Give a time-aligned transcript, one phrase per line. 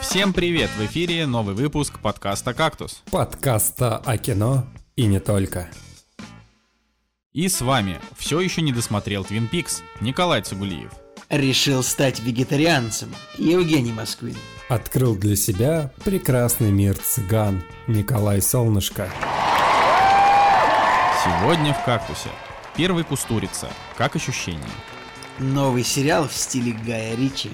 [0.00, 0.70] Всем привет!
[0.78, 3.02] В эфире новый выпуск подкаста «Кактус».
[3.10, 5.68] Подкаста о кино и не только.
[7.32, 10.90] И с вами все еще не досмотрел Твин Пикс Николай Цугулиев.
[11.28, 14.36] Решил стать вегетарианцем Евгений Москвин.
[14.68, 19.10] Открыл для себя прекрасный мир цыган Николай Солнышко.
[21.24, 22.30] Сегодня в «Кактусе»
[22.76, 23.68] первый Кустурица.
[23.96, 24.62] Как ощущение?
[25.38, 27.50] Новый сериал в стиле Гая Ричи.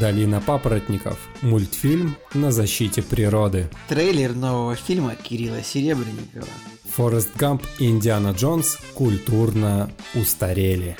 [0.00, 1.18] Долина папоротников.
[1.42, 3.68] Мультфильм на защите природы.
[3.88, 6.46] Трейлер нового фильма Кирилла Серебренникова.
[6.94, 10.96] Форест Гамп и Индиана Джонс культурно устарели.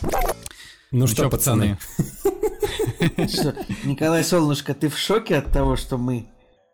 [0.91, 1.79] Ну, Ну что, пацаны,
[3.29, 6.27] Что, Николай Солнышко, ты в шоке от того, что мы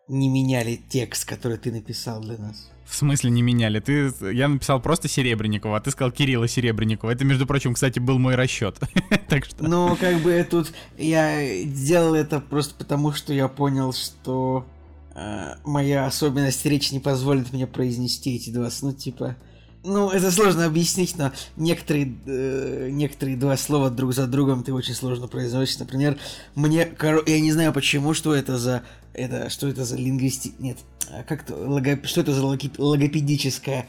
[0.07, 2.69] не меняли текст, который ты написал для нас?
[2.89, 3.79] В смысле не меняли?
[3.79, 7.11] Ты, я написал просто Серебренникова, а ты сказал Кирилла Серебренникова.
[7.11, 8.79] Это, между прочим, кстати, был мой расчет.
[9.29, 9.63] Так что...
[9.63, 14.65] Ну, как бы тут я сделал это просто потому, что я понял, что
[15.13, 19.35] э, моя особенность речи не позволит мне произнести эти два, ну, типа...
[19.83, 24.93] Ну, это сложно объяснить, но некоторые, э, некоторые два слова друг за другом ты очень
[24.93, 25.79] сложно произносишь.
[25.79, 26.17] Например,
[26.55, 26.91] мне,
[27.25, 30.51] я не знаю почему, что это за, это, что это за лингвисти...
[30.59, 30.77] Нет,
[31.09, 33.87] а как то лого- что это за логопедическая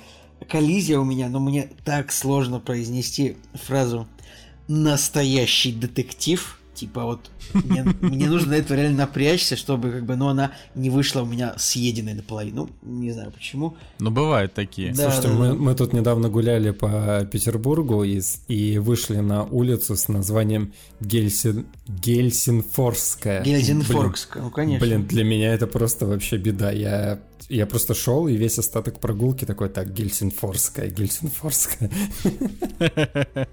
[0.48, 4.06] коллизия у меня, но мне так сложно произнести фразу
[4.68, 6.59] настоящий детектив.
[6.80, 10.88] Типа вот мне, мне нужно для этого реально напрячься, чтобы как бы, ну, она не
[10.88, 12.70] вышла у меня съеденной наполовину.
[12.80, 13.76] Ну, не знаю почему.
[13.98, 14.94] Ну, бывают такие.
[14.94, 15.10] Да.
[15.10, 20.72] Слушайте, мы, мы тут недавно гуляли по Петербургу и, и вышли на улицу с названием
[21.00, 21.66] Гельсин...
[22.00, 23.42] Гельсинфорская.
[23.42, 24.86] Гельзенфоргская, ну конечно.
[24.86, 26.70] Блин, для меня это просто вообще беда.
[26.70, 31.90] Я, я просто шел и весь остаток прогулки такой, так, Гельсинфорская, Гельсинфорская.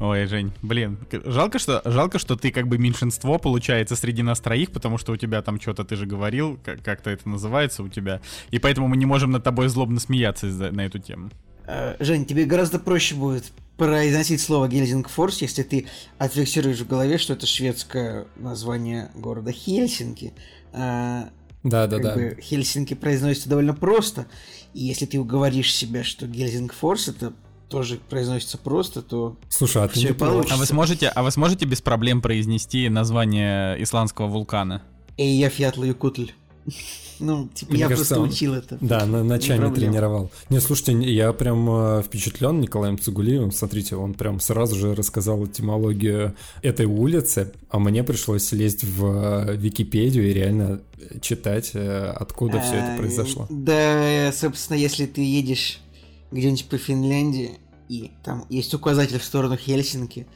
[0.00, 4.72] Ой, Жень, блин, жалко, что жалко, что ты как бы меньшинство получается среди нас троих,
[4.72, 8.20] потому что у тебя там что-то ты же говорил, как- как-то это называется у тебя,
[8.50, 11.30] и поэтому мы не можем над тобой злобно смеяться на эту тему.
[11.66, 15.86] Э, Жень, тебе гораздо проще будет произносить слово Гельзингфорс, если ты
[16.18, 20.34] отфиксируешь в голове, что это шведское название города Хельсинки.
[20.74, 21.24] Э,
[21.62, 22.14] Да, да, да.
[22.14, 24.26] бы Хельсинки произносится довольно просто.
[24.74, 27.32] И если ты уговоришь себя, что Гельзингфорс это
[27.70, 30.56] тоже произносится просто, то Слушай, а ты не получится.
[30.56, 34.82] А вы сможете, а вы сможете без проблем произнести название исландского вулкана?
[35.16, 36.32] Эй, я Фьятла Якутль.
[37.18, 38.78] Ну, типа, Мне я кажется, просто он- учил это.
[38.80, 39.76] Да, на ночами проблема.
[39.92, 40.30] тренировал.
[40.48, 43.52] Не, слушайте, я прям э, впечатлен Николаем Цугулиевым.
[43.52, 49.04] Смотрите, он прям сразу же рассказал этимологию этой улицы, а мне пришлось лезть в
[49.50, 50.80] э, Википедию и реально
[51.20, 53.46] читать, э, откуда все это А, произошло.
[53.50, 55.80] Да, собственно, если ты едешь
[56.30, 57.58] где-нибудь по Финляндии,
[57.90, 60.26] и там есть указатель в сторону Хельсинки,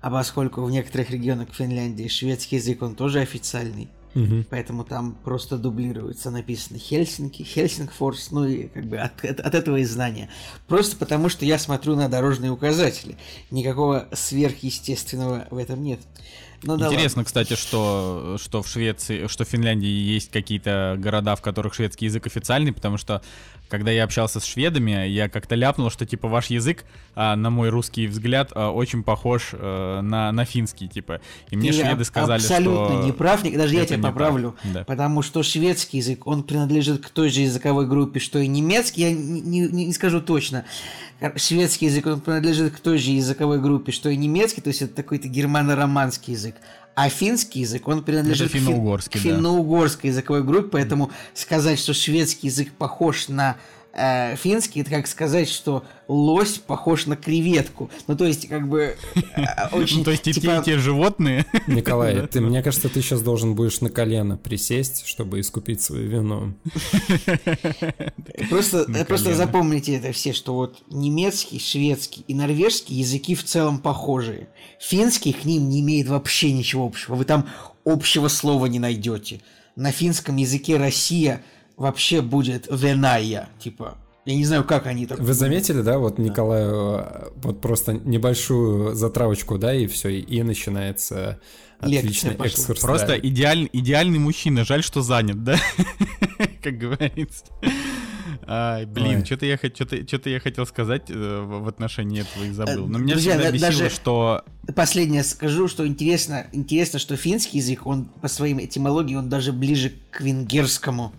[0.00, 4.44] а поскольку в некоторых регионах Финляндии шведский язык, он тоже официальный, Мгм.
[4.50, 9.76] поэтому там просто дублируется, написано Хельсинки, Хельсингфорс, ну и как бы от, от- от этого
[9.78, 10.28] и знания.
[10.68, 13.16] Просто потому, что я смотрю на дорожные указатели.
[13.50, 16.00] Никакого сверхъестественного в этом нет.
[16.62, 21.42] Ну да Интересно, кстати, что, что в Швеции, что в Финляндии есть какие-то города, в
[21.42, 23.22] которых шведский язык официальный, потому что
[23.68, 26.84] когда я общался с шведами, я как-то ляпнул, что типа ваш язык,
[27.14, 31.22] а, на мой русский взгляд, а, очень похож э, на, на финский, типа.
[31.48, 33.02] И мне Ты шведы сказали, абсолютно что...
[33.06, 34.84] не прав, ни- даже я тебя поправлю, Да.
[34.84, 39.10] потому что шведский язык, он принадлежит к той же языковой группе, что и немецкий, я
[39.10, 40.66] не, не- не скажу точно.
[41.22, 44.82] Кор- Шведский язык, он принадлежит к той же языковой группе, что и немецкий, то есть
[44.82, 46.56] это такой-то германо-романский язык.
[46.94, 49.28] А финский язык, он принадлежит Это к фин- финно-угорский, к да.
[49.30, 53.56] финно-угорской языковой группе, поэтому сказать, что шведский язык похож на
[53.92, 57.90] э, финский, это как сказать, что лось похож на креветку.
[58.06, 59.42] Ну, то есть, как бы, э,
[59.72, 59.98] очень...
[59.98, 61.46] Ну, то есть и те, типа, и те животные.
[61.66, 66.54] Николай, ты, мне кажется, ты сейчас должен будешь на колено присесть, чтобы искупить свою вину.
[68.48, 69.34] Просто, колено.
[69.34, 74.48] запомните это все, что вот немецкий, шведский и норвежский языки в целом похожие.
[74.80, 77.14] Финский к ним не имеет вообще ничего общего.
[77.14, 77.48] Вы там
[77.84, 79.40] общего слова не найдете.
[79.76, 81.42] На финском языке Россия
[81.82, 83.48] вообще будет Веная.
[83.58, 85.18] Типа, я не знаю, как они так...
[85.18, 91.40] Вы заметили, да, вот Николаю э, вот просто небольшую затравочку, да, и все, и начинается
[91.80, 92.46] Лекция отличный пошла.
[92.46, 92.80] экскурс.
[92.80, 93.18] Просто да.
[93.18, 95.56] идеаль- идеальный мужчина, жаль, что занят, да?
[96.62, 97.44] Как говорится.
[98.46, 102.86] Ай, блин, что-то я, что-то, я хотел сказать э, в отношении этого и забыл.
[102.86, 104.44] Э, Но меня друзья, всегда да- бесило, даже- что...
[104.76, 109.92] Последнее скажу, что интересно, интересно, что финский язык, он по своим этимологии, он даже ближе
[110.12, 111.12] к венгерскому.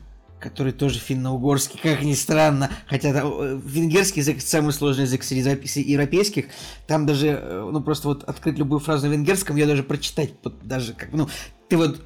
[0.43, 5.41] Который тоже финно-угорский, как ни странно, хотя там, э, венгерский язык самый сложный язык среди
[5.41, 6.45] запи- среди европейских,
[6.85, 10.55] там даже, э, ну просто вот открыть любую фразу на венгерском, ее даже прочитать, вот
[10.61, 11.29] даже как, ну,
[11.69, 12.01] ты вот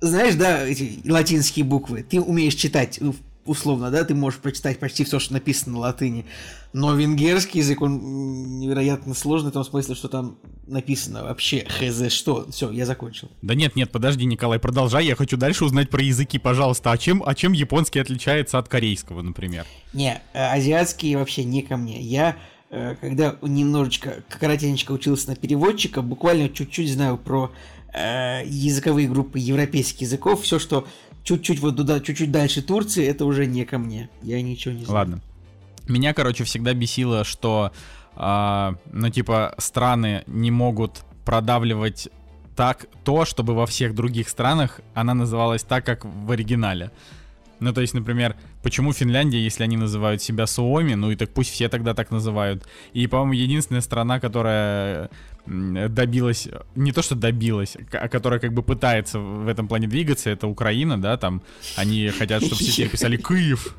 [0.00, 3.14] знаешь, да, эти латинские буквы, ты умеешь читать, ну,
[3.50, 6.24] условно, да, ты можешь прочитать почти все, что написано на латыни.
[6.72, 10.38] Но венгерский язык, он невероятно сложный в том смысле, что там
[10.68, 12.48] написано вообще хз что.
[12.52, 13.28] Все, я закончил.
[13.42, 15.04] Да нет, нет, подожди, Николай, продолжай.
[15.04, 16.92] Я хочу дальше узнать про языки, пожалуйста.
[16.92, 19.66] А чем, а чем японский отличается от корейского, например?
[19.92, 22.00] Не, э, азиатский вообще не ко мне.
[22.00, 22.36] Я
[22.70, 27.50] э, когда немножечко, коротенечко учился на переводчика, буквально чуть-чуть знаю про
[27.92, 30.42] э, языковые группы европейских языков.
[30.42, 30.86] Все, что
[31.24, 34.08] чуть-чуть вот туда, чуть-чуть дальше Турции, это уже не ко мне.
[34.22, 34.98] Я ничего не знаю.
[34.98, 35.20] Ладно.
[35.88, 37.72] Меня, короче, всегда бесило, что,
[38.16, 42.08] э, ну, типа, страны не могут продавливать
[42.56, 46.90] так то, чтобы во всех других странах она называлась так, как в оригинале.
[47.60, 51.50] Ну, то есть, например, почему Финляндия, если они называют себя Суоми, ну и так пусть
[51.50, 52.66] все тогда так называют.
[52.94, 55.10] И, по-моему, единственная страна, которая
[55.46, 60.46] добилась, не то что добилась, а которая как бы пытается в этом плане двигаться, это
[60.46, 61.42] Украина, да, там
[61.76, 63.74] они хотят, чтобы все писали Киев,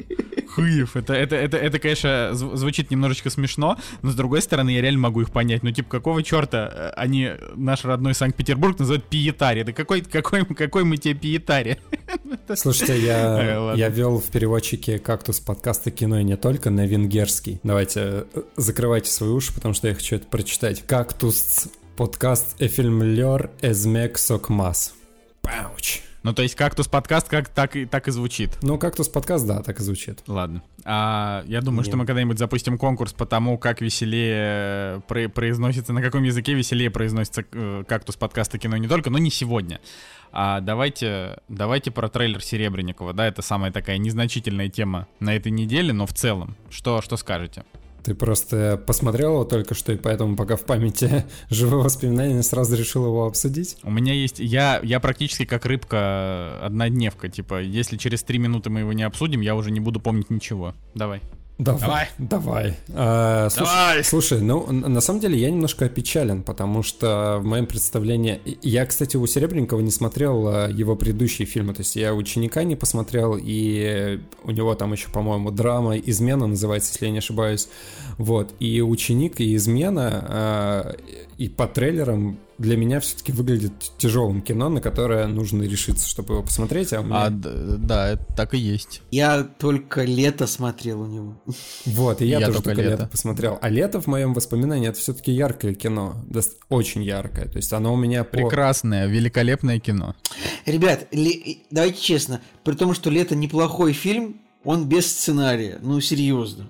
[0.55, 0.95] Киев.
[0.95, 5.21] Это, это, это, это, конечно, звучит немножечко смешно, но с другой стороны, я реально могу
[5.21, 5.63] их понять.
[5.63, 9.63] Ну, типа, какого черта э, они наш родной Санкт-Петербург называют Пиетари?
[9.63, 11.79] Да какой, какой, какой мы тебе Пиетари?
[12.55, 17.59] Слушайте, я, я вел в переводчике кактус подкаста кино и не только на венгерский.
[17.63, 20.83] Давайте э, закрывайте свои уши, потому что я хочу это прочитать.
[20.85, 24.93] Кактус подкаст Эфильмлер Эзмек Сокмас.
[25.41, 26.01] Пауч.
[26.23, 28.51] Ну, то есть кактус подкаст как так и так и звучит.
[28.61, 30.19] Ну, кактус подкаст, да, так и звучит.
[30.27, 30.61] Ладно.
[30.83, 31.87] А, я думаю, Нет.
[31.87, 36.53] что мы когда-нибудь запустим конкурс по тому, как веселее э, про- произносится, на каком языке
[36.53, 39.81] веселее произносится э, кактус подкаста кино не только, но не сегодня.
[40.31, 45.91] А давайте, давайте про трейлер Серебренникова, да, это самая такая незначительная тема на этой неделе,
[45.91, 47.65] но в целом, что, что скажете?
[48.03, 53.05] Ты просто посмотрел его только что, и поэтому пока в памяти живые воспоминания, сразу решил
[53.05, 53.77] его обсудить?
[53.83, 54.39] У меня есть...
[54.39, 57.29] Я, я практически как рыбка однодневка.
[57.29, 60.73] Типа, если через три минуты мы его не обсудим, я уже не буду помнить ничего.
[60.95, 61.21] Давай.
[61.61, 62.09] Давай.
[62.17, 62.75] Давай.
[62.89, 64.03] А, слушай, Давай.
[64.03, 68.41] Слушай, ну, на самом деле я немножко опечален, потому что в моем представлении...
[68.63, 72.75] Я, кстати, у Серебренникова не смотрел а, его предыдущие фильмы, то есть я «Ученика» не
[72.75, 77.69] посмотрел, и у него там еще, по-моему, драма «Измена» называется, если я не ошибаюсь.
[78.17, 80.95] Вот, и «Ученик», и «Измена», а,
[81.37, 86.43] и по трейлерам для меня все-таки выглядит тяжелым кино, на которое нужно решиться, чтобы его
[86.43, 86.93] посмотреть.
[86.93, 87.23] А, меня...
[87.23, 89.01] а да, это так и есть.
[89.11, 91.41] Я только лето смотрел у него.
[91.85, 92.91] Вот, и я, я тоже только, лето.
[92.91, 93.57] лето посмотрел.
[93.61, 96.23] А лето в моем воспоминании это все-таки яркое кино,
[96.69, 97.47] очень яркое.
[97.47, 98.37] То есть оно у меня по...
[98.37, 100.15] прекрасное, великолепное кино.
[100.65, 101.63] Ребят, ли...
[101.71, 105.79] давайте честно, при том, что лето неплохой фильм, он без сценария.
[105.81, 106.69] Ну серьезно.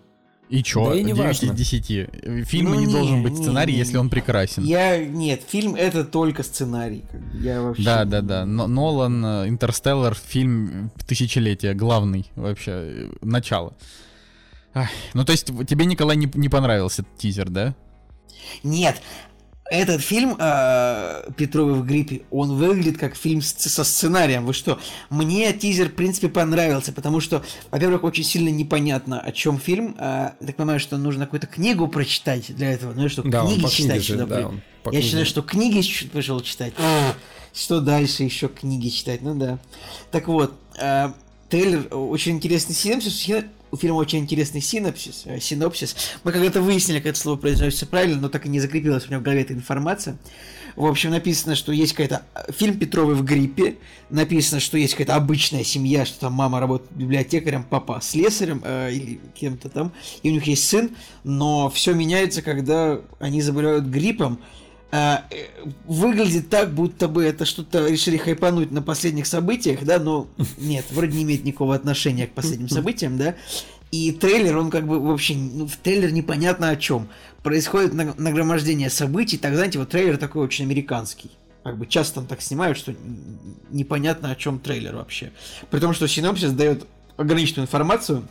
[0.52, 0.90] И чё?
[0.90, 1.46] Да и не 9 важно.
[1.46, 2.46] из 10.
[2.46, 4.66] Фильма ну, не, не должен быть сценарий, не, если он прекрасен.
[4.66, 4.98] Я...
[4.98, 7.06] Нет, фильм это только сценарий.
[7.34, 7.84] Я вообще...
[7.84, 8.46] Да, да, да.
[8.46, 13.74] Но, Нолан, э, Интерстеллар, фильм тысячелетия, главный вообще, э, начало.
[14.74, 17.74] Ах, ну, то есть тебе, Николай, не, не понравился тизер, да?
[18.62, 19.02] Нет,
[19.72, 24.46] этот фильм э, Петровы в гриппе, он выглядит как фильм с, со сценарием.
[24.46, 24.78] Вы что?
[25.10, 27.42] Мне тизер, в принципе, понравился, потому что,
[27.72, 29.96] во-первых, очень сильно непонятно, о чем фильм.
[29.98, 32.92] Э, так понимаю, что нужно какую-то книгу прочитать для этого.
[32.94, 34.52] Ну, что да, книги читать же, да, Я
[34.90, 35.02] книге.
[35.04, 36.74] считаю, что книги пошел читать.
[37.54, 39.22] Что дальше еще книги читать?
[39.22, 39.58] Ну да.
[40.12, 41.14] Так вот, э,
[41.48, 43.14] трейлер очень интересный синопсис
[43.72, 45.96] у фильма очень интересный синопсис, э, синопсис.
[46.24, 49.20] Мы когда-то выяснили, как это слово произносится правильно, но так и не закрепилась у меня
[49.20, 50.18] в голове эта информация.
[50.76, 52.24] В общем, написано, что есть какая-то...
[52.36, 53.78] Э, фильм Петровы в гриппе.
[54.10, 59.20] Написано, что есть какая-то обычная семья, что там мама работает библиотекарем, папа слесарем э, или
[59.36, 59.92] кем-то там.
[60.24, 60.92] И у них есть сын.
[61.24, 64.40] Но все меняется, когда они заболевают гриппом.
[64.94, 65.46] А, э,
[65.86, 71.18] выглядит так, будто бы это что-то решили хайпануть на последних событиях, да, но нет, вроде
[71.18, 73.36] не имеет никакого отношения к последним событиям, да.
[73.92, 77.10] И трейлер, он как бы вообще, ну, в трейлер непонятно о чем.
[77.44, 81.32] Происходит нагромождение событий, так знаете, вот трейлер такой очень американский.
[81.64, 82.94] Как бы часто там так снимают, что
[83.70, 85.32] непонятно о чем трейлер вообще.
[85.70, 86.86] При том, что синопсис дает
[87.18, 88.24] ограниченную информацию,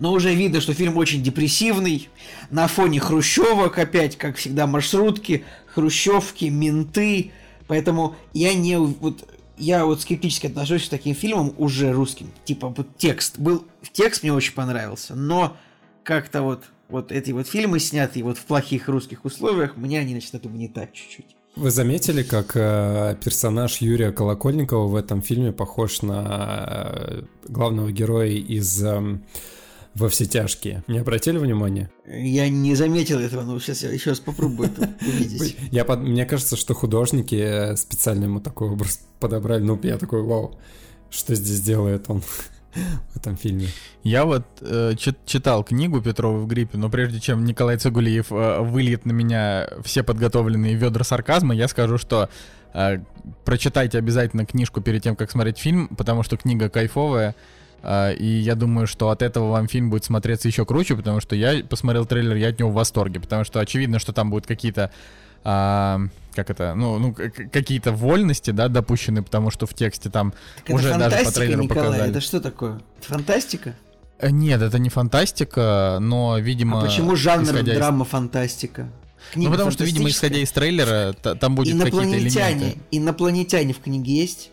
[0.00, 2.08] но уже видно, что фильм очень депрессивный,
[2.50, 7.32] на фоне хрущевок опять, как всегда, маршрутки, хрущевки, менты,
[7.66, 8.78] поэтому я не...
[8.78, 12.30] Вот, я вот скептически отношусь к таким фильмам уже русским.
[12.44, 13.38] Типа вот текст.
[13.38, 15.56] Был текст мне очень понравился, но
[16.02, 20.46] как-то вот вот эти вот фильмы, снятые вот в плохих русских условиях, мне они начинают
[20.46, 21.36] угнетать чуть-чуть.
[21.56, 28.30] Вы заметили, как э, персонаж Юрия Колокольникова в этом фильме похож на э, главного героя
[28.30, 29.18] из э,
[29.94, 30.82] во все тяжкие.
[30.86, 31.90] Не обратили внимания?
[32.06, 35.56] Я не заметил этого, но сейчас я еще раз попробую это увидеть.
[35.70, 36.00] Я под...
[36.00, 39.62] Мне кажется, что художники э, специально ему такой образ подобрали.
[39.62, 40.58] Ну, я такой, вау,
[41.10, 42.20] что здесь делает он
[43.12, 43.68] в этом фильме.
[44.02, 44.94] Я вот э,
[45.26, 50.02] читал книгу Петрова в гриппе, но прежде чем Николай Цигулиев э, выльет на меня все
[50.02, 52.28] подготовленные ведра сарказма, я скажу, что
[52.74, 52.98] э,
[53.44, 57.36] прочитайте обязательно книжку перед тем, как смотреть фильм, потому что книга кайфовая.
[57.86, 61.36] А, и я думаю, что от этого вам фильм будет смотреться еще круче, потому что
[61.36, 64.90] я посмотрел трейлер, я от него в восторге, потому что очевидно, что там будут какие-то
[65.44, 66.00] а,
[66.34, 70.32] как это, ну, ну какие-то вольности, да, допущены, потому что в тексте там
[70.66, 72.10] так уже даже по трейлеру Николай, показали.
[72.10, 72.80] Это что такое?
[73.02, 73.74] Фантастика?
[74.18, 76.80] Э, нет, это не фантастика, но, видимо...
[76.80, 78.88] А почему жанр драма фантастика?
[79.32, 82.78] Книга ну, потому что, видимо, исходя из трейлера, там будет какие-то элементы.
[82.90, 84.50] Инопланетяне в книге есть?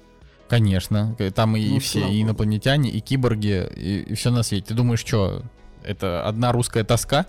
[0.51, 4.65] Конечно, там и ну, все, и инопланетяне, и киборги, и, и все на свете.
[4.67, 5.43] Ты думаешь, что
[5.81, 7.25] это одна русская тоска?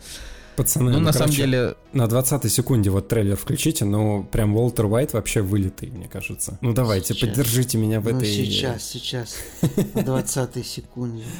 [0.57, 1.76] Пацаны, ну, ну на короче, самом деле...
[1.93, 6.59] На 20 секунде вот трейлер включите, ну, прям Уолтер Уайт вообще вылитый, мне кажется.
[6.62, 7.29] Ну, давайте, сейчас.
[7.29, 8.26] поддержите меня в ну, этой...
[8.26, 9.37] сейчас, сейчас,
[9.95, 11.23] на 20 секунде.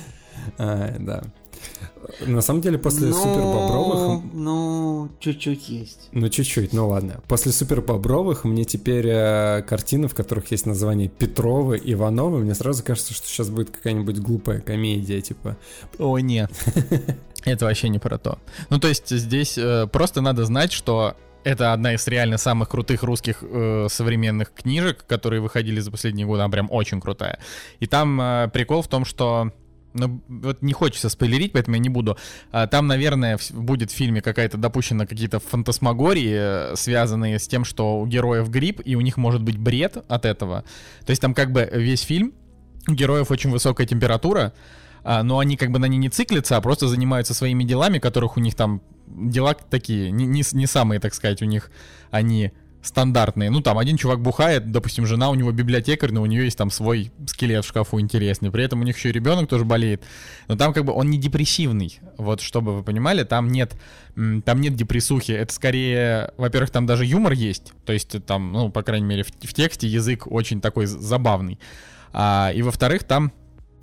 [0.59, 1.25] А, да.
[2.27, 4.23] На самом деле, после ну, Супер Бобровых...
[4.33, 6.09] Ну, чуть-чуть есть.
[6.13, 7.21] Ну, чуть-чуть, ну ладно.
[7.29, 12.83] После Супер Бобровых мне теперь э, картины, в которых есть название Петровы, Ивановы, мне сразу
[12.85, 15.57] кажется, что сейчас будет какая-нибудь глупая комедия, типа...
[15.99, 16.51] О, нет.
[17.45, 18.39] Это вообще не про то.
[18.71, 23.03] Ну, то есть здесь э, просто надо знать, что это одна из реально самых крутых
[23.03, 26.43] русских э, современных книжек, которые выходили за последние годы.
[26.43, 27.41] Она прям очень крутая.
[27.81, 29.53] И там э, прикол в том, что
[29.95, 32.17] ну, вот не хочется спойлерить, поэтому я не буду.
[32.51, 38.01] А, там, наверное, будет в фильме какая-то допущена какие-то фантасмагории, э, связанные с тем, что
[38.01, 40.65] у героев грипп, и у них может быть бред от этого.
[41.05, 42.33] То есть там как бы весь фильм,
[42.89, 44.53] у героев очень высокая температура,
[45.05, 48.37] а, но они как бы на ней не циклятся, а просто занимаются своими делами, которых
[48.37, 51.71] у них там дела такие, не, не, не самые, так сказать, у них
[52.11, 52.53] они
[52.83, 53.49] стандартные.
[53.51, 56.71] Ну, там, один чувак бухает, допустим, жена у него библиотекарь, но у нее есть там
[56.71, 58.51] свой скелет в шкафу интересный.
[58.51, 60.03] При этом у них еще и ребенок тоже болеет.
[60.49, 62.01] Но там как бы он не депрессивный.
[62.19, 63.75] Вот, чтобы вы понимали, там нет,
[64.15, 65.33] там нет депрессухи.
[65.33, 67.73] Это скорее, во-первых, там даже юмор есть.
[67.87, 71.59] То есть там, ну, по крайней мере, в, в тексте язык очень такой забавный.
[72.13, 73.33] А, и во-вторых, там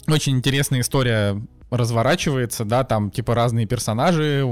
[0.07, 4.45] очень интересная история разворачивается, да, там типа разные персонажи,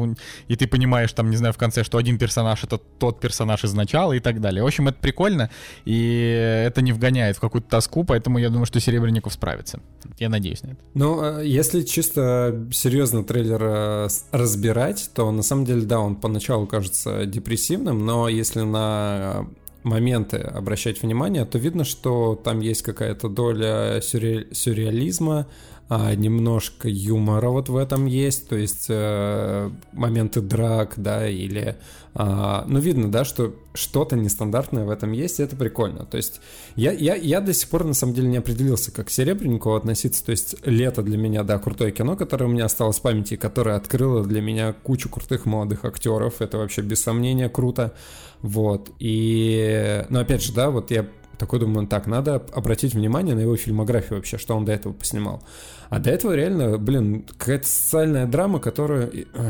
[0.48, 3.74] и ты понимаешь там, не знаю, в конце, что один персонаж это тот персонаж из
[3.74, 4.64] начала и так далее.
[4.64, 5.50] В общем, это прикольно,
[5.86, 9.80] и это не вгоняет в какую-то тоску, поэтому я думаю, что Серебренников справится.
[10.20, 10.78] Я надеюсь на это.
[10.94, 16.68] Ну, а если чисто серьезно трейлер э, разбирать, то на самом деле, да, он поначалу
[16.68, 19.48] кажется депрессивным, но если на
[19.84, 24.48] моменты обращать внимание, то видно, что там есть какая-то доля сюрре...
[24.52, 25.48] сюрреализма,
[25.90, 31.78] а, немножко юмора вот в этом есть, то есть э, моменты драк, да, или...
[32.14, 36.06] Э, ну, видно, да, что что-то нестандартное в этом есть, и это прикольно.
[36.06, 36.42] То есть
[36.76, 40.26] я, я, я до сих пор, на самом деле, не определился, как к Серебренникову относиться.
[40.26, 43.78] То есть лето для меня, да, крутое кино, которое у меня осталось в памяти, которое
[43.78, 46.42] открыло для меня кучу крутых молодых актеров.
[46.42, 47.94] Это вообще без сомнения круто.
[48.42, 48.92] Вот.
[49.00, 53.56] И, но опять же, да, вот я такой думаю, так, надо обратить внимание на его
[53.56, 55.44] фильмографию вообще, что он до этого поснимал.
[55.90, 59.10] А до этого реально, блин, какая-то социальная драма, которая...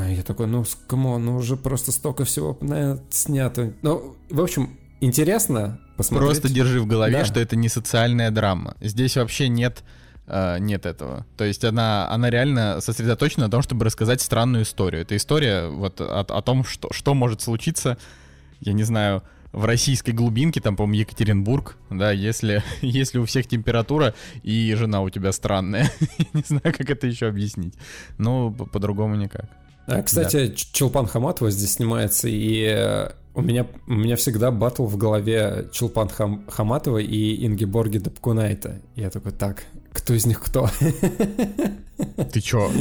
[0.09, 3.73] Я такой, ну, come on, ну уже просто столько всего наверное, снято.
[3.81, 6.29] Ну, в общем, интересно посмотреть.
[6.29, 7.25] Просто держи в голове, да.
[7.25, 8.75] что это не социальная драма.
[8.81, 9.83] Здесь вообще нет
[10.27, 11.25] э, нет этого.
[11.37, 15.01] То есть она, она реально сосредоточена на том, чтобы рассказать странную историю.
[15.01, 17.97] Это история вот о, о том, что, что может случиться,
[18.59, 19.23] я не знаю,
[19.57, 25.09] в российской глубинке, там, по-моему, Екатеринбург, да, если, если у всех температура и жена у
[25.09, 25.91] тебя странная.
[26.33, 27.73] Не знаю, как это еще объяснить.
[28.17, 29.45] Ну, по-другому никак.
[29.87, 30.53] А, кстати, да.
[30.73, 36.09] Чулпан Хаматова здесь снимается, и э, у меня, у меня всегда батл в голове Чулпан
[36.09, 38.81] Хам, Хаматова и Ингеборги Дапкунайта.
[38.95, 39.63] Я такой, так,
[39.97, 40.69] кто из них кто?
[42.31, 42.71] Ты чё?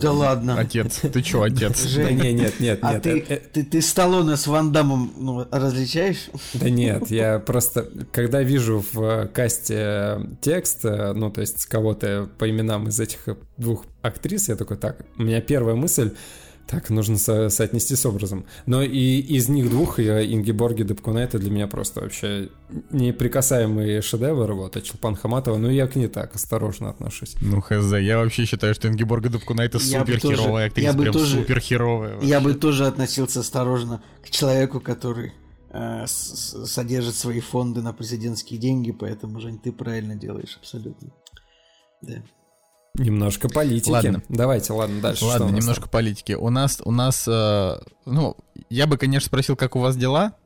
[0.00, 0.58] Да ладно.
[0.58, 1.94] Отец, ты чё, отец?
[1.94, 3.02] Да не, нет, нет, а нет.
[3.02, 6.30] ты, э, э, ты, ты Сталлоне с Ван Дамом ну, различаешь?
[6.54, 12.88] Да нет, я просто, когда вижу в касте текст, ну, то есть кого-то по именам
[12.88, 16.12] из этих двух актрис, я такой, так, у меня первая мысль,
[16.66, 18.44] так, нужно со- соотнести с образом.
[18.66, 22.48] Но и из них двух, я, Ингеборги Дебкуна, это для меня просто вообще
[22.90, 27.36] неприкасаемый шедевр, вот, а Чулпан Хаматова, ну я к ней так осторожно отношусь.
[27.40, 32.20] Ну хз, я вообще считаю, что Ингеборга Дебкуна это суперхеровая актриса, прям тоже, суперхеровая.
[32.20, 35.32] Я бы тоже относился осторожно к человеку, который
[35.70, 41.10] э, содержит свои фонды на президентские деньги, поэтому, Жень, ты правильно делаешь, абсолютно.
[42.02, 42.22] Да.
[42.94, 43.90] Немножко политики.
[43.90, 44.22] Ладно.
[44.28, 45.24] Давайте, ладно, дальше.
[45.24, 46.32] Ладно, немножко политики.
[46.32, 48.36] У нас, у нас, э, ну,
[48.68, 50.36] я бы, конечно, спросил, как у вас дела,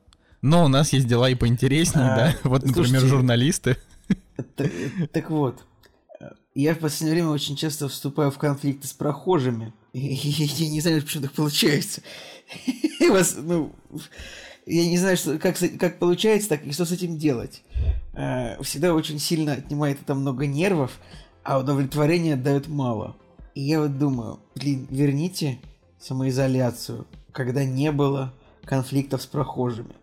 [0.43, 2.37] но у нас есть дела и поинтереснее, А, да?
[2.45, 3.77] Вот, например, слушайте, журналисты.
[4.55, 4.71] Так,
[5.13, 5.65] так вот,
[6.55, 9.75] я в последнее время очень часто вступаю в конфликты с прохожими.
[9.93, 12.03] Я не знаю, почему так получается.
[13.01, 13.75] И вас, ну,
[14.67, 17.63] я не знаю, что, как, как получается, так и что с этим делать.
[18.15, 20.99] Э, Всегда очень сильно отнимает это много нервов,
[21.47, 23.17] а удовлетворения дает мало.
[23.55, 25.59] И я вот думаю, блин, верните
[25.99, 28.35] самоизоляцию, когда не было
[28.65, 29.95] конфликтов с прохожими.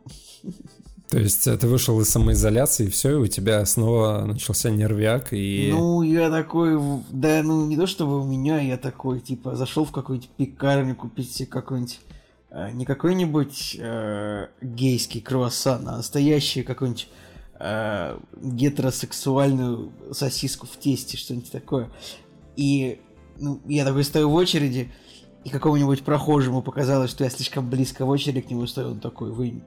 [1.10, 5.70] То есть ты вышел из самоизоляции, и все, и у тебя снова начался нервяк, и...
[5.72, 6.80] Ну, я такой,
[7.12, 11.32] да, ну не то чтобы у меня, я такой, типа, зашел в какую-нибудь пекарню купить
[11.32, 12.00] себе какой-нибудь,
[12.50, 17.10] э, не какой-нибудь э, гейский круассан, а настоящий какой-нибудь
[17.60, 21.92] э, гетеросексуальную сосиску в тесте, что-нибудь такое.
[22.56, 23.00] И
[23.38, 24.92] ну, я такой стою в очереди,
[25.44, 29.32] и какому-нибудь прохожему показалось, что я слишком близко в очереди к нему стою, он такой,
[29.32, 29.64] вы...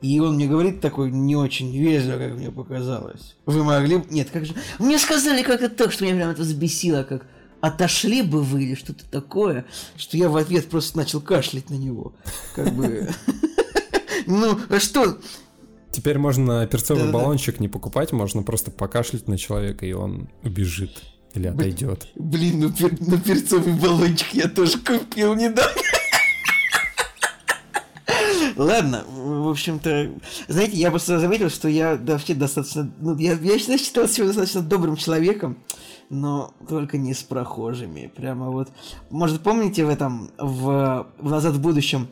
[0.00, 3.34] И он мне говорит такой не очень вежливо, как мне показалось.
[3.46, 4.00] Вы могли.
[4.10, 4.54] Нет, как же...
[4.78, 7.26] Мне сказали как-то так, что меня прям это взбесило, как
[7.60, 9.64] отошли бы вы или что-то такое,
[9.96, 12.14] что я в ответ просто начал кашлять на него.
[12.54, 13.10] Как бы...
[14.30, 15.18] Ну, а что?
[15.90, 17.18] Теперь можно перцовый Да-да-да.
[17.24, 21.02] баллончик не покупать, можно просто покашлять на человека, и он убежит
[21.34, 22.08] или отойдет.
[22.14, 25.72] Блин, ну, пер- ну перцовый баллончик я тоже купил недавно.
[28.56, 30.10] Ладно, в общем-то,
[30.48, 34.26] знаете, я просто заметил, что я да, вообще достаточно, ну, я, я всегда считал себя
[34.26, 35.58] достаточно добрым человеком,
[36.10, 38.10] но только не с прохожими.
[38.16, 38.68] Прямо вот,
[39.10, 42.08] может, помните в этом, в, в «Назад в будущем»,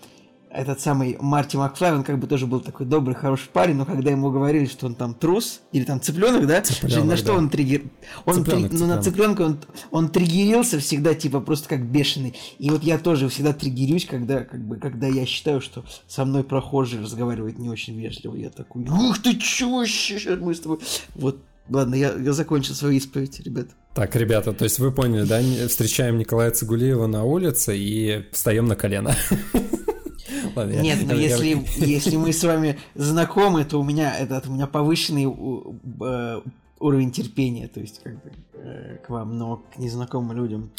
[0.56, 4.10] этот самый Марти Макфлай, он как бы тоже был такой добрый, хороший парень, но когда
[4.10, 6.62] ему говорили, что он там трус, или там цыпленок, да?
[6.62, 7.34] Цыпленок, на что да.
[7.34, 7.82] он триггер...
[8.25, 9.36] Он Цыпленок, три- Ну, на цыпленок.
[9.36, 9.58] цыпленка он,
[9.90, 12.34] он триггерился всегда, типа, просто как бешеный.
[12.58, 16.42] И вот я тоже всегда триггерюсь, когда, как бы, когда я считаю, что со мной
[16.42, 18.34] прохожий разговаривает не очень вежливо.
[18.36, 20.78] Я такой, ух ты, чё, сейчас мы с тобой...
[21.14, 21.38] Вот,
[21.69, 23.66] ладно, я, я закончил свою исповедь, ребят.
[23.95, 25.40] Так, ребята, то есть вы поняли, да?
[25.69, 29.14] Встречаем Николая Цигулиева на улице и встаем на колено.
[30.56, 34.16] Ладно, я- Нет, но я- я- если, если мы с вами знакомы, то у меня,
[34.19, 36.40] этот, у меня повышенный э,
[36.80, 40.71] уровень терпения, то есть, как бы, э, к вам, но к незнакомым людям...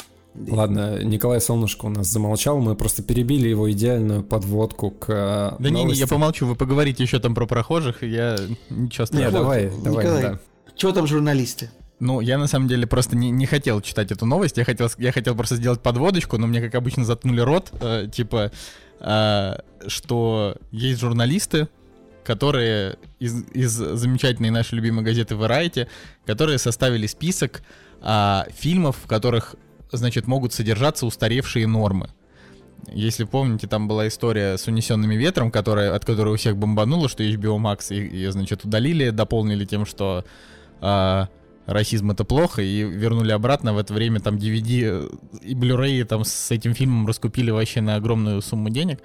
[0.49, 5.69] Ладно, Николай Солнышко у нас замолчал, мы просто перебили его идеальную подводку к э, Да
[5.71, 8.35] не, не, я помолчу, вы поговорите еще там про прохожих, и я
[8.69, 9.31] ничего Не, страшного.
[9.31, 10.21] давай, Вот, давай, Николай.
[10.23, 10.39] да.
[10.75, 11.71] Чего там журналисты?
[11.99, 15.11] Ну, я на самом деле просто не, не хотел читать эту новость, я хотел, я
[15.11, 18.51] хотел просто сделать подводочку, но мне, как обычно, заткнули рот, э, типа,
[18.99, 21.67] что есть журналисты,
[22.27, 25.88] которые из, из замечательной нашей любимой газеты Variety,
[26.25, 27.62] которые составили список
[28.01, 29.55] а, фильмов, в которых,
[29.93, 32.10] значит, могут содержаться устаревшие нормы.
[32.91, 37.23] Если помните, там была история с унесенными ветром, которая, от которой у всех бомбануло, что
[37.23, 40.25] HBO Max ее, значит, удалили, дополнили тем, что
[40.81, 41.29] а,
[41.67, 43.73] расизм это плохо, и вернули обратно.
[43.73, 45.08] В это время там DVD
[45.41, 48.99] и Blu-ray там с этим фильмом раскупили вообще на огромную сумму денег.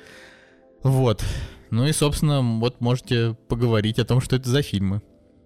[0.83, 1.23] Вот.
[1.71, 5.03] Ну и, собственно, вот можете поговорить о том, что это за фильмы.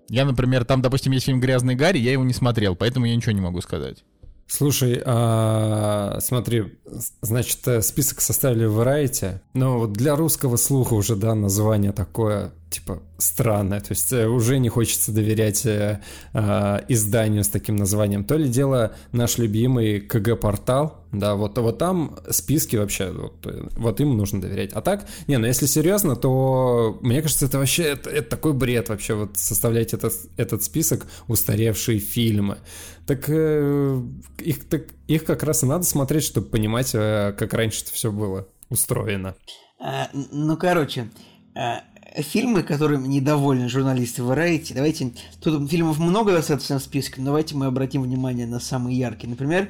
[0.08, 3.32] Я, например, там, допустим, есть фильм «Грязный Гарри», я его не смотрел, поэтому я ничего
[3.32, 4.04] не могу сказать.
[4.48, 6.78] Слушай, а, смотри,
[7.20, 12.52] значит, э, список составили в Variety, но вот для русского слуха уже, да, название такое,
[12.70, 16.00] типа, странное, то есть э, уже не хочется доверять э,
[16.32, 18.24] а, изданию с таким названием.
[18.24, 24.16] То ли дело наш любимый КГ-портал, да, вот, вот там списки вообще, вот, вот им
[24.16, 24.72] нужно доверять.
[24.74, 28.90] А так, не, ну если серьезно, то мне кажется, это вообще, это, это такой бред
[28.90, 32.58] вообще, вот составлять этот, этот список устаревшие фильмы.
[33.06, 34.02] Так, э,
[34.38, 38.10] их, так их как раз и надо смотреть, чтобы понимать, э, как раньше это все
[38.10, 39.36] было устроено.
[39.78, 41.10] А, ну, короче,
[41.54, 41.82] а,
[42.16, 45.12] фильмы, которыми недовольны журналисты Variety, давайте...
[45.40, 49.30] Тут фильмов много достаточно в списке, но давайте мы обратим внимание на самые яркие.
[49.30, 49.68] Например,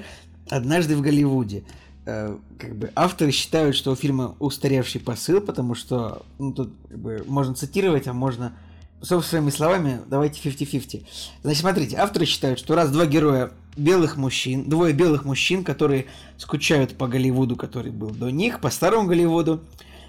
[0.49, 1.64] «Однажды в Голливуде».
[2.07, 6.99] Э, Как бы авторы считают, что у фильма устаревший посыл, потому что ну, тут как
[6.99, 8.57] бы, можно цитировать, а можно
[9.03, 11.05] собственными словами, давайте 50-50.
[11.43, 16.07] Значит, смотрите, авторы считают, что раз два героя белых мужчин, двое белых мужчин, которые
[16.39, 19.63] скучают по Голливуду, который был до них, по старому Голливуду,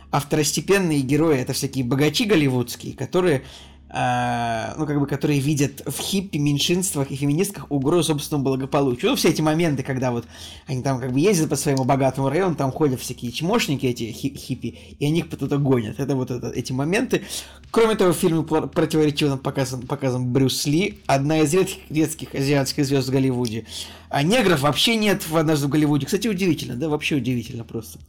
[0.10, 3.44] а второстепенные герои это всякие богачи голливудские, которые
[3.90, 9.12] а, ну, как бы, которые видят в хиппи, меньшинствах и феминистках угрозу собственному благополучию.
[9.12, 10.26] Ну, все эти моменты, когда вот
[10.66, 14.96] они там как бы ездят по своему богатому району, там ходят всякие чмошники эти хиппи,
[15.00, 16.00] и они их кто-то гонят.
[16.00, 17.24] Это вот это, эти моменты.
[17.72, 23.08] Кроме того, в фильме противоречиво показан, показан Брюс Ли, одна из редких, редких азиатских звезд
[23.08, 23.66] в Голливуде.
[24.10, 26.06] А негров вообще нет в «Однажды в Голливуде».
[26.06, 28.00] Кстати, удивительно, да, вообще удивительно просто.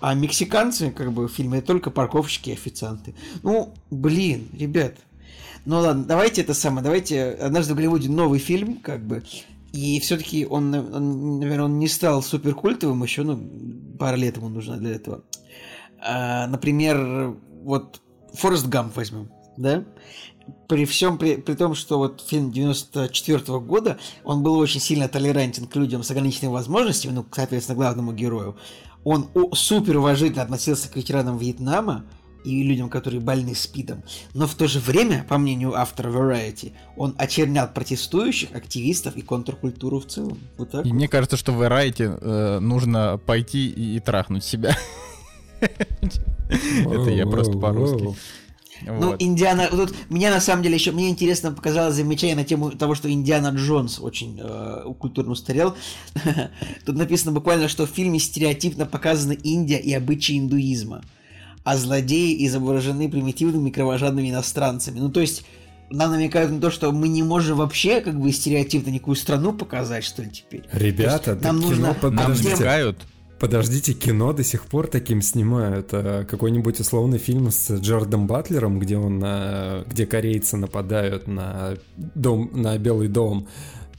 [0.00, 3.14] А мексиканцы, как бы, в фильме только парковщики и официанты.
[3.42, 4.96] Ну, блин, ребят,
[5.66, 9.22] ну ладно, давайте это самое, давайте однажды в Голливуде новый фильм, как бы,
[9.72, 13.38] и все-таки он, он, наверное, он не стал супер культовым еще, ну,
[13.98, 15.22] пара лет ему нужно для этого.
[16.00, 18.00] А, например, вот
[18.34, 19.84] Форест Гамп возьмем, да?
[20.68, 25.08] При всем, при, при том, что вот фильм 94 -го года, он был очень сильно
[25.08, 28.56] толерантен к людям с ограниченными возможностями, ну, соответственно, главному герою.
[29.04, 32.04] Он супер уважительно относился к ветеранам Вьетнама,
[32.46, 34.02] и людям, которые больны СПИДом.
[34.34, 40.00] Но в то же время, по мнению автора Variety, он очернял протестующих, активистов и контркультуру
[40.00, 40.38] в целом.
[40.56, 40.94] Вот так и вот.
[40.94, 44.76] мне кажется, что Variety э, нужно пойти и, и трахнуть себя.
[46.48, 48.16] Это я просто по-русски.
[48.82, 52.94] Ну, Индиана, тут меня на самом деле еще, мне интересно показалось замечание на тему того,
[52.94, 55.74] что Индиана Джонс очень э, культурно устарел.
[56.84, 61.02] Тут написано буквально, что в фильме стереотипно показаны Индия и обычаи индуизма
[61.66, 65.00] а злодеи изображены примитивными кровожадными иностранцами.
[65.00, 65.44] Ну, то есть,
[65.90, 70.04] нам намекают на то, что мы не можем вообще как бы стереотипно никакую страну показать,
[70.04, 70.62] что ли, теперь.
[70.72, 71.92] Ребята, нам нужно...
[71.94, 72.14] Под...
[72.14, 73.04] Нам намекают.
[73.40, 75.88] Подождите, кино до сих пор таким снимают.
[75.90, 79.18] А какой-нибудь условный фильм с Джордом Батлером, где он,
[79.88, 83.48] где корейцы нападают на дом, на Белый дом.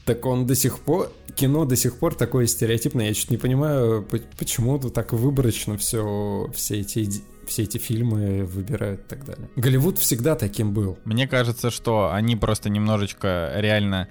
[0.06, 3.08] Так он до сих пор, кино до сих пор такое стереотипное.
[3.08, 7.10] Я чуть не понимаю, почему так выборочно все, все эти
[7.48, 9.48] все эти фильмы выбирают и так далее.
[9.56, 10.98] Голливуд всегда таким был.
[11.04, 14.08] Мне кажется, что они просто немножечко реально...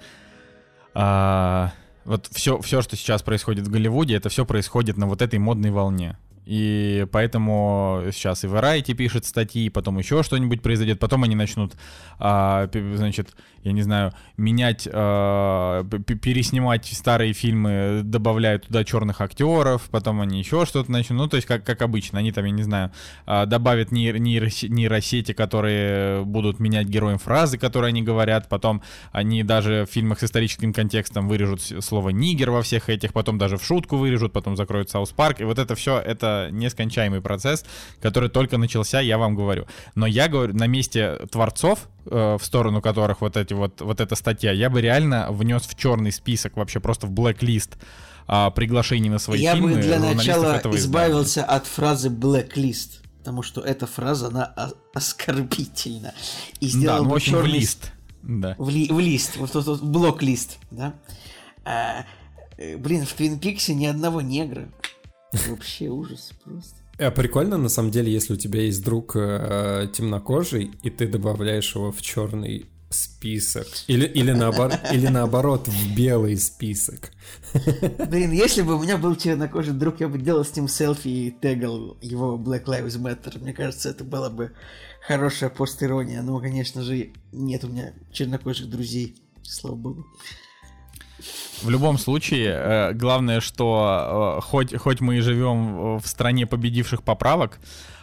[0.94, 1.72] А,
[2.04, 5.70] вот все, все, что сейчас происходит в Голливуде, это все происходит на вот этой модной
[5.70, 6.18] волне.
[6.48, 11.74] И поэтому сейчас и Variety пишет статьи, потом еще что-нибудь произойдет, потом они начнут,
[12.18, 20.22] а, значит, я не знаю, менять, а, переснимать старые фильмы, добавляют туда черных актеров, потом
[20.22, 22.92] они еще что-то начнут, ну, то есть как, как обычно, они там, я не знаю,
[23.26, 28.80] а, добавят нейр, нейросети, которые будут менять героям фразы, которые они говорят, потом
[29.12, 33.58] они даже в фильмах с историческим контекстом вырежут слово «nigger» во всех этих, потом даже
[33.58, 37.64] в шутку вырежут, потом закроют South Park, и вот это все, это нескончаемый процесс,
[38.00, 39.66] который только начался, я вам говорю.
[39.94, 44.14] Но я говорю, на месте творцов, э, в сторону которых вот эти вот, вот эта
[44.14, 47.76] статья, я бы реально внес в черный список, вообще просто в blacklist
[48.28, 49.70] э, приглашений на свои я фильмы.
[49.70, 54.54] Я бы для начала избавился от фразы blacklist, потому что эта фраза, она
[54.94, 56.14] оскорбительна.
[56.60, 57.50] И сделал да, ну, очень черный...
[57.50, 57.92] в лист.
[58.22, 58.54] Да.
[58.58, 60.94] В, ли, в лист, вот тот вот, блок-лист, да.
[61.64, 62.04] А,
[62.56, 64.68] э, блин, в Твин Пиксе ни одного негра.
[65.48, 66.76] Вообще ужас просто.
[66.98, 71.74] А прикольно, на самом деле, если у тебя есть друг э, темнокожий, и ты добавляешь
[71.74, 73.66] его в черный список.
[73.86, 77.10] Или, или, наоборот, или наоборот, в белый список.
[78.08, 81.30] Блин, если бы у меня был чернокожий друг, я бы делал с ним селфи и
[81.30, 83.38] тегал его Black Lives Matter.
[83.40, 84.52] Мне кажется, это было бы
[85.06, 86.22] хорошая постерония.
[86.22, 89.22] Но, конечно же, нет у меня чернокожих друзей.
[89.42, 90.06] Слава богу.
[91.62, 97.02] В любом случае, э, главное, что э, хоть, хоть мы и живем в стране победивших
[97.02, 97.58] поправок,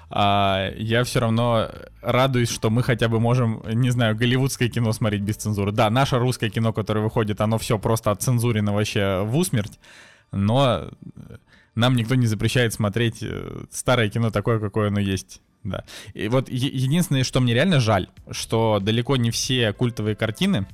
[0.10, 1.70] а, я все равно
[2.02, 5.72] радуюсь, что мы хотя бы можем, не знаю, голливудское кино смотреть без цензуры.
[5.72, 9.80] Да, наше русское кино, которое выходит, оно все просто отцензурено вообще в усмерть,
[10.32, 10.90] но
[11.76, 15.42] нам никто не запрещает смотреть э, старое кино такое, какое оно есть.
[15.64, 15.84] Да.
[16.14, 20.68] И вот единственное, что мне реально жаль, что далеко не все культовые картины,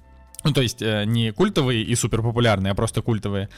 [0.44, 3.50] ну, то есть э, не культовые и суперпопулярные, а просто культовые,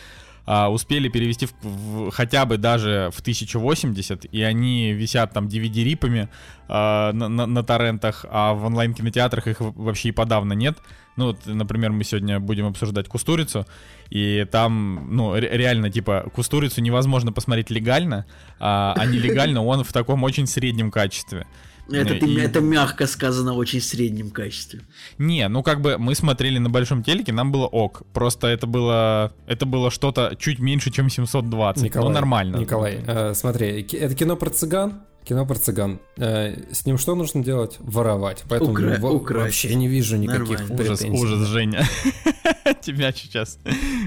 [0.46, 6.28] а, успели перевести в, в, хотя бы даже в 1080, и они висят там DVD-рипами
[6.68, 10.78] а, на, на, на торрентах, а в онлайн-кинотеатрах их вообще и подавно нет.
[11.16, 13.66] Ну, вот, например, мы сегодня будем обсуждать «Кустурицу»,
[14.10, 18.26] и там, ну, реально, типа, «Кустурицу» невозможно посмотреть легально,
[18.60, 21.48] а, а нелегально он в таком очень среднем качестве.
[21.90, 22.38] Это, и...
[22.38, 24.82] это мягко сказано, очень среднем качестве.
[25.18, 28.04] Не, ну как бы мы смотрели на большом телеке, нам было ок.
[28.14, 31.84] Просто это было, это было что-то чуть меньше, чем 720.
[31.84, 32.58] Николай, ну нормально.
[32.58, 36.00] Николай, э, смотри, это кино про цыган, Кино про цыган.
[36.18, 37.78] Э, с ним что нужно делать?
[37.80, 38.44] Воровать.
[38.50, 38.98] Поэтому Укра...
[39.00, 39.18] во...
[39.18, 40.76] вообще не вижу никаких Нормально.
[40.76, 41.10] претензий.
[41.12, 41.86] Ужас, ужас, Женя.
[42.82, 43.58] Тебя сейчас.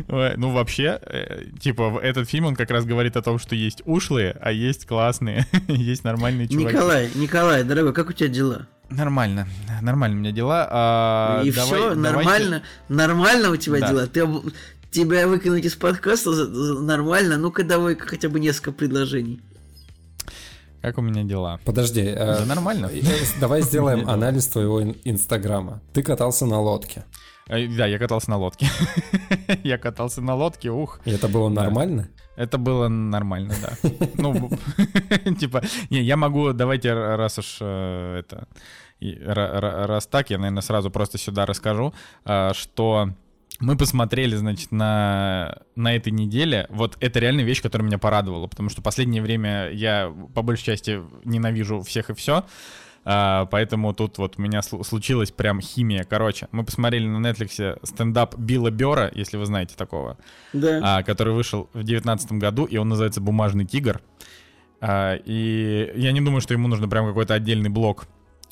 [0.09, 4.37] Ну, вообще, э, типа, этот фильм, он как раз говорит о том, что есть ушлые,
[4.41, 6.75] а есть классные, есть нормальные чуваки.
[6.75, 8.67] Николай, Николай, дорогой, как у тебя дела?
[8.91, 9.49] Нормально,
[9.81, 10.69] нормально у меня дела.
[10.71, 13.89] А, И давай- все, давайте- нормально, нормально у тебя Да.
[13.89, 14.07] дела.
[14.07, 14.27] Ты
[14.91, 17.37] тебя выкинуть из подкаста нормально.
[17.37, 19.41] Ну-ка давай хотя бы несколько предложений.
[20.87, 21.59] Как у меня дела?
[21.65, 22.89] Подожди, э, Да нормально.
[23.41, 25.81] давай сделаем анализ твоего ин- инстаграма.
[25.93, 27.05] Ты катался на лодке.
[27.49, 28.69] Э, Да, я катался на лодке.
[29.65, 31.01] Я катался на лодке, ух.
[31.05, 32.09] И это было нормально?
[32.37, 33.91] Это было нормально, да.
[34.15, 34.49] Ну,
[35.41, 38.47] типа, не, я могу, давайте, раз уж э, это,
[39.89, 41.93] раз так, я, наверное, сразу просто сюда расскажу,
[42.53, 43.11] что
[43.61, 48.69] мы посмотрели, значит, на, на этой неделе, вот это реально вещь, которая меня порадовала, потому
[48.69, 52.45] что последнее время я по большей части ненавижу всех и все,
[53.05, 56.05] поэтому тут вот у меня слу- случилась прям химия.
[56.05, 60.19] Короче, мы посмотрели на Netflix стендап Билла Бера, если вы знаете такого
[60.53, 60.81] Да.
[60.99, 64.01] а, который вышел в девятнадцатом году, и он называется «Бумажный тигр».
[64.81, 68.07] А, и я не думаю, что ему нужно прям какой-то отдельный блок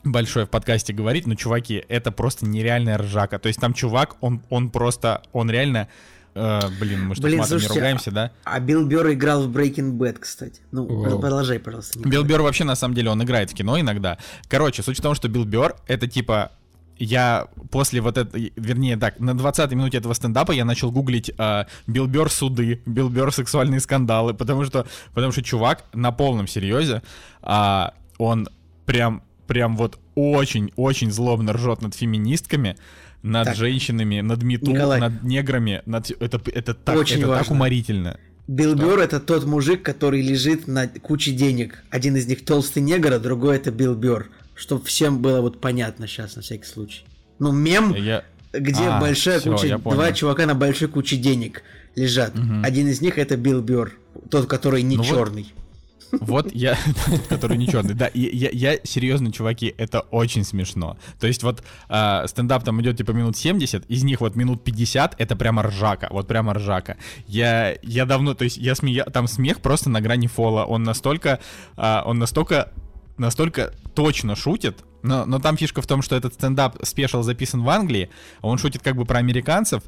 [0.04, 3.38] большой в подкасте говорить, но, чуваки, это просто нереальная ржака.
[3.38, 5.88] То есть там чувак, он, он просто, он реально...
[6.34, 8.30] э, блин, мы что, Блин, матом не слушайте, ругаемся, да?
[8.44, 10.60] А Билл Бёрр играл в Breaking Bad, кстати.
[10.72, 11.20] Ну, Вау.
[11.20, 11.98] продолжай, пожалуйста.
[11.98, 14.18] Билл Бёрр вообще, на самом деле, он играет в кино иногда.
[14.48, 16.52] Короче, суть в том, что Билл Бёрр— это типа...
[16.96, 21.64] Я после вот этой, вернее, так, на 20-й минуте этого стендапа я начал гуглить э,
[21.88, 27.02] Билл Бёрр суды, Билл Бёрр сексуальные скандалы, потому что, потому что чувак на полном серьезе,
[27.42, 28.48] а, он
[28.86, 32.76] прям, прям вот очень-очень злобно ржет над феминистками,
[33.22, 33.56] над Так.
[33.56, 35.00] женщинами, над мету, Николай.
[35.00, 36.10] над неграми, над...
[36.20, 38.18] Это, это так, Очень это так уморительно.
[38.46, 41.82] Билл Бёрр это тот мужик, который лежит на куче денег.
[41.88, 44.28] Один из них толстый негр, а другой это Билл Бёрр.
[44.54, 47.04] Чтобы всем было вот понятно сейчас, на всякий случай.
[47.38, 48.22] Ну, мем, Я...
[48.52, 51.62] где А, большая всё, куча, два чувака на большой куче денег
[51.96, 52.34] лежат.
[52.62, 53.92] Один из них это Билл Бёрр,
[54.30, 55.52] тот, который не Ну черный.
[55.54, 55.63] Вот
[56.52, 60.96] я, тот, который не черный, да, я, я серьезно, чуваки, это очень смешно.
[61.20, 65.14] То есть вот а, стендап там идет типа минут 70, из них вот минут 50
[65.18, 66.96] это прямо ржака, вот прямо ржака.
[67.26, 71.40] Я, я давно, то есть я смея, там смех просто на грани фола, он настолько,
[71.76, 72.72] а, он настолько,
[73.18, 77.68] настолько точно шутит, но, но там фишка в том, что этот стендап special записан в
[77.68, 79.82] Англии, а он шутит как бы про американцев,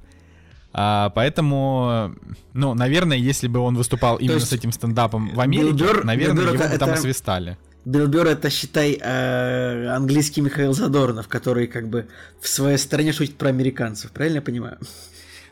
[0.78, 2.14] а, поэтому,
[2.52, 6.34] ну, наверное, если бы он выступал именно с этим стендапом в Америке, Билл Бёрр- наверное,
[6.34, 7.56] Билл Бёрр его бы там это- освистали.
[7.86, 12.08] Билл Бёрр это, считай, э, английский Михаил Задорнов, который как бы
[12.40, 14.76] в своей стране шутит про американцев, правильно я понимаю?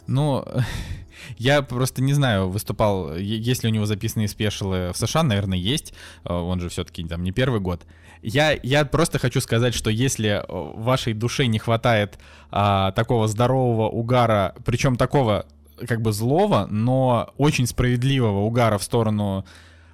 [0.07, 0.45] Ну,
[1.39, 5.57] я просто не знаю, выступал, е- есть ли у него записанные спешилы в США, наверное,
[5.57, 5.95] есть.
[6.25, 7.83] Э, Он же все-таки там не первый год.
[8.27, 12.19] Я, я просто хочу сказать, что если э, вашей душе не хватает
[12.51, 15.45] а, такого здорового угара, причем такого
[15.87, 19.45] как бы злого, но очень справедливого угара в сторону,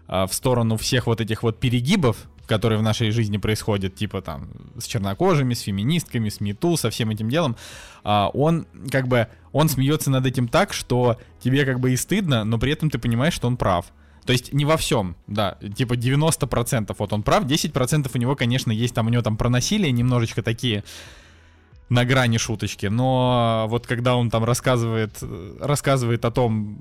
[0.06, 4.48] а, в сторону всех вот этих вот перегибов, которые в нашей жизни происходят, типа там
[4.78, 7.56] с чернокожими, с феминистками, с МИТУ, со всем этим делом,
[8.04, 12.44] а, он как бы, он смеется над этим так, что тебе как бы и стыдно,
[12.44, 13.86] но при этом ты понимаешь, что он прав.
[14.24, 18.70] То есть не во всем, да, типа 90% вот он прав, 10% у него, конечно,
[18.70, 20.84] есть там, у него там про насилие немножечко такие
[21.88, 26.78] на грани шуточки, но вот когда он там рассказывает, э, рассказывает о том,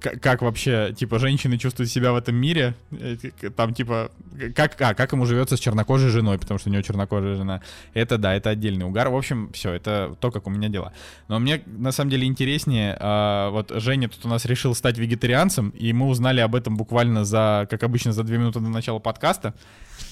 [0.00, 3.16] как вообще, типа, женщины чувствуют себя в этом мире, э,
[3.56, 4.10] там, типа,
[4.54, 7.60] как, а, как ему живется с чернокожей женой, потому что у него чернокожая жена.
[7.94, 9.08] Это, да, это отдельный угар.
[9.08, 10.92] В общем, все, это то, как у меня дела.
[11.28, 15.70] Но мне, на самом деле, интереснее, а, вот Женя тут у нас решил стать вегетарианцем,
[15.70, 19.54] и мы узнали об этом буквально за, как обычно, за две минуты до начала подкаста.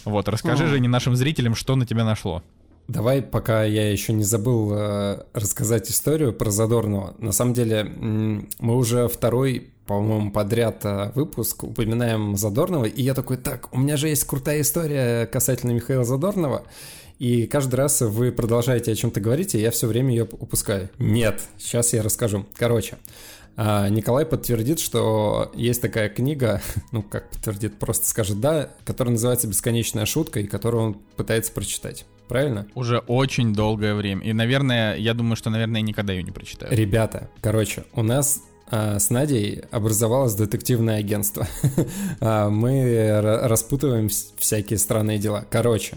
[0.05, 0.73] Вот, расскажи, Мгм.
[0.73, 2.43] Женя, нашим зрителям, что на тебя нашло.
[2.89, 7.17] Давай, пока я еще не забыл э, рассказать историю про Задорнова.
[7.19, 13.37] На самом деле, мы уже второй, по-моему, подряд э, выпуск упоминаем Задорнова, и я такой,
[13.37, 16.65] так, у меня же есть крутая история касательно Михаила Задорнова,
[17.19, 20.91] и каждый раз вы продолжаете о чем-то говорить, и я все время ее упускаю.
[20.99, 22.45] Нет, сейчас я расскажу.
[22.57, 22.99] Короче,
[23.57, 26.61] а, Николай подтвердит, что есть такая книга,
[26.93, 32.05] ну как подтвердит, просто скажет да, которая называется «Бесконечная шутка», и которую он пытается прочитать.
[32.29, 32.67] Правильно?
[32.75, 34.23] Уже очень долгое время.
[34.23, 36.77] И, наверное, я думаю, что, наверное, никогда ее не прочитаю.
[36.77, 41.47] Ребята, короче, у нас с Надей образовалось детективное агентство.
[42.21, 45.45] А, Мы ра- распутываем вс- всякие странные дела.
[45.51, 45.97] Короче,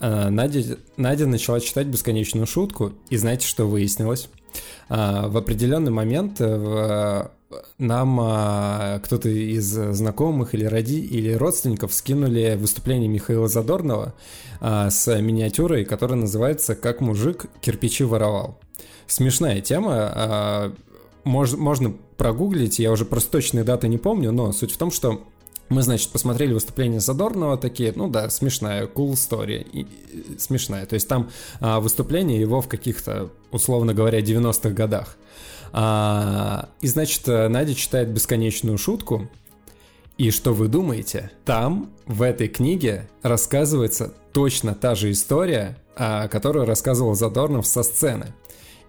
[0.00, 4.28] а, Надя, Надя начала читать бесконечную шутку, и знаете, что выяснилось?
[4.88, 7.30] А, В определенный момент э, в-
[7.78, 14.14] нам а, кто-то из знакомых или роди или родственников скинули выступление Михаила Задорнова
[14.60, 18.58] а, с миниатюрой, которая называется «Как мужик кирпичи воровал».
[19.06, 20.72] Смешная тема, а,
[21.26, 25.20] мож- можно прогуглить, я уже просто точные даты не помню, но суть в том, что
[25.68, 30.86] Мы, значит, посмотрели выступление Задорнова, такие, ну да, смешная, cool story, и, и, смешная.
[30.86, 31.28] То есть там
[31.60, 35.16] а, выступление его в каких-то, условно говоря, 90-х годах.
[35.72, 39.28] А, и, значит, Надя читает бесконечную шутку,
[40.18, 41.32] и что вы думаете?
[41.44, 48.32] Там, в этой книге, рассказывается точно та же история, а, которую рассказывал Задорнов со сцены.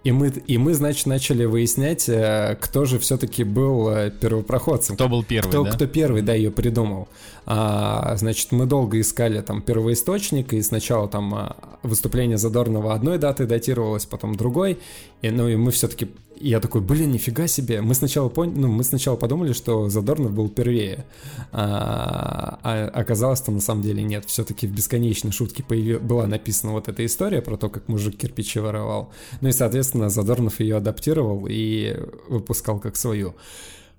[0.04, 4.94] И мы, и мы, значит, начали выяснять, э, кто же все-таки был э, первопроходцем.
[4.94, 5.70] Кто был первый, кто, да?
[5.72, 7.08] Кто первый, да, ее придумал.
[7.46, 13.46] А, значит, мы долго искали там первоисточник, и сначала там а, выступление Задорнова одной даты
[13.46, 14.78] датировалось, потом другой.
[15.22, 16.08] И, ну и мы все-таки
[16.40, 17.80] я такой, блин, нифига себе.
[17.80, 21.06] Мы сначала поняли, ну, мы сначала подумали, что Задорнов был первее.
[21.52, 24.24] А, а оказалось-то на самом деле нет.
[24.26, 25.96] Все-таки в бесконечной шутке появи...
[25.96, 29.12] была написана вот эта история про то, как мужик кирпичи воровал.
[29.40, 31.96] Ну и, соответственно, Задорнов ее адаптировал и
[32.28, 33.34] выпускал как свою.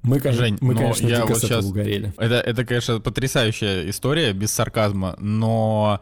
[0.01, 1.65] Мы, Жень, мы но конечно, я вот сейчас...
[1.65, 2.13] угорели.
[2.17, 5.99] Это, это, конечно, потрясающая история, без сарказма, но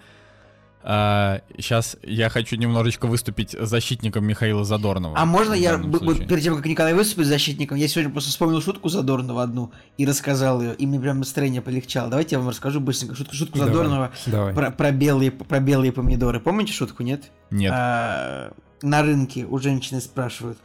[0.90, 5.18] а, сейчас я хочу немножечко выступить защитником Михаила Задорнова.
[5.20, 6.26] А можно я, случае.
[6.26, 10.62] перед тем, как Николай выступит защитником, я сегодня просто вспомнил шутку Задорнова одну и рассказал
[10.62, 12.10] ее, и мне прям настроение полегчало.
[12.10, 14.54] Давайте я вам расскажу быстренько шутку, шутку Давай, Задорнова давай.
[14.54, 16.40] Про, про, белые, про белые помидоры.
[16.40, 17.32] Помните шутку, нет?
[17.52, 17.74] Нет.
[17.76, 20.58] А, на рынке у женщины спрашивают,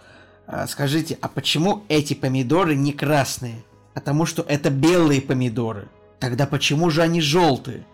[0.47, 3.65] «А, скажите, а почему эти помидоры не красные?
[3.93, 5.89] Потому что это белые помидоры.
[6.21, 7.85] Тогда почему же они желтые?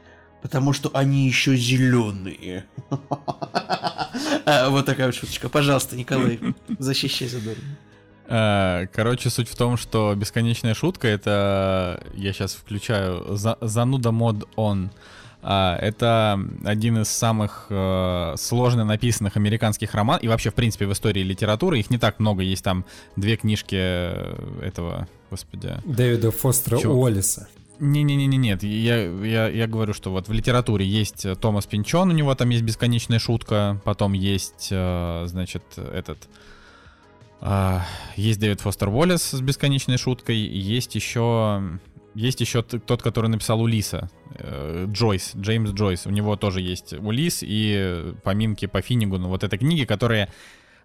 [0.43, 2.65] Потому что они еще зеленые.
[4.47, 5.49] А, Вот такая вот шуточка.
[5.49, 6.41] Пожалуйста, Николай,
[6.79, 7.63] защищай Задорнова.
[8.27, 14.49] А, Короче, суть в том, что бесконечная шутка это я сейчас включаю за- зануда мод
[14.57, 14.91] он.
[15.43, 20.93] А, Это один из самых э, сложно написанных американских романов, и вообще, в принципе, в
[20.93, 21.79] истории литературы.
[21.79, 22.85] Их не так много, есть там
[23.17, 26.91] две книжки э, этого, господи, Дэвида Фостера Чё?
[26.93, 27.49] Уоллеса.
[27.81, 32.13] Не-не-не, нет, я, я, я говорю, что вот в литературе есть э, Томас Пинчон, у
[32.13, 36.29] него там есть бесконечная шутка, потом есть, э, значит, этот,
[37.41, 37.85] а,
[38.17, 41.63] есть Дэвид Фостер Уоллес с бесконечной шуткой, есть еще,
[42.15, 47.41] есть еще тот, который написал Улиса, э, Джойс, Джеймс Джойс, у него тоже есть Улис
[47.43, 50.33] и поминки по Финнигуну, вот это книги, которые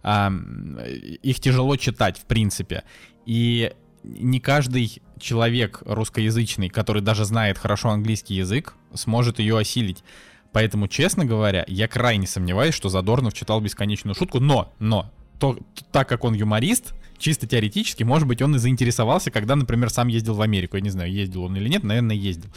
[0.06, 2.84] их тяжело читать, в принципе.
[3.26, 3.72] И
[4.04, 10.04] не каждый человек русскоязычный, который даже знает хорошо английский язык, сможет ее осилить.
[10.52, 15.58] Поэтому, честно говоря, я крайне сомневаюсь, что Задорнов читал бесконечную шутку, но, но, то,
[15.92, 20.34] так как он юморист, чисто теоретически, может быть, он и заинтересовался, когда, например, сам ездил
[20.36, 20.78] в Америку.
[20.78, 22.50] Я не знаю, ездил он или нет, наверное, ездил.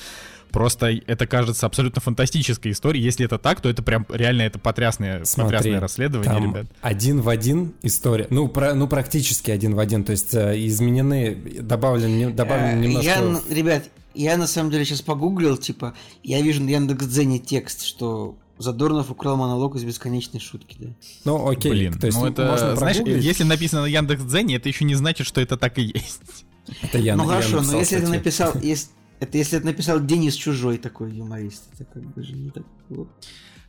[0.51, 3.05] Просто это кажется абсолютно фантастической историей.
[3.05, 6.67] Если это так, то это прям реально это потрясное, Смотри, потрясное расследование, Там ребят.
[6.81, 8.27] один в один история.
[8.31, 10.05] Ну, про, ну, практически один в один.
[10.05, 13.11] То есть э, изменены, добавлен, добавлен Э, немножко...
[13.11, 18.37] Я, ребят, я на самом деле сейчас погуглил, типа, я вижу на Яндекс.Дзене текст, что
[18.59, 20.89] Задорнов украл монолог из бесконечной шутки, да.
[21.25, 21.71] Ну, окей.
[21.71, 23.25] Блин, то есть ну это, можно знаешь, прогуглить.
[23.25, 26.45] если написано на Яндекс.Дзене, это еще не значит, что это так и есть.
[26.83, 28.19] Это я, ну я хорошо, но написал если это статью.
[28.19, 28.91] написал, если,
[29.21, 32.65] это если это написал Денис Чужой такой юморист, это как бы же не так.
[32.89, 33.09] вот.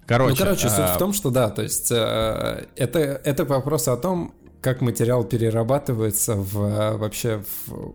[0.06, 3.90] Короче, ну, короче, суть а, в том, что да, то есть э, это, это вопрос
[3.90, 4.34] о том,
[4.68, 7.94] как материал перерабатывается в, э, вообще в,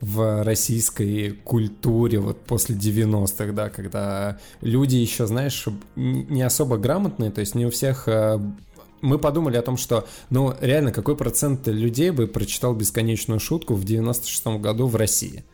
[0.00, 7.40] в российской культуре вот после 90-х, да, когда люди еще, знаешь, не особо грамотные, то
[7.40, 8.08] есть не у всех...
[8.08, 8.38] э,
[9.02, 13.84] мы подумали о том, что, ну, реально, какой процент людей бы прочитал бесконечную шутку в
[13.84, 15.44] 96-м году в России?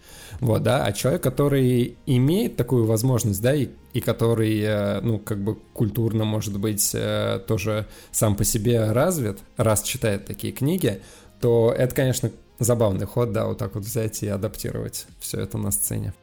[0.41, 5.45] Вот, да, а человек, который имеет такую возможность, да, и, и который, э, ну, как
[5.45, 11.03] бы культурно, может быть, э, тоже сам по себе развит, раз читает такие книги,
[11.41, 15.71] то это, конечно, забавный ход, да, вот так вот взять и адаптировать все это на
[15.71, 16.15] сцене.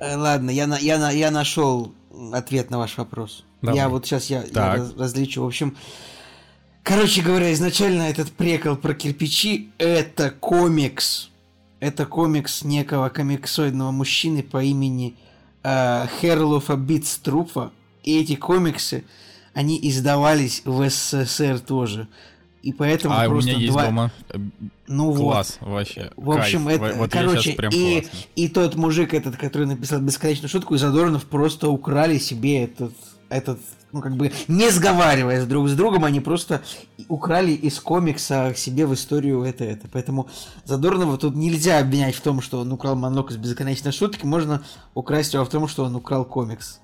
[0.00, 1.94] Э, Ладно, я, на, я, на, я нашел
[2.32, 3.44] ответ на ваш вопрос.
[3.62, 3.78] Давай.
[3.78, 4.98] Я вот сейчас я, я Так.
[4.98, 5.42] различу.
[5.42, 5.76] В общем,
[6.82, 11.30] короче говоря, изначально этот прикол про кирпичи это комикс.
[11.84, 15.16] Это комикс некого комиксоидного мужчины по имени
[15.62, 17.72] э, Херлофа Битструфа.
[18.02, 19.04] И эти комиксы,
[19.52, 22.08] они издавались в СССР тоже.
[22.62, 23.84] И поэтому а у просто меня есть два...
[23.84, 24.38] дома э,
[24.86, 25.32] Ну вот.
[25.32, 26.10] класс вообще.
[26.16, 26.80] В общем, кайф.
[26.80, 28.18] это, Вот короче, прям и, классно.
[28.34, 32.94] и тот мужик этот, который написал бесконечную шутку, и Задорнов просто украли себе этот,
[33.28, 33.60] этот,
[33.94, 36.62] ну как бы не сговариваясь друг с другом, они просто
[37.08, 39.88] украли из комикса себе в историю это это.
[39.90, 40.28] Поэтому
[40.64, 44.62] Задорнова тут нельзя обвинять в том, что он украл монолог из бесконечной шутки, можно
[44.94, 46.80] украсть его в том, что он украл комикс.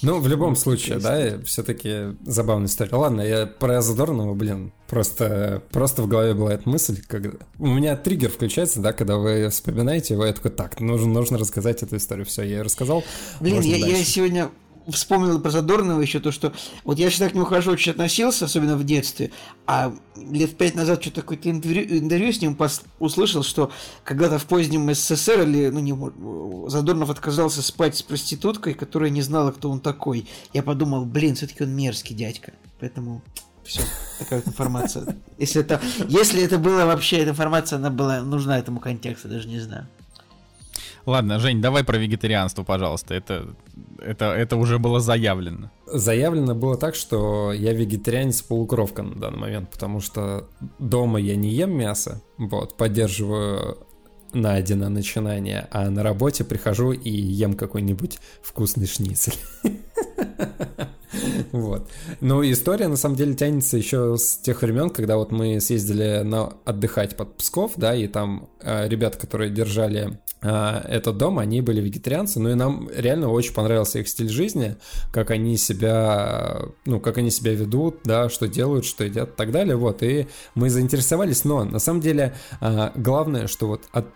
[0.00, 2.96] Ну, в любом случае, да, все-таки забавная история.
[2.96, 7.30] Ладно, я про Задорнова, блин, просто, просто в голове была эта мысль, когда...
[7.60, 11.84] У меня триггер включается, да, когда вы вспоминаете его, я такой, так, нужно, нужно рассказать
[11.84, 12.26] эту историю.
[12.26, 13.04] Все, я ее рассказал.
[13.38, 14.50] Блин, я, я сегодня
[14.88, 16.52] вспомнил про Задорнова еще то, что
[16.84, 19.30] вот я всегда к нему хорошо очень относился, особенно в детстве,
[19.66, 23.70] а лет пять назад что-то какое-то интервью, интервью с ним пос, услышал, что
[24.04, 29.52] когда-то в позднем СССР или, ну, не, Задорнов отказался спать с проституткой, которая не знала,
[29.52, 30.28] кто он такой.
[30.52, 33.22] Я подумал, блин, все-таки он мерзкий дядька, поэтому
[33.64, 33.82] все,
[34.18, 35.16] такая вот информация.
[35.38, 39.60] Если это, если это было вообще, эта информация, она была нужна этому контексту, даже не
[39.60, 39.86] знаю.
[41.06, 43.14] Ладно, Жень, давай про вегетарианство, пожалуйста.
[43.14, 43.54] Это,
[43.98, 45.70] это, это уже было заявлено.
[45.86, 50.48] Заявлено было так, что я вегетарианец-полукровка на данный момент, потому что
[50.78, 53.78] дома я не ем мясо, вот, поддерживаю
[54.32, 59.34] найдено начинание, а на работе прихожу и ем какой-нибудь вкусный шницель.
[61.52, 61.90] Вот.
[62.20, 66.54] Но история на самом деле тянется еще с тех времен, когда вот мы съездили на
[66.64, 71.80] отдыхать под Псков, да, и там э, ребята, которые держали э, этот дом, они были
[71.80, 74.76] вегетарианцы, ну и нам реально очень понравился их стиль жизни,
[75.12, 79.50] как они себя, ну, как они себя ведут, да, что делают, что едят и так
[79.50, 84.06] далее, вот, и мы заинтересовались, но на самом деле э, главное, что вот от,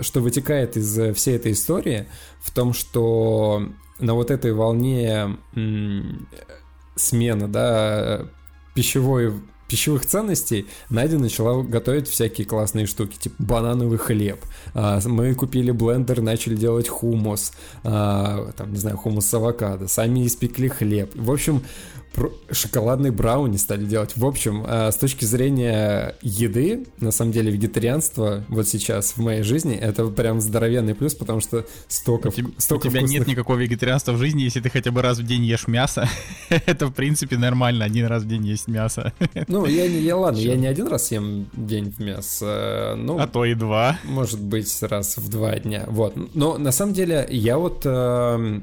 [0.00, 2.06] что вытекает из всей этой истории
[2.40, 3.68] в том, что
[3.98, 5.36] на вот этой волне
[6.96, 8.26] смены, да,
[8.74, 9.32] пищевой
[9.68, 14.44] пищевых ценностей Надя начала готовить всякие классные штуки, типа банановый хлеб.
[14.74, 20.26] А, мы купили блендер, начали делать хумус, а, там, не знаю, хумус с авокадо, сами
[20.26, 21.10] испекли хлеб.
[21.14, 21.62] В общем,
[22.50, 24.16] шоколадный брауни стали делать.
[24.16, 29.42] В общем, э, с точки зрения еды, на самом деле вегетарианство вот сейчас в моей
[29.42, 33.20] жизни это прям здоровенный плюс, потому что столько, у, столько у тебя вкусных...
[33.20, 36.08] нет никакого вегетарианства в жизни, если ты хотя бы раз в день ешь мясо.
[36.48, 39.12] это в принципе нормально, один раз в день есть мясо.
[39.48, 43.26] ну, я не, я ладно, я не один раз ем день в мясо, ну, а
[43.26, 43.98] то и два.
[44.04, 45.84] Может быть, раз в два дня.
[45.86, 46.14] Вот.
[46.34, 48.60] Но на самом деле я вот э,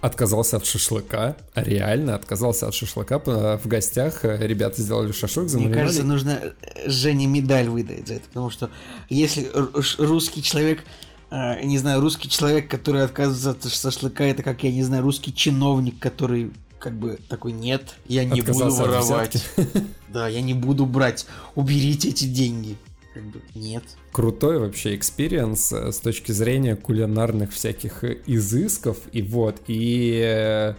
[0.00, 3.18] отказался от шашлыка, реально отказался от шашлыка.
[3.18, 5.74] В гостях э, ребята сделали шашлык, замариновали.
[5.74, 8.70] Мне кажется, нужно э, Жене медаль выдать за это, потому что
[9.08, 9.50] если
[9.98, 10.84] русский человек
[11.30, 15.34] э, не знаю, русский человек, который отказывается от шашлыка, это как, я не знаю, русский
[15.34, 19.44] чиновник, который как бы такой, нет, я не Отказался буду воровать.
[20.08, 21.26] Да, я не буду брать,
[21.56, 22.76] уберите эти деньги
[23.16, 23.82] как бы нет.
[24.12, 30.74] Крутой вообще experience э, с точки зрения кулинарных всяких изысков, и вот, и э,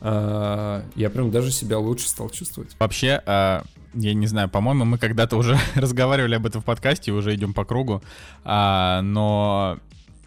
[0.00, 2.76] э, я прям даже себя лучше стал чувствовать.
[2.78, 3.62] Вообще, э,
[3.94, 7.64] я не знаю, по-моему, мы когда-то уже разговаривали об этом в подкасте, уже идем по
[7.64, 8.02] кругу,
[8.44, 9.78] э, но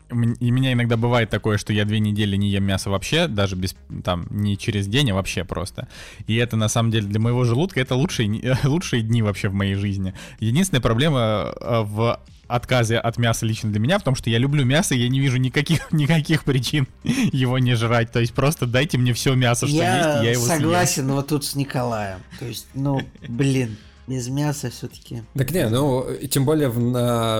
[0.09, 3.75] и меня иногда бывает такое, что я две недели не ем мясо вообще, даже без,
[4.03, 5.87] там, не через день, а вообще просто.
[6.27, 9.75] И это, на самом деле, для моего желудка это лучшие, лучшие дни вообще в моей
[9.75, 10.13] жизни.
[10.39, 14.65] Единственная проблема э, в отказе от мяса лично для меня в том, что я люблю
[14.65, 18.11] мясо, и я не вижу никаких, никаких причин его не жрать.
[18.11, 21.07] То есть просто дайте мне все мясо, что я есть, и я его согласен, съем.
[21.07, 22.19] но вот тут с Николаем.
[22.39, 23.77] То есть, ну, блин
[24.07, 25.23] без мяса все-таки.
[25.33, 26.69] Так не, ну, тем более,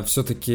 [0.04, 0.54] все-таки,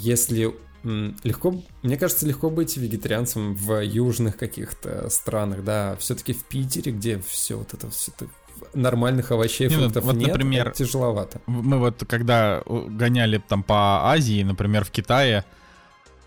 [0.00, 6.92] если Легко, мне кажется, легко быть вегетарианцем в южных каких-то странах, да, все-таки в Питере,
[6.92, 8.30] где все вот это все это
[8.74, 11.40] нормальных овощей, нет, фруктов вот, нет, например, тяжеловато.
[11.46, 15.44] Мы вот когда гоняли там по Азии, например, в Китае,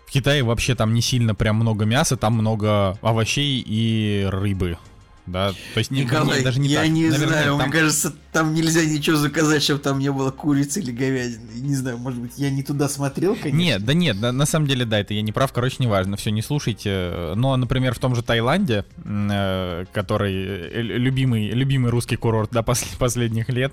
[0.06, 4.78] в Китае вообще там не сильно прям много мяса, там много овощей и рыбы
[5.26, 6.90] да, то есть Николай, не, даже не я так.
[6.90, 7.68] не Наверное, знаю, там...
[7.68, 11.50] мне кажется, там нельзя ничего заказать, чтобы там не было курицы или говядины.
[11.54, 13.56] Не знаю, может быть, я не туда смотрел, конечно.
[13.56, 16.30] Нет, да нет, да, на самом деле, да, это я не прав, короче, неважно, все,
[16.30, 17.32] не слушайте.
[17.36, 22.82] Но, например, в том же Таиланде, э, который э, любимый, любимый русский курорт, да, пос
[22.98, 23.72] последних лет,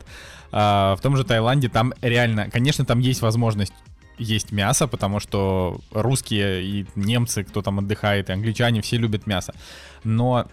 [0.54, 3.74] э, в том же Таиланде там реально, конечно, там есть возможность
[4.18, 9.54] есть мясо, потому что русские и немцы, кто там отдыхает, и англичане, все любят мясо.
[10.04, 10.48] Но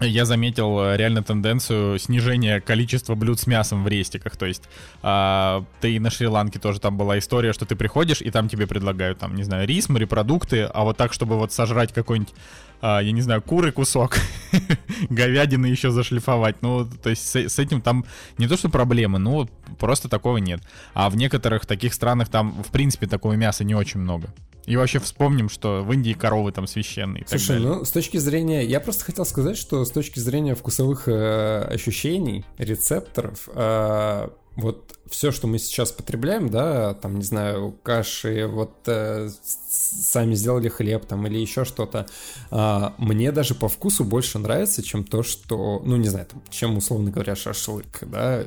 [0.00, 4.36] я заметил э, реально тенденцию снижения количества блюд с мясом в рестиках.
[4.36, 4.64] То есть
[5.02, 9.18] а, ты на Шри-Ланке тоже там была история, что ты приходишь, и там тебе предлагают,
[9.18, 12.34] там, не знаю, рис, морепродукты, а вот так, чтобы вот сожрать какой-нибудь
[12.80, 14.18] а, я не знаю, куры кусок,
[15.08, 16.60] говядины еще зашлифовать.
[16.60, 18.04] Ну, то есть с, с этим там
[18.36, 20.60] не то, что проблемы, ну, просто такого нет.
[20.92, 24.28] А в некоторых таких странах там, в принципе, такого мяса не очень много.
[24.66, 27.24] И вообще вспомним, что в Индии коровы там священные.
[27.26, 31.68] Слушай, ну с точки зрения, я просто хотел сказать, что с точки зрения вкусовых э,
[31.70, 38.76] ощущений, рецепторов, э, вот все, что мы сейчас потребляем, да, там, не знаю, каши, вот
[38.86, 42.06] э, сами сделали хлеб там или еще что-то,
[42.50, 46.76] э, мне даже по вкусу больше нравится, чем то, что, ну, не знаю, там, чем,
[46.76, 48.44] условно говоря, шашлык, да,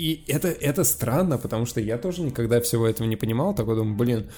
[0.00, 3.54] и это, это странно, потому что я тоже никогда всего этого не понимал.
[3.54, 4.30] Такой думаю, блин,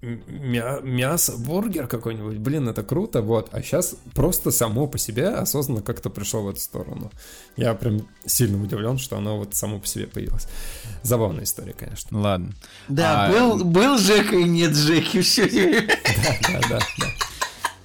[0.00, 3.50] мя мясо, бургер какой-нибудь, блин, это круто, вот.
[3.52, 7.10] А сейчас просто само по себе осознанно как-то пришло в эту сторону.
[7.58, 10.48] Я прям сильно удивлен, что оно вот само по себе появилось.
[11.02, 12.18] Забавная история, конечно.
[12.18, 12.52] Ладно.
[12.88, 13.30] Да, а...
[13.30, 17.06] был, был Жека и нет Жеки все Да, да, да, да.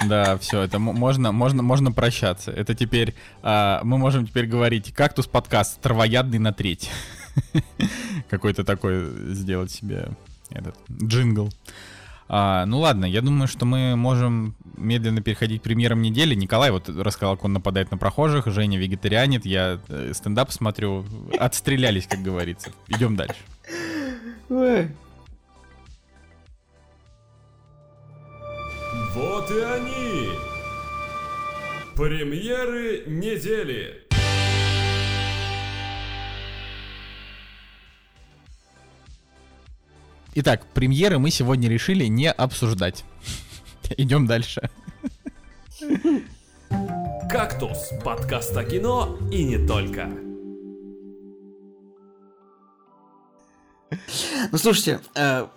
[0.05, 2.51] Да, все, это можно, можно, можно прощаться.
[2.51, 6.89] Это теперь а, мы можем теперь говорить кактус подкаст травоядный на треть.
[8.29, 10.09] Какой-то такой сделать себе
[10.49, 11.49] этот джингл.
[12.29, 16.35] А, ну ладно, я думаю, что мы можем медленно переходить к премьерам недели.
[16.35, 21.05] Николай вот рассказал, как он нападает на прохожих, Женя вегетарианит, я э, стендап смотрю.
[21.39, 22.71] Отстрелялись, как говорится.
[22.87, 23.37] Идем дальше.
[29.13, 30.29] Вот и они!
[31.95, 34.06] Премьеры недели!
[40.39, 43.03] Итак, премьеры мы сегодня решили не обсуждать.
[43.97, 44.69] Идем дальше.
[47.27, 50.11] «Кактус»— подкаст о кино и не только.
[54.51, 55.47] Ну, слушайте, э,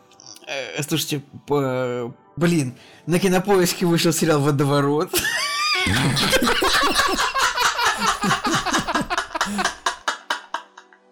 [0.47, 2.74] э, слушайте, э, блин,
[3.05, 5.11] на Кинопоиске вышел сериал «Водоворот».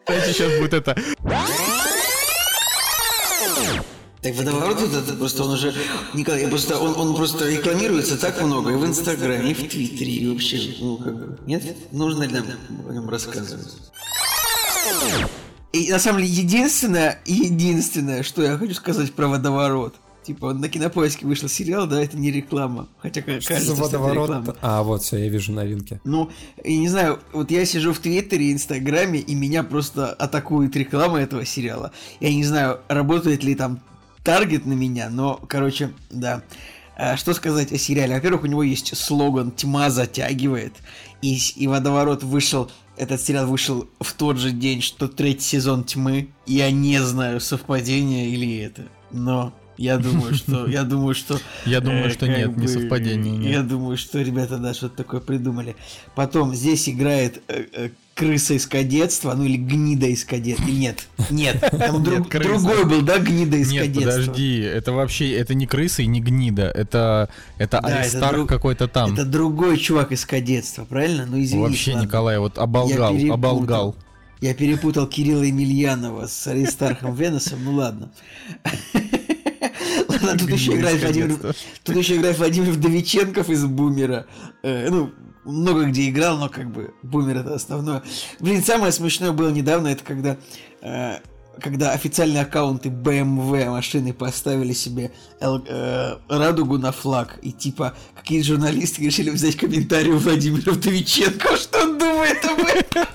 [0.07, 0.97] Знаете, сейчас будет это...
[4.21, 5.73] Так водоворот это просто он уже
[6.13, 10.13] Николай, я просто он, он просто рекламируется так много и в Инстаграме, и в Твиттере,
[10.13, 12.47] и вообще, ну как бы нет, нужно ли нам
[12.89, 13.77] о нем рассказывать?
[15.73, 19.95] И на самом деле единственное, единственное, что я хочу сказать про водоворот.
[20.29, 22.87] Типа на кинопоиске вышел сериал, да, это не реклама.
[22.99, 24.29] Хотя что кажется, водоворот?
[24.29, 24.59] это реклама.
[24.61, 26.03] А, вот, все, я вижу новинки.
[26.05, 26.29] Ну,
[26.63, 31.47] и не знаю, вот я сижу в Твиттере, Инстаграме, и меня просто атакует реклама этого
[31.47, 31.93] сериала.
[32.21, 33.81] Я не знаю, работает ли там
[34.23, 36.43] таргет на меня, но, короче, да.
[36.95, 38.15] А, что сказать о сериале?
[38.15, 40.75] Во-первых, у него есть слоган «Тьма затягивает»,
[41.23, 46.29] и, и «Водоворот» вышел, этот сериал вышел в тот же день, что третий сезон «Тьмы».
[46.45, 50.67] Я не знаю, совпадение или это, но я думаю, что...
[50.67, 51.39] Я думаю, что...
[51.65, 53.51] Я думаю, что нет, не совпадение.
[53.51, 55.77] Я думаю, что ребята, да, что-то такое придумали.
[56.15, 60.69] Потом здесь играет э, э, крыса из кадетства, ну или гнида из кадетства.
[60.69, 64.11] Нет, нет, там друг, другой был, да, гнида из нет, кадетства.
[64.11, 68.89] подожди, это вообще, это не крыса и не гнида, это, это да, Аристарх друг, какой-то
[68.89, 69.15] там.
[69.15, 71.27] Это другой чувак из кадетства, правильно?
[71.27, 71.63] Ну извини.
[71.63, 72.07] Вообще, ладно.
[72.07, 73.95] Николай, вот оболгал, Я оболгал.
[74.41, 78.11] Я перепутал Кирилла Емельянова с Аристархом Веносом, ну ладно.
[80.09, 84.27] Ладно, тут еще играет Владимир, тут еще играет Владимир Вдовиченков из Бумера.
[84.63, 85.11] Э, ну,
[85.45, 88.03] много где играл, но как бы Бумер это основное.
[88.41, 90.37] Блин, самое смешное было недавно, это когда
[90.83, 91.19] э,
[91.61, 98.43] когда официальные аккаунты BMW машины поставили себе Л, э, радугу на флаг, и типа какие
[98.43, 101.88] журналисты решили взять комментарий у Владимира Вдовиченко, что
[102.45, 103.07] об этом.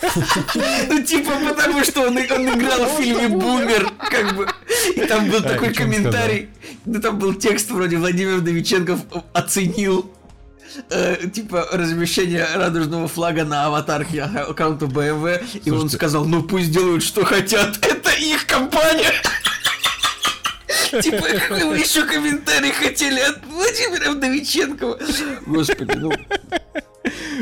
[0.90, 4.48] Ну типа потому что он, он играл в фильме «Бумер», как бы,
[4.96, 6.50] и там был такой комментарий,
[6.86, 9.00] ну там был текст вроде «Владимир Вдовиченков
[9.34, 10.12] оценил
[10.90, 15.70] э, типа размещение радужного флага на аватарке аккаунта BMW, Слушайте.
[15.70, 19.14] и он сказал, ну пусть делают, что хотят, это их компания.
[21.02, 25.00] Типа, вы еще комментарий хотели от Владимира Вдовиченкова.
[25.48, 26.12] Господи, ну...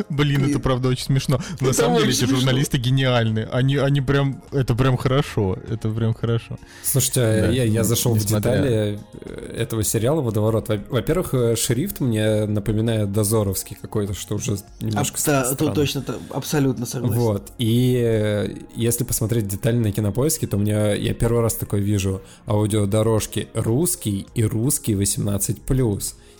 [0.10, 1.40] Блин, это правда очень смешно.
[1.60, 3.48] На самом деле эти журналисты гениальны.
[3.52, 5.58] Они, они прям, это прям хорошо.
[5.70, 6.58] Это прям хорошо.
[6.84, 10.70] Слушайте, а я, я зашел в детали э, этого сериала «Водоворот».
[10.90, 16.86] Во-первых, э, шрифт мне напоминает дозоровский какой-то, что уже немножко а, то, точно, то, абсолютно
[16.86, 17.20] согласен.
[17.20, 17.52] Вот.
[17.58, 23.48] И э, если посмотреть детали на кинопоиске, то мне я первый раз такой вижу аудиодорожки
[23.54, 25.62] русский и русский 18+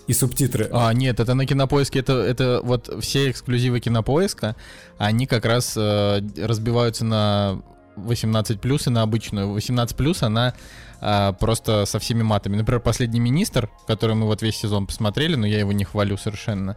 [0.06, 0.68] и субтитры.
[0.72, 4.56] А, нет, это на кинопоиске, это, это вот все эксклюзивы кинопоиска,
[4.98, 7.62] они как раз э, разбиваются на
[7.96, 9.50] 18 плюс и на обычную.
[9.50, 10.54] 18 плюс она
[11.00, 12.56] э, просто со всеми матами.
[12.56, 16.76] Например, последний министр, который мы вот весь сезон посмотрели, но я его не хвалю совершенно.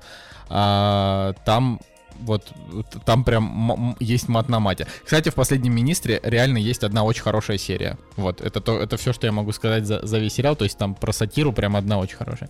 [0.49, 1.79] А, там
[2.21, 2.49] вот
[3.05, 4.87] там прям есть мат на мате.
[5.03, 7.97] Кстати, в последнем министре реально есть одна очень хорошая серия.
[8.15, 10.55] Вот, это, то, это все, что я могу сказать за, за весь сериал.
[10.55, 12.49] То есть там про сатиру прям одна очень хорошая.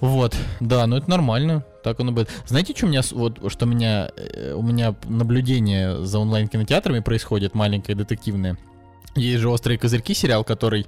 [0.00, 2.30] Вот, да, ну это нормально, так оно будет.
[2.46, 7.54] Знаете, что у меня, вот, что у меня, э, у меня наблюдение за онлайн-кинотеатрами происходит,
[7.54, 8.56] маленькое детективное?
[9.16, 10.86] Есть же «Острые козырьки» сериал, который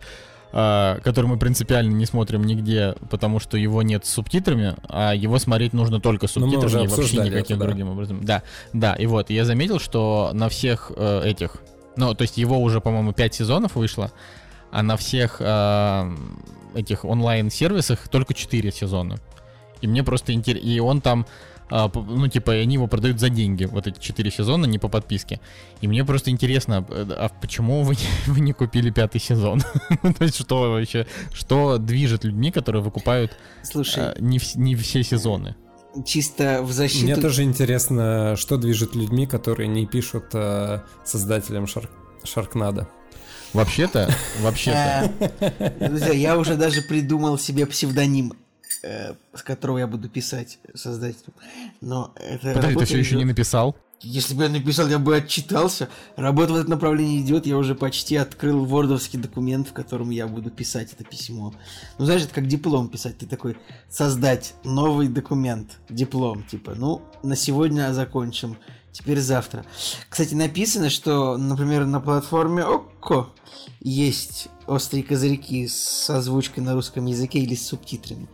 [0.52, 5.38] а, который мы принципиально не смотрим нигде, потому что его нет с субтитрами, а его
[5.38, 7.66] смотреть нужно только с Ну, субтитрами и вообще никаким это, да.
[7.66, 8.24] другим образом.
[8.24, 8.42] Да,
[8.72, 11.56] да, и вот, я заметил, что на всех э, этих,
[11.96, 14.10] ну, то есть его уже, по-моему, 5 сезонов вышло,
[14.70, 16.16] а на всех э,
[16.74, 19.18] этих онлайн-сервисах только 4 сезона.
[19.80, 21.26] И мне просто интересно, и он там,
[21.70, 25.40] а, ну, типа, они его продают за деньги, вот эти 4 сезона, не по подписке.
[25.80, 29.62] И мне просто интересно, э, а почему вы, не- вы не купили пятый сезон?
[30.02, 34.74] Ну, То есть что вообще, что движет людьми, которые выкупают Слушай, а, не, вс- не
[34.74, 35.54] все сезоны?
[36.06, 37.04] чисто в защиту...
[37.04, 41.88] Мне тоже интересно, что движет людьми, которые не пишут э, создателям Шар...
[42.22, 42.88] Шаркнада.
[43.52, 48.34] Вообще-то, вообще-то, Э, Друзья, я уже даже придумал себе псевдоним,
[48.82, 51.34] э, с которого я буду писать создателю.
[51.80, 53.76] Но это подожди, ты все еще не написал?
[54.02, 55.90] Если бы я написал, я бы отчитался.
[56.16, 60.50] Работа в этом направлении идет, я уже почти открыл вордовский документ, в котором я буду
[60.50, 61.52] писать это письмо.
[61.98, 63.18] Ну, знаешь, это как диплом писать.
[63.18, 63.58] Ты такой,
[63.90, 68.56] создать новый документ, диплом, типа, ну, на сегодня закончим,
[68.92, 69.64] теперь завтра.
[70.08, 73.28] Кстати, написано, что, например, на платформе ОККО
[73.80, 78.28] есть острые козырьки с озвучкой на русском языке или с субтитрами.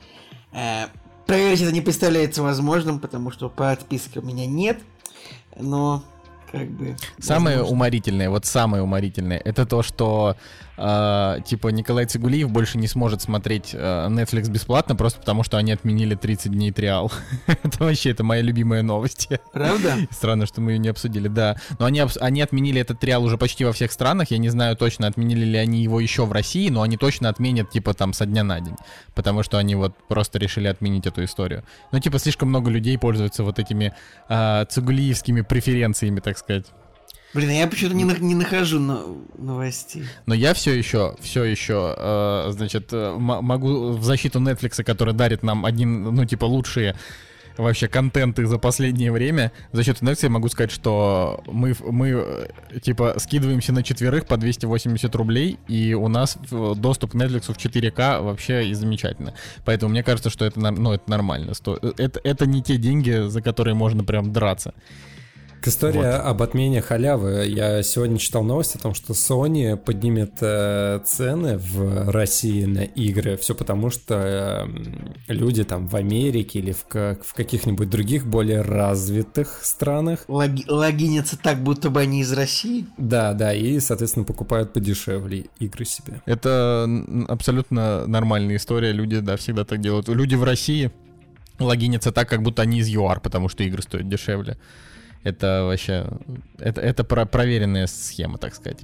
[0.52, 0.86] Э,
[1.26, 4.78] Проверить это не представляется возможным, потому что подписки у меня нет.
[5.58, 6.04] Но,
[6.52, 6.96] как бы...
[7.18, 7.74] Самое возможно.
[7.74, 10.36] уморительное, вот самое уморительное, это то, что
[10.76, 15.72] э, типа Николай Цигулиев больше не сможет смотреть э, Netflix бесплатно, просто потому что они
[15.72, 17.12] отменили 30 дней триал.
[17.46, 19.28] это вообще, это моя любимая новость.
[19.52, 19.96] Правда?
[20.10, 21.56] Странно, что мы ее не обсудили, да.
[21.78, 24.30] Но они, они отменили этот триал уже почти во всех странах.
[24.30, 27.70] Я не знаю точно, отменили ли они его еще в России, но они точно отменят,
[27.70, 28.76] типа, там, со дня на день.
[29.14, 31.64] Потому что они вот просто решили отменить эту историю.
[31.92, 33.94] Ну, типа, слишком много людей пользуются вот этими
[34.28, 36.66] а, цигулиевскими преференциями, так сказать.
[37.36, 40.04] Блин, а я почему-то не, не нахожу но- новостей.
[40.24, 45.42] Но я все еще, все еще, э, значит, э, могу в защиту Netflix, который дарит
[45.42, 46.96] нам один, ну, типа, лучшие
[47.58, 52.08] вообще контенты за последнее время, за счет Netflix могу сказать, что мы, мы
[52.72, 57.56] э, типа, скидываемся на четверых по 280 рублей, и у нас доступ к Netflix в
[57.58, 59.34] 4К вообще и замечательно.
[59.66, 61.52] Поэтому мне кажется, что это, ну, это нормально.
[61.66, 64.72] Э, Это, это не те деньги, за которые можно прям драться.
[65.62, 67.44] К истории об отмене халявы.
[67.48, 73.36] Я сегодня читал новость о том, что Sony поднимет э, цены в России на игры.
[73.36, 78.60] Все потому, что э, люди там в Америке или в, ка- в каких-нибудь других более
[78.60, 82.86] развитых странах, Логи- логинятся так, будто бы они из России.
[82.96, 86.22] да, да, и, соответственно, покупают подешевле игры себе.
[86.26, 86.88] Это
[87.28, 88.92] абсолютно нормальная история.
[88.92, 90.08] Люди, да, всегда так делают.
[90.08, 90.92] Люди в России
[91.58, 94.56] логинятся так, как будто они из ЮАР, потому что игры стоят дешевле.
[95.26, 96.06] Это вообще...
[96.58, 98.78] Это, это про- проверенная схема, так сказать.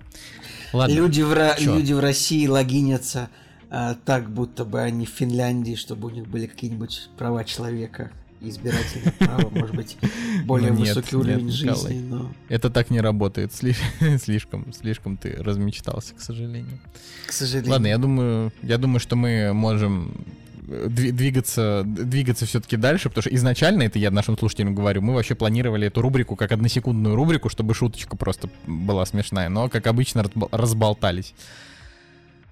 [0.73, 0.93] Ладно.
[0.93, 3.29] Люди в, Ра- люди в России логинятся
[3.71, 9.13] а, так, будто бы они в Финляндии, чтобы у них были какие-нибудь права человека, избирательное
[9.21, 9.97] право, может быть,
[10.45, 13.53] более Ну высокий уровень жизни, но, Это так не работает.
[13.53, 13.77] Сли-
[14.19, 16.81] Слишком, слишком ты размечтался, к сожалению.
[17.27, 17.71] к сожалению.
[17.71, 20.27] Ладно, я думаю, я думаю, что мы можем
[20.63, 25.89] двигаться, двигаться все-таки дальше, потому что изначально, это я нашим слушателям говорю, мы вообще планировали
[25.89, 31.35] эту рубрику как односекундную рубрику, чтобы шуточка просто была смешная, но, как обычно, разбол- разболтались.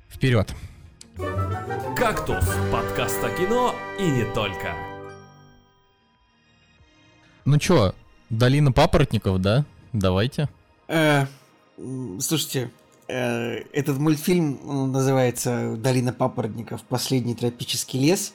[0.09, 0.53] Вперед.
[1.97, 4.75] «Кактус»— подкаст о кино и не только.
[7.45, 7.95] Ну чё,
[8.29, 9.65] долина папоротников, да?
[9.93, 10.49] Давайте.
[10.89, 11.27] Э,
[12.21, 12.71] слушайте,
[13.11, 16.83] этот мультфильм называется «Долина папоротников.
[16.83, 18.33] Последний тропический лес».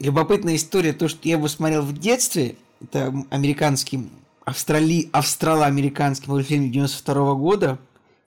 [0.00, 4.10] Любопытная история, то, что я его смотрел в детстве, это американский,
[4.44, 7.78] австрали, австрало-американский мультфильм 92 года,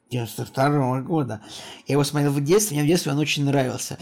[0.09, 1.41] 92 года.
[1.85, 3.97] Я его смотрел в детстве, мне в детстве он очень нравился.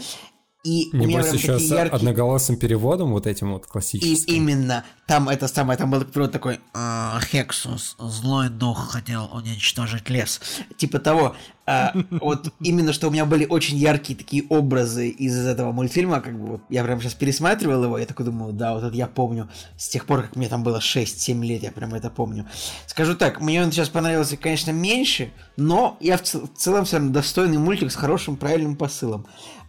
[0.66, 4.34] И Небось, еще с яркие- одноголосым переводом, вот этим вот и классическим.
[4.34, 10.40] именно там это самое, там был перевод такой «А, Хексус, злой дух хотел уничтожить лес.
[10.76, 11.36] Типа того.
[11.68, 16.38] А, вот именно что у меня были очень яркие такие образы из этого мультфильма, как
[16.38, 19.48] бы вот я прям сейчас пересматривал его, я такой думаю, да, вот это я помню
[19.76, 22.46] с тех пор, как мне там было 6-7 лет, я прям это помню.
[22.86, 26.96] Скажу так, мне он сейчас понравился, конечно, меньше, но я в, цел- в целом все
[26.98, 29.26] равно достойный мультик с хорошим, правильным посылом.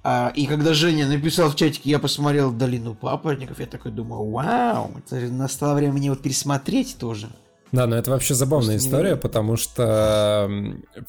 [0.09, 4.91] А, и когда Женя написал в чатике, я посмотрел «Долину папоротников», я такой думаю, вау,
[5.05, 7.27] это настало время мне его пересмотреть тоже.
[7.73, 9.17] Да, но это вообще забавная не история, верю.
[9.17, 10.49] потому что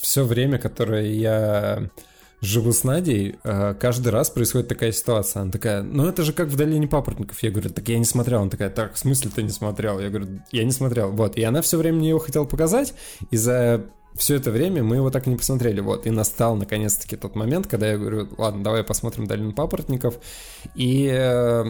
[0.00, 1.90] все время, которое я
[2.40, 5.42] живу с Надей, э, каждый раз происходит такая ситуация.
[5.42, 7.40] Она такая, ну это же как в «Долине папоротников».
[7.40, 8.40] Я говорю, так я не смотрел.
[8.40, 10.00] Она такая, так, в смысле ты не смотрел?
[10.00, 11.12] Я говорю, я не смотрел.
[11.12, 12.94] Вот, и она все время мне его хотела показать,
[13.30, 15.80] и за все это время мы его так и не посмотрели.
[15.80, 20.18] Вот, и настал наконец-таки тот момент, когда я говорю, ладно, давай посмотрим «Долину папоротников».
[20.74, 21.64] И, э,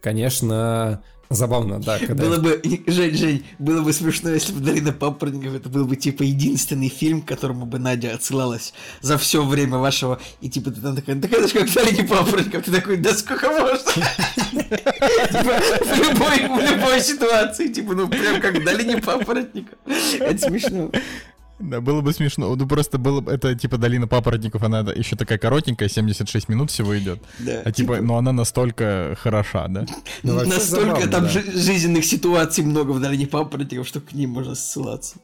[0.00, 1.98] конечно, Забавно, да.
[1.98, 2.24] Когда...
[2.24, 6.22] Было бы, Жень, Жень, было бы смешно, если бы «Долина папоротников» это был бы, типа,
[6.22, 10.94] единственный фильм, к которому бы Надя отсылалась за все время вашего, и, типа, ты там
[10.94, 13.78] такая, так это же как в «Долине папоротников», ты такой, да сколько можно?
[15.30, 19.78] Типа, в любой ситуации, типа, ну, прям как «Долине папоротников».
[20.20, 20.90] Это смешно.
[21.62, 22.54] Да, было бы смешно.
[22.54, 26.98] Ну, просто было бы, это типа долина папоротников, она еще такая коротенькая, 76 минут всего
[26.98, 27.20] идет.
[27.38, 27.62] Да.
[27.64, 28.06] А типа, типа...
[28.06, 29.86] но она настолько хороша, да?
[30.22, 31.28] Ну, настолько забавно, там да.
[31.28, 35.16] жизненных ситуаций много в долине папоротников, что к ним можно ссылаться.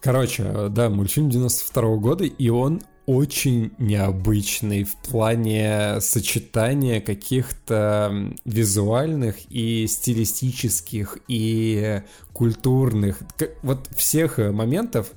[0.00, 9.36] Короче, да, мультфильм 92 -го года, и он очень необычный в плане сочетания каких-то визуальных
[9.50, 12.02] и стилистических и
[12.34, 13.22] культурных,
[13.62, 15.12] вот всех моментов,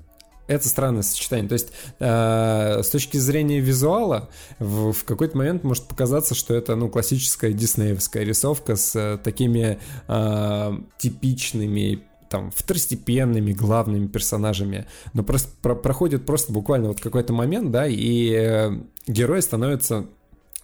[0.51, 1.47] это странное сочетание.
[1.47, 4.29] То есть э, с точки зрения визуала
[4.59, 9.79] в, в какой-то момент может показаться, что это ну классическая диснеевская рисовка с э, такими
[10.07, 17.71] э, типичными там второстепенными главными персонажами, но просто про, проходит просто буквально вот какой-то момент,
[17.71, 18.71] да, и э,
[19.05, 20.05] герои становятся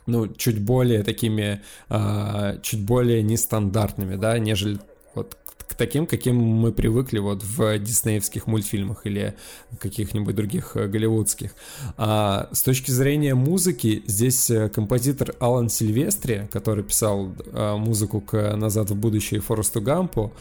[0.05, 4.79] ну, чуть более такими, э, чуть более нестандартными, да, нежели
[5.13, 5.37] вот
[5.77, 9.35] таким, каким мы привыкли вот в диснеевских мультфильмах или
[9.79, 11.55] каких-нибудь других э, голливудских.
[11.97, 18.55] А с точки зрения музыки, здесь э, композитор Алан Сильвестри, который писал а, музыку к
[18.55, 20.33] «Назад в будущее» и «Форесту Гампу»,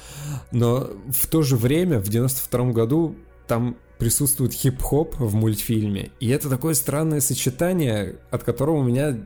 [0.52, 3.14] но в то же время, в 92 году,
[3.46, 6.10] там присутствует хип-хоп в мультфильме.
[6.20, 9.16] И это такое странное сочетание, от которого у меня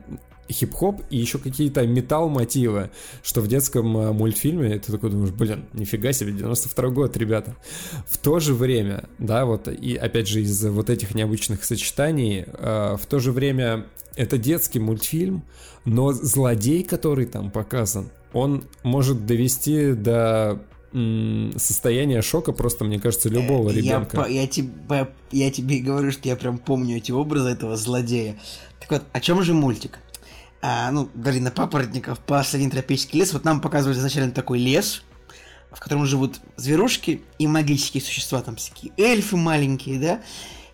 [0.51, 2.91] хип-хоп и еще какие-то металл-мотивы,
[3.23, 7.55] что в детском э, мультфильме ты такой думаешь, блин, нифига себе, 92 год, ребята.
[8.07, 12.97] В то же время, да, вот, и опять же из вот этих необычных сочетаний, э,
[12.99, 13.85] в то же время
[14.15, 15.43] это детский мультфильм,
[15.85, 20.61] но злодей, который там показан, он может довести до
[21.55, 24.25] состояние шока просто, мне кажется, любого ребенка.
[24.27, 28.37] Я, я, тебе, я тебе говорю, что я прям помню эти образы этого злодея.
[28.81, 29.99] Так вот, о чем же мультик?
[30.61, 33.33] А, ну, долина папоротников, последний тропический лес.
[33.33, 35.03] Вот нам показывают изначально такой лес,
[35.71, 40.21] в котором живут зверушки и магические существа, там всякие эльфы маленькие, да,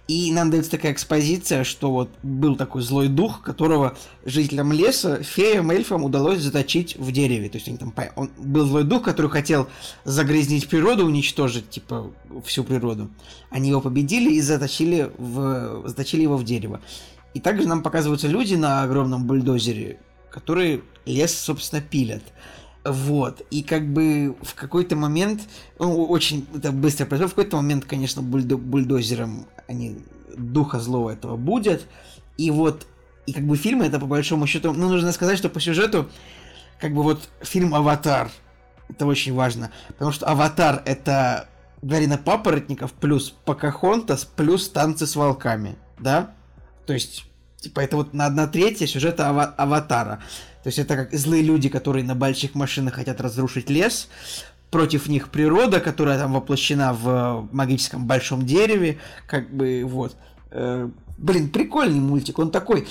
[0.07, 5.69] и нам дается такая экспозиция, что вот был такой злой дух, которого жителям леса, феям,
[5.69, 7.49] эльфам удалось заточить в дереве.
[7.49, 9.67] То есть они там, он был злой дух, который хотел
[10.05, 12.09] загрязнить природу, уничтожить, типа,
[12.45, 13.09] всю природу.
[13.49, 16.79] Они его победили и заточили, в, заточили его в дерево.
[17.37, 19.99] И также нам показываются люди на огромном бульдозере,
[20.31, 22.23] которые лес, собственно, пилят.
[22.83, 23.41] Вот.
[23.51, 25.43] И как бы в какой-то момент,
[25.77, 29.99] ну, очень это быстро произошло, в какой-то момент, конечно, бульдо, бульдозером они
[30.35, 31.85] духа злого этого будет.
[32.37, 32.87] И вот,
[33.27, 36.09] и как бы фильм это по большому счету, ну, нужно сказать, что по сюжету,
[36.81, 38.31] как бы вот фильм «Аватар»,
[38.89, 41.49] это очень важно, потому что «Аватар» это
[41.83, 46.31] Гарина Папоротников плюс Покахонтас плюс танцы с волками, да?
[46.87, 47.26] То есть
[47.59, 50.19] Типа это вот на одна третья сюжета ава- Аватара.
[50.63, 54.09] То есть это как злые люди, которые на больших машинах хотят разрушить лес.
[54.69, 58.99] Против них природа, которая там воплощена в магическом большом дереве.
[59.25, 60.15] Как бы вот.
[60.51, 62.37] Э, блин, прикольный мультик.
[62.39, 62.87] Он такой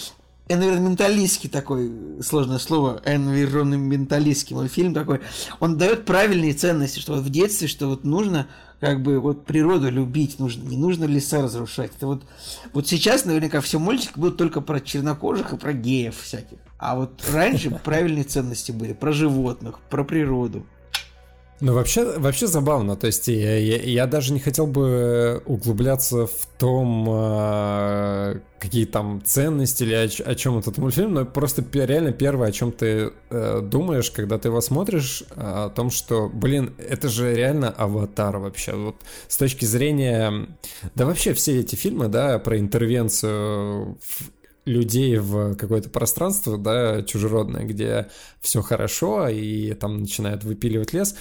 [0.49, 1.91] энвиронменталистский такой,
[2.23, 5.21] сложное слово, энвиронменталистский мультфильм такой,
[5.61, 8.47] он дает правильные ценности, что вот в детстве, что вот нужно
[8.81, 11.93] как бы вот природу любить нужно, не нужно леса разрушать.
[11.97, 12.25] Это вот,
[12.73, 16.59] вот сейчас наверняка все мультики будут только про чернокожих и про геев всяких.
[16.79, 20.67] А вот раньше правильные ценности были про животных, про природу.
[21.61, 22.97] Ну, вообще, вообще забавно.
[22.97, 29.23] То есть я, я, я даже не хотел бы углубляться в том, э, какие там
[29.25, 33.61] ценности или о, о чем этот мультфильм, но просто реально первое, о чем ты э,
[33.63, 38.73] думаешь, когда ты его смотришь, о том, что, блин, это же реально аватар вообще.
[38.73, 38.97] Вот
[39.27, 40.49] с точки зрения...
[40.95, 43.99] Да вообще все эти фильмы, да, про интервенцию
[44.67, 48.09] людей в какое-то пространство, да, чужеродное, где
[48.41, 51.17] все хорошо, и там начинают выпиливать лес.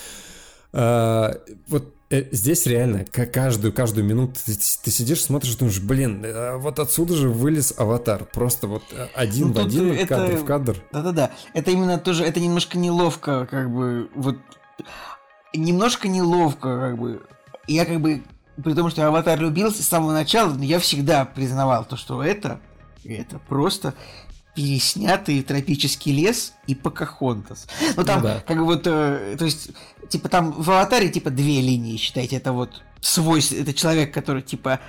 [0.73, 1.37] А,
[1.67, 6.79] вот э, здесь реально каждую каждую минуту ты, ты сидишь, смотришь, думаешь, блин, э, вот
[6.79, 10.07] отсюда же вылез аватар, просто вот э, один ну, в один, это...
[10.07, 10.83] кадр в кадр.
[10.91, 14.37] Да-да-да, это именно тоже, это немножко неловко, как бы, вот
[15.53, 17.21] немножко неловко, как бы.
[17.67, 18.21] Я как бы,
[18.63, 22.59] при том, что аватар любился с самого начала, но я всегда признавал то, что это
[23.13, 23.93] это просто
[24.55, 27.67] переснятый тропический лес и Покахонтас.
[27.97, 28.43] Ну там, ну, да.
[28.47, 29.71] как бы вот, э, то есть,
[30.09, 34.79] типа там в аватаре типа две линии, считайте, это вот свой, это человек, который типа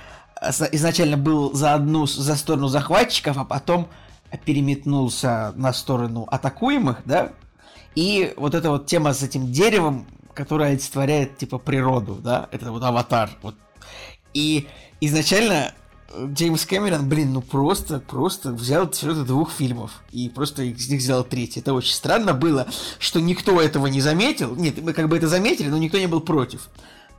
[0.71, 3.89] изначально был за одну, за сторону захватчиков, а потом
[4.45, 7.31] переметнулся на сторону атакуемых, да,
[7.95, 12.83] и вот эта вот тема с этим деревом, которая олицетворяет, типа, природу, да, это вот
[12.83, 13.55] аватар, вот.
[14.33, 14.67] И
[15.01, 15.73] изначально
[16.15, 21.23] Джеймс Кэмерон, блин, ну просто, просто взял сюжеты двух фильмов и просто из них сделал
[21.23, 21.59] третий.
[21.59, 24.55] Это очень странно было, что никто этого не заметил.
[24.55, 26.69] Нет, мы как бы это заметили, но никто не был против.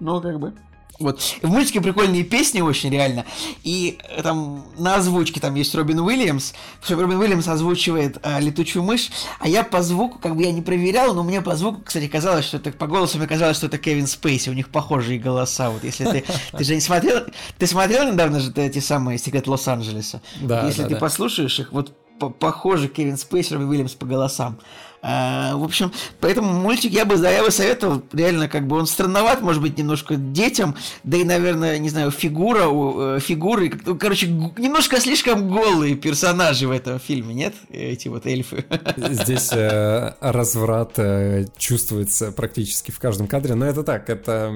[0.00, 0.54] Но как бы
[0.98, 1.20] вот.
[1.42, 3.24] В мультике прикольные песни очень реально.
[3.62, 6.54] И э, там на озвучке там есть Робин Уильямс.
[6.88, 9.10] Робин Уильямс озвучивает э, летучую мышь.
[9.38, 12.46] А я по звуку, как бы я не проверял, но мне по звуку, кстати, казалось,
[12.46, 14.50] что это по голосу мне казалось, что это Кевин Спейси.
[14.50, 15.70] У них похожие голоса.
[15.70, 16.24] Вот если ты.
[16.58, 17.26] Ты же не смотрел.
[17.58, 20.20] Ты смотрел недавно же эти самые секрет Лос-Анджелеса?
[20.40, 20.66] Да.
[20.66, 21.00] Если да, ты да.
[21.00, 24.58] послушаешь их, вот похоже Кевин Спейси, Робин Уильямс по голосам.
[25.00, 28.86] А, в общем, поэтому мультик я бы, да, я бы советовал, реально, как бы он
[28.86, 30.74] странноват, может быть, немножко детям,
[31.04, 36.72] да и, наверное, не знаю, фигура, э, фигуры, ну, короче, немножко слишком голые персонажи в
[36.72, 37.54] этом фильме, нет?
[37.70, 38.64] Эти вот эльфы.
[38.96, 44.52] Здесь э, разврат э, чувствуется практически в каждом кадре, но это так, это,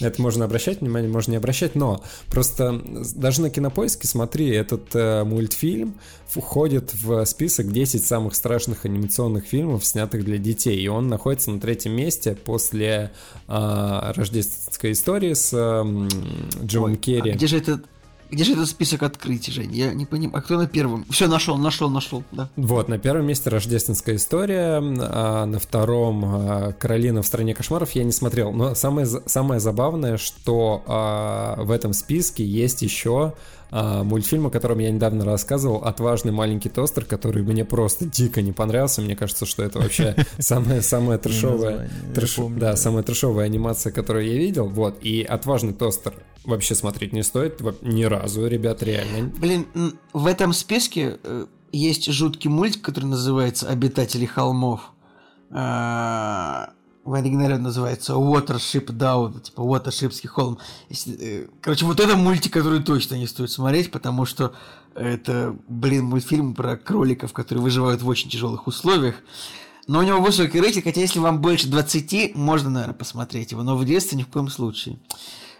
[0.00, 2.82] это можно обращать внимание, можно не обращать, но просто
[3.14, 5.94] даже на кинопоиске, смотри, этот э, мультфильм
[6.28, 10.78] входит в список 10 самых страшных анимационных фильмов, снятых для детей.
[10.78, 13.12] И он находится на третьем месте после
[13.48, 16.08] э, рождественской истории с э,
[16.64, 17.30] Джимом Ой, Керри.
[17.30, 17.86] А где же этот
[18.30, 19.74] где же этот список открытий, Жень?
[19.74, 20.36] Я не понимаю.
[20.36, 21.06] А кто на первом?
[21.08, 22.50] Все, нашел, нашел, нашел, да.
[22.56, 28.04] Вот, на первом месте рождественская история, а на втором а, Каролина в стране кошмаров я
[28.04, 28.52] не смотрел.
[28.52, 33.32] Но самое, самое забавное, что а, в этом списке есть еще
[33.70, 38.52] а, мультфильм, о котором я недавно рассказывал, «Отважный маленький тостер», который мне просто дико не
[38.52, 39.02] понравился.
[39.02, 44.34] Мне кажется, что это вообще самая самая трешовая, трэш, да, самая трешовая анимация, которую я
[44.34, 44.68] видел.
[44.68, 46.14] Вот и «Отважный тостер»
[46.44, 49.30] вообще смотреть не стоит ни разу, ребят, реально.
[49.38, 49.66] Блин,
[50.12, 54.92] в этом списке э, есть жуткий мультик, который называется «Обитатели холмов».
[55.50, 56.70] А,
[57.08, 60.58] в оригинале он называется Watership Down, типа Watershipский холм.
[60.90, 64.54] Э, короче, вот это мультик, который точно не стоит смотреть, потому что
[64.94, 69.14] это, блин, мультфильм про кроликов, которые выживают в очень тяжелых условиях.
[69.86, 73.74] Но у него высокий рейтинг, хотя если вам больше 20, можно, наверное, посмотреть его, но
[73.74, 74.98] в детстве ни в коем случае.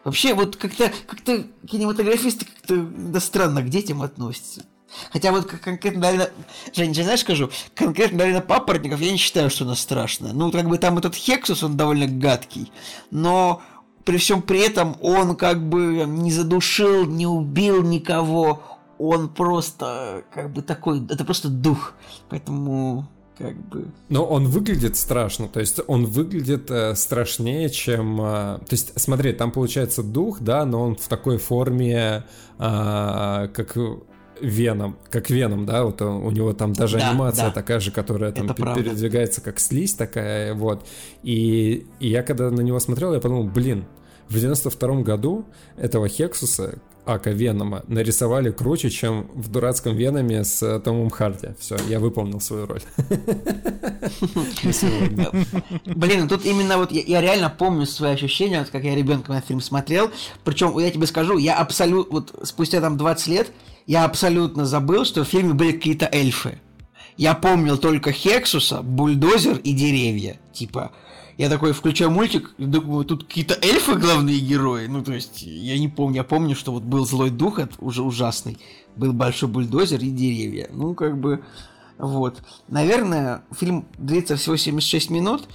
[0.05, 4.67] Вообще, вот как-то как кинематографисты как-то да, странно к детям относятся.
[5.13, 6.31] Хотя вот конкретно, наверное,
[6.75, 10.33] Жень, я знаешь, скажу, конкретно, наверное, папоротников я не считаю, что она страшная.
[10.33, 12.73] Ну, как бы там этот Хексус, он довольно гадкий,
[13.11, 13.63] но
[14.05, 18.63] при всем при этом он как бы не задушил, не убил никого,
[18.99, 21.95] он просто как бы такой, это просто дух,
[22.29, 23.07] поэтому
[23.39, 23.93] как бы.
[24.09, 28.21] Но он выглядит страшно, то есть он выглядит э, страшнее, чем...
[28.21, 32.25] Э, то есть, смотри, там получается дух, да, но он в такой форме,
[32.59, 33.77] э, как
[34.41, 37.53] Веном, как Веном, да, вот он, у него там даже да, анимация да.
[37.53, 40.87] такая же, которая там передвигается как слизь такая, вот.
[41.23, 43.87] И, и я когда на него смотрел, я подумал, блин,
[44.29, 51.09] в 92 году этого Хексуса, Ака Венома, нарисовали круче, чем в дурацком Веноме с Томом
[51.09, 51.49] Харди.
[51.59, 52.83] Все, я выполнил свою роль.
[55.87, 59.63] Блин, ну тут именно вот я реально помню свои ощущения, как я ребенком на фильм
[59.63, 60.11] смотрел.
[60.45, 63.51] Причем, я тебе скажу, я абсолютно, вот спустя там 20 лет,
[63.89, 66.61] я абсолютно забыл, что в фильме были какие-то эльфы.
[67.17, 70.39] Я помнил только Хексуса, бульдозер и деревья.
[70.53, 70.93] Типа,
[71.39, 74.89] я такой включаю мультик, думаю, тут какие-то эльфы главные герои.
[74.89, 76.17] Ну, то есть, я не помню.
[76.17, 78.59] Я помню, что вот был злой дух, это уже ужасный.
[78.95, 80.69] Был большой бульдозер и деревья.
[80.71, 81.43] Ну, как бы,
[81.97, 82.43] вот.
[82.69, 85.49] Наверное, фильм длится всего 76 минут.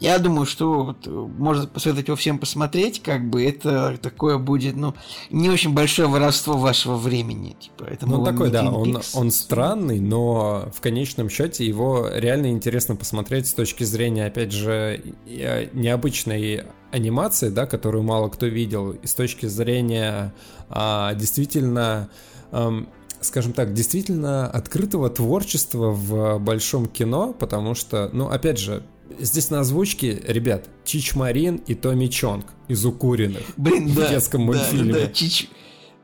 [0.00, 4.76] Я думаю, что вот, э, можно посоветовать его всем посмотреть, как бы это такое будет,
[4.76, 4.94] ну,
[5.30, 7.56] не очень большое воровство вашего времени.
[7.58, 12.94] Типа, это ну, такой, да, он, он странный, но в конечном счете его реально интересно
[12.94, 19.14] посмотреть с точки зрения, опять же, необычной анимации, да, которую мало кто видел, и с
[19.14, 20.32] точки зрения
[20.68, 22.08] а, действительно...
[22.50, 22.88] Ам,
[23.20, 28.84] скажем так, действительно открытого творчества в большом кино, потому что, ну, опять же,
[29.18, 34.42] здесь на озвучке, ребят, Чич Марин и Томми Чонг из «Укуренных» Блин, да, в детском
[34.42, 34.92] мультфильме.
[34.92, 35.48] Да, да, Чич...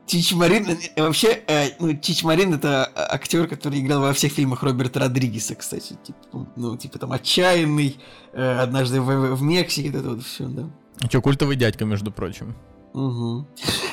[0.05, 4.61] Чич Марин, э, вообще, э, ну, Чич Марин это актер, который играл во всех фильмах
[4.61, 7.97] Роберта Родригеса, кстати, типа, ну, типа там отчаянный,
[8.33, 10.69] э, однажды в, в Мексике, это вот все, да.
[11.09, 12.55] Че, культовый дядька, между прочим.
[12.93, 13.47] Угу.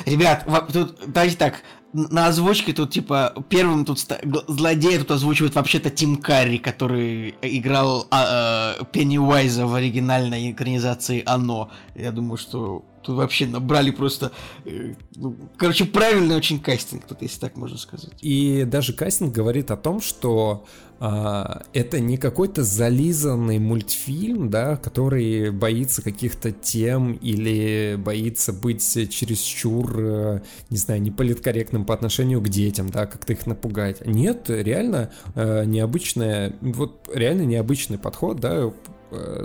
[0.05, 1.55] Ребят, тут, давайте так,
[1.93, 3.99] на озвучке тут, типа, первым тут
[4.47, 11.69] злодея тут озвучивает вообще-то Тим Карри, который играл а, а, Пеннивайза в оригинальной экранизации «Оно».
[11.95, 14.31] Я думаю, что Тут вообще набрали просто...
[14.65, 18.13] э, ну, короче, правильный очень кастинг, тут, если так можно сказать.
[18.21, 20.65] И даже кастинг говорит о том, что
[21.05, 29.93] а, это не какой-то зализанный мультфильм, да, который боится каких-то тем или боится быть чересчур,
[29.97, 34.05] э, не знаю, неполиткорректным по отношению к детям, да, как-то их напугать.
[34.05, 38.71] Нет, реально э, необычная, вот реально необычный подход, да,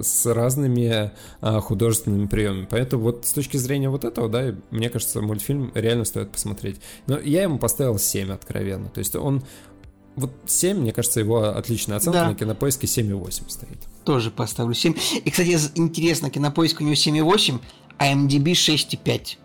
[0.03, 2.67] с разными а, художественными приемами.
[2.71, 6.77] Поэтому вот с точки зрения вот этого, да, мне кажется, мультфильм реально стоит посмотреть.
[7.07, 8.89] Но я ему поставил 7 откровенно.
[8.89, 9.43] То есть он
[10.17, 12.29] вот 7, мне кажется, его отличная оценка Да.
[12.29, 13.79] на кинопоиске 7,8 стоит.
[14.05, 14.95] Тоже поставлю 7.
[15.25, 17.61] И, кстати, интересно, кинопоиск у него 7,8,
[17.99, 19.37] а MDB 6,5.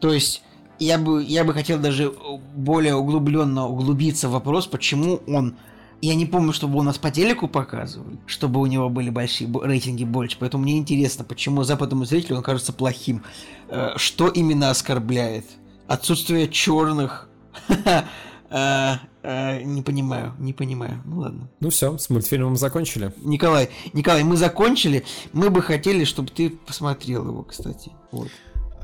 [0.00, 0.42] То есть
[0.78, 2.10] я бы, я бы хотел даже э,
[2.54, 5.56] более углубленно углубиться в вопрос, почему он...
[6.00, 9.64] Я не помню, чтобы у нас по телеку показывали, чтобы у него были большие бо-
[9.66, 10.36] рейтинги больше.
[10.38, 13.24] Поэтому мне интересно, почему западному зрителю он кажется плохим.
[13.68, 15.44] Э, Что именно оскорбляет?
[15.88, 17.28] Отсутствие черных?
[18.50, 21.02] Э, э, Не понимаю, не понимаю.
[21.04, 21.50] Ну ладно.
[21.60, 23.12] Ну все, с мультфильмом закончили.
[23.22, 25.04] Николай, Николай, мы закончили.
[25.34, 27.92] Мы бы хотели, чтобы ты посмотрел его, кстати.
[28.10, 28.28] Вот.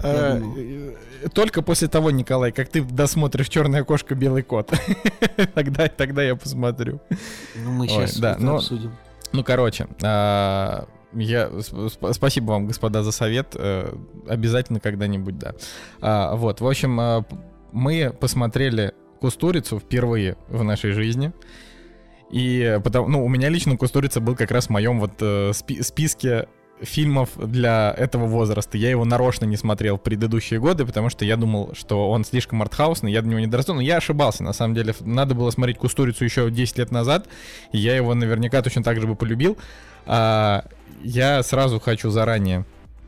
[0.04, 0.40] Э,
[1.24, 4.72] э, Только после того, Николай, как ты досмотришь Черная кошка, белый кот.
[5.54, 7.00] Тогда, тогда я посмотрю.
[7.56, 8.92] Ну, мы сейчас но- обсудим.
[9.32, 13.48] Ну, короче, а, я сп- сп- спасибо вам, господа, за совет.
[13.56, 13.92] э,
[14.28, 15.54] Обязательно когда-нибудь, да.
[16.00, 17.24] А, Вот, в общем, а,
[17.72, 21.32] мы посмотрели Кустурицу впервые в нашей жизни.
[22.30, 25.82] И потому, ну, у меня лично Кустурица был как раз в моем вот э, спи-
[25.82, 26.46] списке
[26.82, 28.76] фильмов для этого возраста.
[28.76, 32.62] Я его нарочно не смотрел в предыдущие годы, потому что я думал, что он слишком
[32.62, 33.74] артхаусный, я до него не дорасту.
[33.74, 34.94] Но я ошибался, на самом деле.
[35.00, 37.26] Надо было смотреть Кустурицу еще 10 лет назад,
[37.72, 39.56] и я его наверняка точно так же бы полюбил.
[40.06, 40.64] А,
[41.02, 42.64] я сразу хочу заранее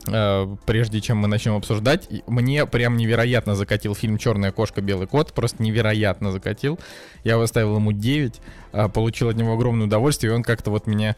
[0.08, 5.32] э, прежде чем мы начнем обсуждать, мне прям невероятно закатил фильм «Черная кошка, белый кот»,
[5.32, 6.78] просто невероятно закатил.
[7.24, 8.40] Я выставил ему 9,
[8.72, 11.16] а, получил от него огромное удовольствие, и он как-то вот меня,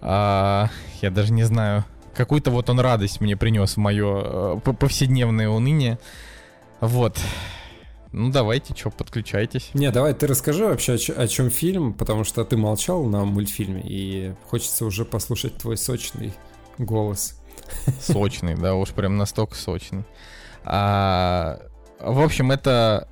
[0.00, 0.68] а,
[1.02, 1.84] я даже не знаю,
[2.14, 5.98] какую-то вот он радость мне принес в мое э, повседневное уныние.
[6.80, 7.18] Вот.
[8.12, 9.70] Ну давайте, что, подключайтесь.
[9.74, 13.82] Не, давай ты расскажи вообще, о, о чем фильм, потому что ты молчал на мультфильме,
[13.84, 16.34] и хочется уже послушать твой сочный
[16.78, 17.40] голос.
[18.00, 20.04] Сочный, да, уж прям настолько сочный.
[20.64, 21.60] А,
[22.00, 23.08] в общем, это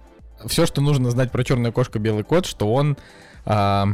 [0.46, 2.96] все, что нужно знать про черную кошку белый кот, что он
[3.44, 3.88] а,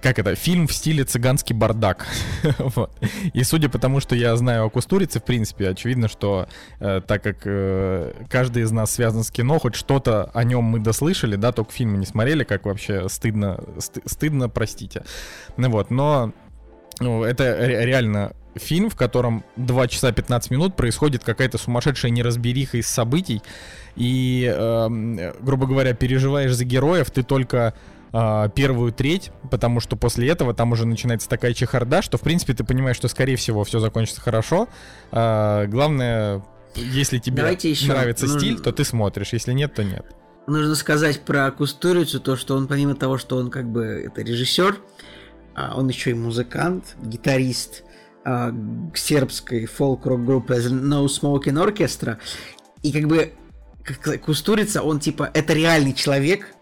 [0.00, 2.06] как это, фильм в стиле цыганский бардак.
[2.58, 2.92] вот.
[3.32, 6.48] И судя по тому, что я знаю о Кустурице, в принципе, очевидно, что
[6.80, 10.80] э, так как э, каждый из нас связан с кино, хоть что-то о нем мы
[10.80, 15.04] дослышали, да, только фильмы не смотрели, как вообще стыдно, сты- стыдно, простите.
[15.56, 16.32] Ну вот, но
[17.00, 22.78] ну, это ре- реально фильм, в котором 2 часа 15 минут происходит какая-то сумасшедшая неразбериха
[22.78, 23.42] из событий,
[23.96, 27.74] и, э, грубо говоря, переживаешь за героев ты только
[28.12, 32.54] э, первую треть, потому что после этого там уже начинается такая чехарда, что, в принципе,
[32.54, 34.68] ты понимаешь, что, скорее всего, все закончится хорошо.
[35.10, 36.44] Э, главное,
[36.74, 40.04] если тебе Давайте еще нравится нужно- стиль, то ты смотришь, если нет, то нет.
[40.46, 44.76] Нужно сказать про Кустурицу, то, что он, помимо того, что он как бы это режиссер,
[45.54, 47.84] а, он еще и музыкант, гитарист
[48.24, 48.52] а,
[48.94, 52.18] сербской фолк-рок группы No Smoking Orchestra.
[52.82, 53.32] И как бы
[53.84, 56.54] как Кустурица, он типа, это реальный человек.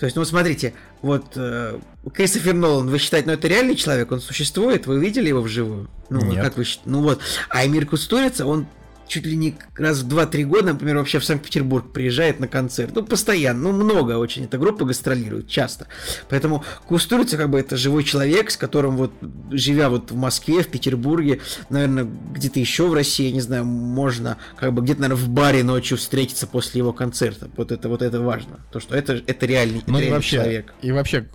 [0.00, 0.72] То есть, ну смотрите,
[1.02, 1.78] вот э,
[2.14, 5.90] Кристофер Нолан, вы считаете, ну это реальный человек, он существует, вы видели его вживую?
[6.08, 6.42] Ну, вот Нет.
[6.42, 6.90] как вы считаете?
[6.90, 7.20] Ну вот,
[7.50, 8.66] а Эмир Кустурица, он
[9.10, 12.94] чуть ли не раз в 2-3 года, например, вообще в Санкт-Петербург приезжает на концерт.
[12.94, 14.44] Ну, постоянно, ну, много очень.
[14.44, 15.88] Эта группа гастролирует часто.
[16.28, 19.12] Поэтому Кустурица, как бы, это живой человек, с которым вот,
[19.50, 21.40] живя вот в Москве, в Петербурге,
[21.70, 25.64] наверное, где-то еще в России, я не знаю, можно, как бы, где-то, наверное, в баре
[25.64, 27.50] ночью встретиться после его концерта.
[27.56, 28.60] Вот это, вот это важно.
[28.70, 30.72] То, что это, это реальный, это Ну и реальный вообще, человек.
[30.82, 31.26] и вообще,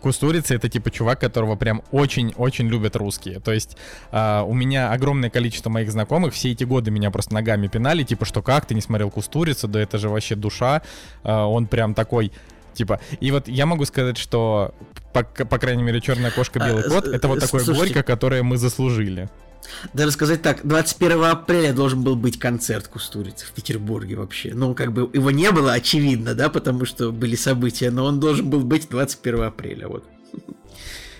[0.00, 3.40] Кустурица это типа чувак, которого прям очень-очень любят русские.
[3.40, 3.76] То есть
[4.10, 8.24] а, у меня огромное количество моих знакомых все эти годы меня просто ногами пинали, типа,
[8.24, 10.82] что как ты не смотрел Кустурицу, да это же вообще душа.
[11.22, 12.32] А, он прям такой,
[12.74, 13.00] типа.
[13.20, 14.74] И вот я могу сказать, что
[15.12, 18.42] по, по крайней мере черная кошка А, белый кот с- это вот такое горько, которое
[18.42, 19.28] мы заслужили.
[19.92, 24.52] Даже сказать так, 21 апреля должен был быть концерт Кустурицы в Петербурге вообще.
[24.54, 28.48] Ну, как бы его не было, очевидно, да, потому что были события, но он должен
[28.48, 30.04] был быть 21 апреля, вот.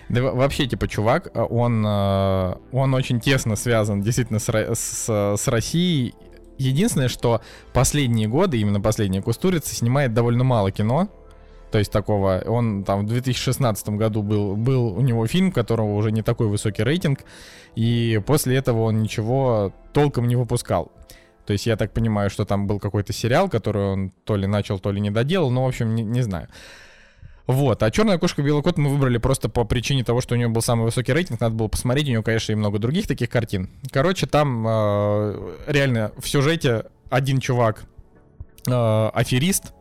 [0.09, 5.37] Да во- вообще, типа, чувак, а, он, э, он очень тесно связан действительно с, с,
[5.39, 6.15] с Россией.
[6.59, 7.41] Единственное, что
[7.73, 11.09] последние годы, именно последние Кустурицы, снимает довольно мало кино.
[11.73, 15.95] То есть такого, он там в 2016 году был, был у него фильм, у которого
[15.95, 17.21] уже не такой высокий рейтинг,
[17.75, 20.93] и после этого он ничего толком не выпускал.
[21.47, 24.79] То есть я так понимаю, что там был какой-то сериал, который он то ли начал,
[24.79, 26.49] то ли не доделал, но, в общем, не, не знаю.
[27.47, 30.53] Вот, а черная кошка белый кот мы выбрали просто по причине того, что у него
[30.53, 33.71] был самый высокий рейтинг, надо было посмотреть, у него, конечно, и много других таких картин.
[33.91, 37.85] Короче, там э, реально в сюжете один чувак
[38.69, 39.73] э, аферист,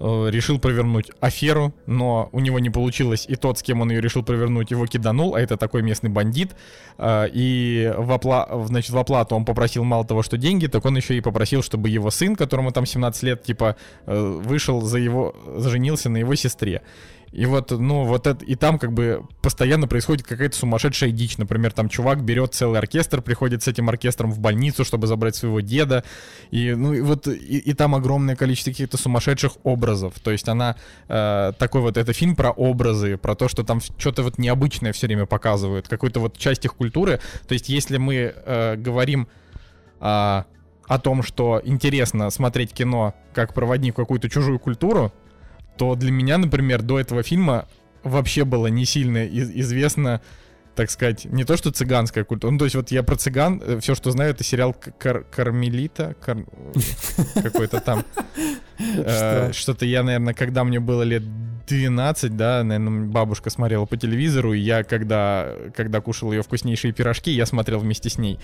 [0.00, 4.22] решил провернуть аферу, но у него не получилось, и тот, с кем он ее решил
[4.22, 6.56] провернуть, его киданул, а это такой местный бандит,
[6.96, 8.48] э, и в, опла...
[8.66, 11.90] значит, в оплату он попросил мало того, что деньги, так он еще и попросил, чтобы
[11.90, 13.76] его сын, которому там 17 лет, типа,
[14.06, 16.82] э, вышел за его, заженился на его сестре.
[17.32, 21.38] И вот, ну, вот это, и там как бы постоянно происходит какая-то сумасшедшая дичь.
[21.38, 25.60] Например, там чувак берет целый оркестр, приходит с этим оркестром в больницу, чтобы забрать своего
[25.60, 26.02] деда.
[26.50, 30.14] И, ну, и вот, и, и там огромное количество каких-то сумасшедших образов.
[30.20, 30.76] То есть она,
[31.08, 35.06] э, такой вот, это фильм про образы, про то, что там что-то вот необычное все
[35.06, 37.20] время показывают, какую-то вот часть их культуры.
[37.46, 39.28] То есть если мы э, говорим...
[40.00, 40.44] Э,
[40.90, 45.12] о том, что интересно смотреть кино как проводник в какую-то чужую культуру,
[45.80, 47.66] то для меня, например, до этого фильма
[48.02, 50.20] вообще было не сильно известно,
[50.74, 52.50] так сказать, не то что цыганская культура.
[52.50, 56.16] Ну, то есть вот я про цыган, э, все, что знаю, это сериал Кар Кармелита,
[56.20, 56.44] Кар...
[57.42, 58.04] какой-то там.
[58.78, 61.22] Э, что-то я, наверное, когда мне было лет
[61.66, 67.30] 12, да, наверное, бабушка смотрела по телевизору, и я, когда, когда кушал ее вкуснейшие пирожки,
[67.30, 68.38] я смотрел вместе с ней.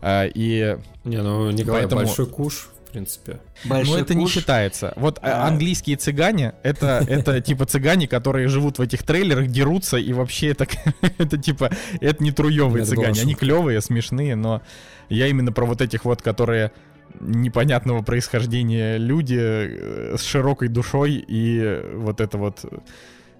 [0.00, 0.78] Э, и...
[1.04, 3.40] Не, ну, Николай, большой куш в принципе.
[3.64, 4.22] Большой Но это куш.
[4.22, 4.92] не считается.
[4.96, 5.46] Вот а...
[5.46, 10.66] английские цыгане, это, это типа цыгане, которые живут в этих трейлерах, дерутся, и вообще это,
[11.18, 11.70] это типа,
[12.00, 13.20] это не труевые цыгане.
[13.20, 14.62] Они клевые, смешные, но
[15.08, 16.72] я именно про вот этих вот, которые
[17.20, 22.64] непонятного происхождения люди э, с широкой душой и вот это вот...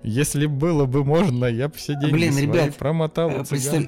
[0.05, 3.31] Если было бы можно, я бы все деньги Блин, свои ребят, промотал.
[3.31, 3.87] Э, представь,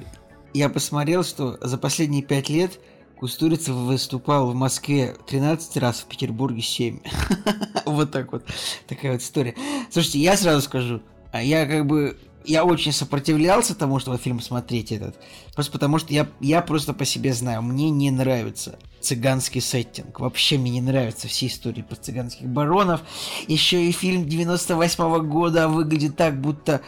[0.53, 2.79] я посмотрел, что за последние пять лет
[3.21, 7.01] Кустурица выступал в Москве 13 раз, в Петербурге 7.
[7.85, 8.43] вот так вот.
[8.87, 9.53] Такая вот история.
[9.91, 14.91] Слушайте, я сразу скажу, а я как бы я очень сопротивлялся тому, чтобы фильм смотреть
[14.91, 15.15] этот.
[15.53, 20.19] Просто потому что я, я просто по себе знаю, мне не нравится цыганский сеттинг.
[20.19, 23.01] Вообще мне не нравятся все истории про цыганских баронов.
[23.47, 26.81] Еще и фильм 98 -го года выглядит так, будто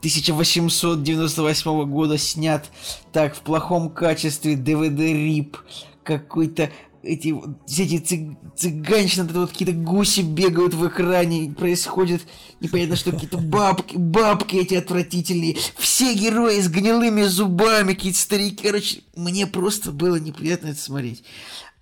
[0.00, 2.64] 1898 года снят
[3.12, 5.56] так в плохом качестве DVD-рип
[6.02, 6.70] какой-то
[7.02, 7.34] эти
[7.66, 8.20] все эти цыг,
[8.56, 12.22] цыганщины, вот, вот какие-то гуси бегают в экране, происходит
[12.60, 19.00] непонятно что, какие-то бабки, бабки эти отвратительные, все герои с гнилыми зубами, какие-то старики, короче,
[19.16, 21.24] мне просто было неприятно это смотреть.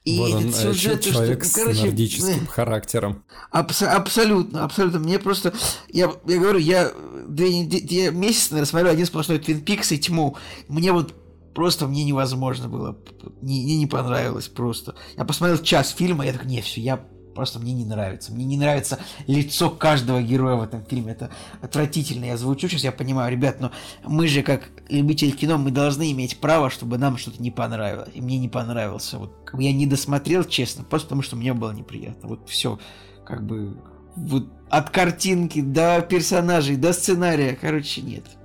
[0.05, 3.25] И вот он, сюжет, человек что, ну, короче, с нордическим э, характером.
[3.51, 5.01] Абс- абсолютно, абсолютно.
[5.01, 5.53] Мне просто,
[5.91, 6.93] я, я говорю, я
[7.29, 10.37] две, две месяца, наверное, смотрю один сплошной Твин Пикс и Тьму.
[10.69, 11.15] Мне вот
[11.59, 12.97] просто мне невозможно было.
[13.43, 14.95] Мне, мне не понравилось просто.
[15.17, 17.05] Я посмотрел час фильма, я такой, не, все, я
[17.35, 18.33] просто мне не нравится.
[18.33, 21.15] Мне не нравится лицо каждого героя в этом фильме.
[21.15, 21.31] Это
[21.61, 22.27] отвратительно.
[22.27, 23.73] Я звучу сейчас, я понимаю, ребят, но
[24.07, 28.11] мы же как любители кино, мы должны иметь право, чтобы нам что-то не понравилось.
[28.15, 29.19] И мне не понравился.
[29.19, 32.29] Вот я не досмотрел, честно, просто потому что мне было неприятно.
[32.29, 32.79] Вот все,
[33.27, 33.83] как бы,
[34.15, 38.38] вот от картинки до персонажей, до сценария, короче, нет.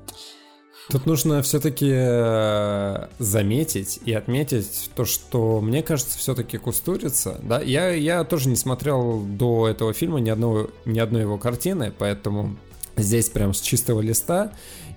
[0.89, 7.89] Тут нужно все-таки э, заметить и отметить то, что мне кажется, все-таки Кустурица, да, я,
[7.89, 12.57] я тоже не смотрел до этого фильма ни, одного, ни одной его картины, поэтому
[12.97, 14.51] здесь прям с чистого листа.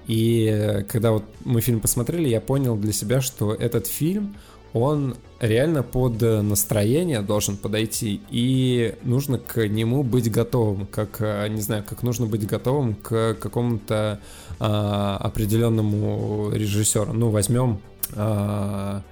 [0.07, 4.37] И когда вот мы фильм посмотрели, я понял для себя, что этот фильм,
[4.73, 11.61] он реально под настроение должен подойти, и нужно к нему быть готовым, как, э, не
[11.61, 14.21] знаю, как нужно быть готовым к какому-то
[14.59, 17.13] а, определенному режиссеру.
[17.13, 17.81] Ну, возьмем
[18.15, 19.03] а,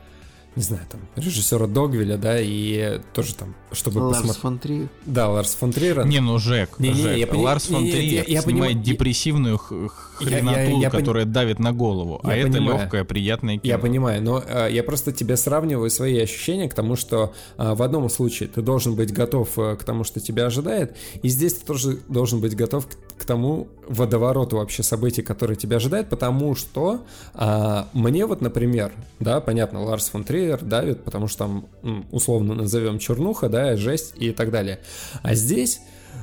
[0.56, 4.40] не знаю, там, режиссера Догвиля, да, и тоже там, чтобы Ларс посмотреть...
[4.40, 4.88] фон Триер.
[5.04, 6.06] Да, Ларс фон Триер.
[6.06, 7.16] Не, ну Жек, не, Жек.
[7.16, 11.24] Не, я Ларс фон Триер я, я снимает понимаю, депрессивную хреноту, я, я, я, которая
[11.24, 11.32] пон...
[11.32, 12.74] давит на голову, я а понимаю.
[12.76, 13.68] это легкое, приятное кино.
[13.68, 17.82] Я понимаю, но а, я просто тебе сравниваю свои ощущения к тому, что а, в
[17.82, 21.66] одном случае ты должен быть готов а, к тому, что тебя ожидает, и здесь ты
[21.66, 27.04] тоже должен быть готов к, к тому водовороту вообще событий, которые тебя ожидает, потому что
[27.34, 31.68] а, мне вот, например, да, понятно, Ларс фон Триер трейлер давит, потому что там,
[32.10, 34.80] условно назовем чернуха, да, жесть и так далее.
[35.22, 35.80] А здесь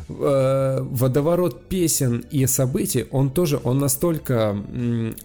[0.09, 4.55] э, водоворот песен и событий, он тоже, он настолько,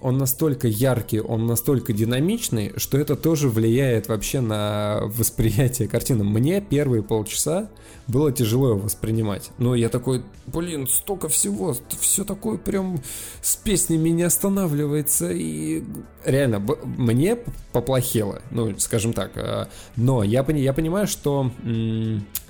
[0.01, 6.25] он настолько яркий, он настолько динамичный, что это тоже влияет вообще на восприятие картины.
[6.25, 7.69] Мне первые полчаса
[8.07, 9.51] было тяжело его воспринимать.
[9.59, 13.03] Но я такой, блин, столько всего, все такое прям
[13.43, 15.31] с песнями не останавливается.
[15.33, 15.83] И
[16.27, 17.39] реально, мне
[17.73, 19.33] поплохело, ну, скажем так.
[19.37, 21.51] А, но я, я понимаю, что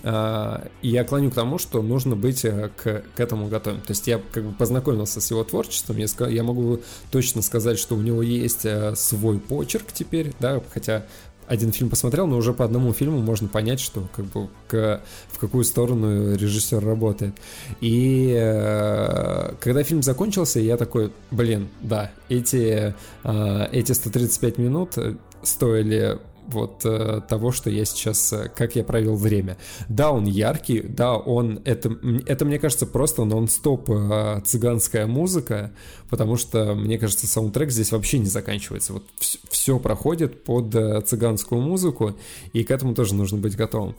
[0.03, 3.81] а, я клоню к тому, что нужно быть э, к, к этому готовым.
[3.81, 6.81] То есть я как бы познакомился с его творчеством, я, я могу
[7.11, 11.07] точно сказать, что у него есть э, свой почерк теперь, да, хотя
[11.47, 15.39] один фильм посмотрел, но уже по одному фильму можно понять, что как бы к, в
[15.39, 17.35] какую сторону режиссер работает.
[17.81, 22.95] И э, когда фильм закончился, я такой, блин, да, эти,
[23.25, 24.95] э, эти 135 минут
[25.43, 26.19] стоили
[26.49, 29.57] вот э, того, что я сейчас, э, как я провел время.
[29.89, 31.97] Да, он яркий, да, он, это,
[32.27, 35.73] это мне кажется, просто нон-стоп э, цыганская музыка,
[36.11, 38.93] потому что, мне кажется, саундтрек здесь вообще не заканчивается.
[38.95, 42.15] Вот все, все проходит под э, цыганскую музыку,
[42.53, 43.97] и к этому тоже нужно быть готовым.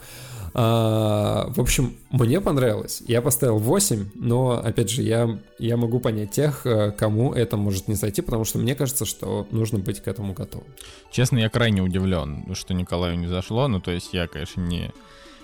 [0.60, 3.04] А, в общем, мне понравилось.
[3.08, 7.88] Я поставил 8, но, опять же, я, я могу понять тех, э, кому это может
[7.88, 10.66] не зайти, потому что мне кажется, что нужно быть к этому готовым.
[11.12, 13.68] Честно, я крайне удивлен, что Николаю не зашло.
[13.68, 14.92] Ну, то есть я, конечно, не,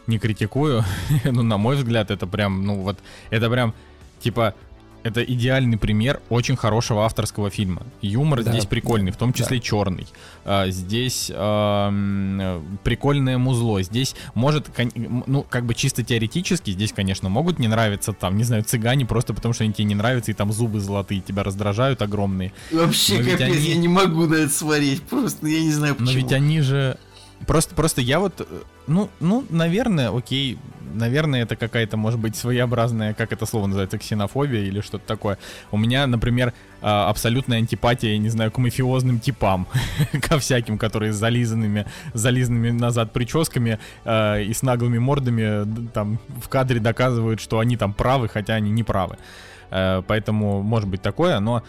[0.07, 0.83] не критикую.
[1.25, 2.97] но, на мой взгляд, это прям, ну, вот,
[3.29, 3.75] это прям,
[4.19, 4.55] типа,
[5.03, 7.83] это идеальный пример очень хорошего авторского фильма.
[8.01, 9.63] Юмор да, здесь прикольный, в том числе да.
[9.63, 10.07] черный.
[10.45, 11.91] А, здесь а,
[12.83, 13.81] прикольное музло.
[13.81, 18.63] Здесь может, ну, как бы чисто теоретически, здесь, конечно, могут не нравиться там, не знаю,
[18.63, 22.53] цыгане, просто потому что они тебе не нравятся, и там зубы золотые тебя раздражают огромные.
[22.71, 23.57] Вообще, капец, они...
[23.57, 26.11] я не могу на это смотреть, просто я не знаю почему.
[26.11, 26.97] Но ведь они же
[27.47, 28.45] Просто, просто я вот, э,
[28.87, 30.57] ну, ну, наверное, окей,
[30.93, 35.37] наверное, это какая-то, может быть, своеобразная, как это слово называется, ксенофобия или что-то такое.
[35.71, 39.67] У меня, например, а, абсолютная антипатия, я не знаю, к мафиозным типам,
[40.21, 46.49] ко всяким, которые с зализанными, зализанными назад прическами э, и с наглыми мордами там в
[46.49, 49.17] кадре доказывают, что они там правы, хотя они не правы.
[49.71, 51.63] Э, поэтому может быть такое, но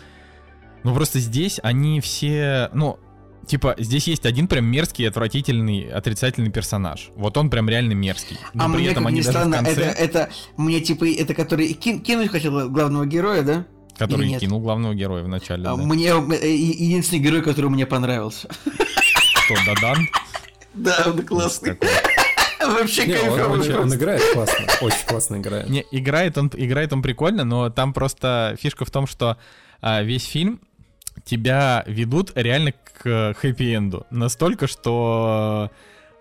[0.82, 2.98] ну просто здесь они все, ну
[3.44, 7.10] типа, здесь есть один прям мерзкий, отвратительный, отрицательный персонаж.
[7.16, 8.38] Вот он прям реально мерзкий.
[8.52, 9.72] Но а при мне, этом как они ни странно, конце...
[9.72, 13.66] это, это мне типа, это который кин, кинуть хотел главного героя, да?
[13.96, 15.68] Который кинул главного героя в начале.
[15.68, 15.82] А, да.
[15.82, 18.48] Мне э, единственный герой, который мне понравился.
[19.00, 19.98] Что, Дадан?
[20.74, 21.78] Да, он классный.
[22.60, 25.68] Вообще не, он, он, он играет классно, очень классно играет.
[25.68, 29.36] Не, играет он, играет он прикольно, но там просто фишка в том, что
[29.80, 30.60] а, весь фильм
[31.24, 34.07] тебя ведут реально к хэппи-энду.
[34.11, 35.70] Настолько, что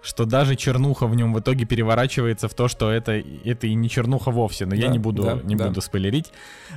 [0.03, 3.89] что даже чернуха в нем в итоге переворачивается в то, что это, это и не
[3.89, 5.67] чернуха вовсе, но да, я не буду, да, не да.
[5.67, 6.31] буду спойлерить.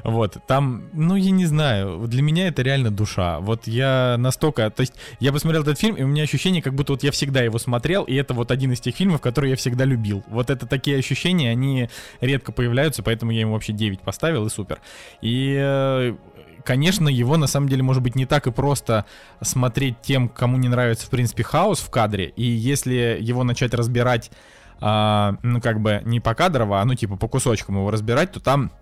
[0.05, 3.41] Вот, там, ну, я не знаю, для меня это реально душа.
[3.41, 6.93] Вот я настолько, то есть я посмотрел этот фильм, и у меня ощущение, как будто
[6.93, 9.85] вот я всегда его смотрел, и это вот один из тех фильмов, которые я всегда
[9.85, 10.23] любил.
[10.29, 11.91] Вот это такие ощущения, они
[12.21, 14.79] редко появляются, поэтому я ему вообще 9 поставил, и супер.
[15.21, 16.15] И э,
[16.67, 19.07] конечно, его на самом деле может быть не так и просто
[19.41, 22.27] смотреть тем, кому не нравится, в принципе, хаос в кадре.
[22.37, 24.31] И если его начать разбирать,
[24.81, 28.41] а, ну, как бы не по кадрово, а ну, типа по кусочкам его разбирать, то
[28.41, 28.73] там.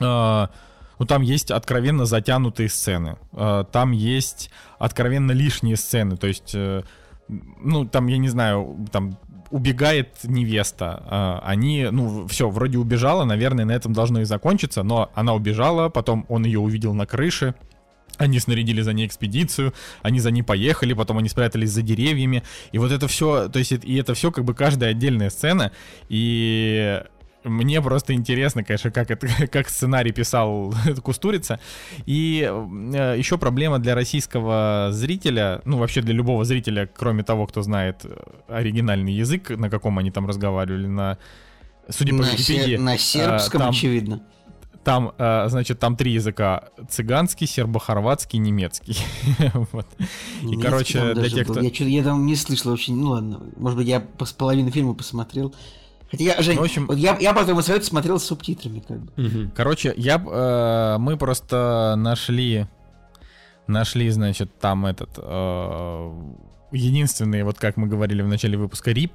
[0.00, 0.50] А,
[0.98, 3.16] ну, там есть откровенно затянутые сцены.
[3.32, 6.16] А, там есть откровенно лишние сцены.
[6.16, 6.82] То есть, э,
[7.28, 9.16] ну, там, я не знаю, там
[9.50, 11.02] убегает невеста.
[11.06, 15.88] А, они, ну, все, вроде убежала, наверное, на этом должно и закончиться, но она убежала,
[15.88, 17.54] потом он ее увидел на крыше,
[18.16, 19.72] они снарядили за ней экспедицию,
[20.02, 22.42] они за ней поехали, потом они спрятались за деревьями.
[22.70, 25.72] И вот это все, то есть, и это все как бы каждая отдельная сцена.
[26.08, 27.02] И
[27.44, 31.60] мне просто интересно, конечно, как, это, как сценарий писал Кустурица.
[32.06, 37.62] И э, еще проблема для российского зрителя, ну вообще для любого зрителя, кроме того, кто
[37.62, 38.16] знает э,
[38.48, 41.18] оригинальный язык, на каком они там разговаривали, на,
[41.88, 42.76] судя по на Википедии...
[42.76, 44.22] Се- на сербском, там, очевидно.
[44.84, 46.64] Там, э, значит, там три языка.
[46.88, 48.98] Цыганский, сербо-хорватский, немецкий.
[49.72, 49.86] вот.
[50.42, 51.60] И, короче, для тех, кто...
[51.60, 52.96] Я, я там не слышал очень...
[52.96, 55.54] Ну ладно, может быть, я с половины фильма посмотрел.
[56.10, 56.86] Хотя я, Жень, ну, в общем...
[56.86, 59.12] вот я, я потом совет смотрел с субтитрами, как бы.
[59.16, 59.50] Угу.
[59.54, 62.66] Короче, я, э, мы просто нашли,
[63.68, 66.12] нашли, значит, там этот, э,
[66.72, 69.12] единственный, вот как мы говорили в начале выпуска, РИП,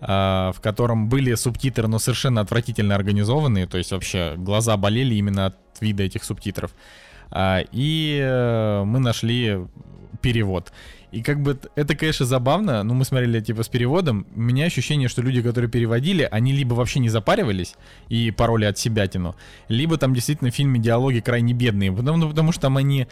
[0.00, 5.46] э, в котором были субтитры, но совершенно отвратительно организованные, то есть вообще глаза болели именно
[5.46, 6.72] от вида этих субтитров.
[7.30, 9.66] Э, и э, мы нашли
[10.20, 10.72] перевод.
[11.14, 14.26] И как бы это, конечно, забавно, но мы смотрели типа с переводом.
[14.34, 17.76] У меня ощущение, что люди, которые переводили, они либо вообще не запаривались
[18.08, 19.36] и пароли от себя тяну,
[19.68, 23.06] либо там действительно в фильме диалоги крайне бедные, потому, ну, потому что там они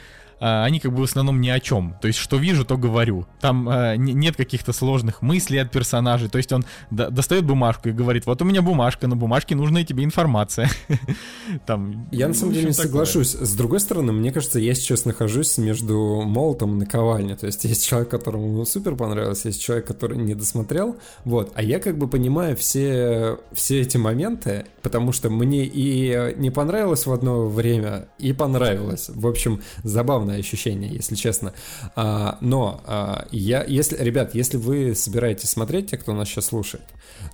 [0.45, 1.95] а, они как бы в основном ни о чем.
[2.01, 3.27] То есть, что вижу, то говорю.
[3.41, 6.29] Там а, нет каких-то сложных мыслей от персонажей.
[6.29, 9.85] То есть, он до достает бумажку и говорит, вот у меня бумажка, на бумажке нужная
[9.85, 10.69] тебе информация.
[11.67, 13.35] Там, Я на самом деле не соглашусь.
[13.35, 17.37] С другой стороны, мне кажется, я сейчас нахожусь между молотом и наковальней.
[17.37, 20.97] То есть, есть человек, которому супер понравилось, есть человек, который не досмотрел.
[21.25, 21.53] Вот.
[21.55, 27.07] А я как бы понимаю все, все эти моменты, потому что мне и не понравилось
[27.07, 29.09] в одно время, и понравилось.
[29.09, 31.53] В общем, забавно странное ощущение, если честно.
[31.95, 36.85] А, но а, я, если, ребят, если вы собираетесь смотреть, те, кто нас сейчас слушает,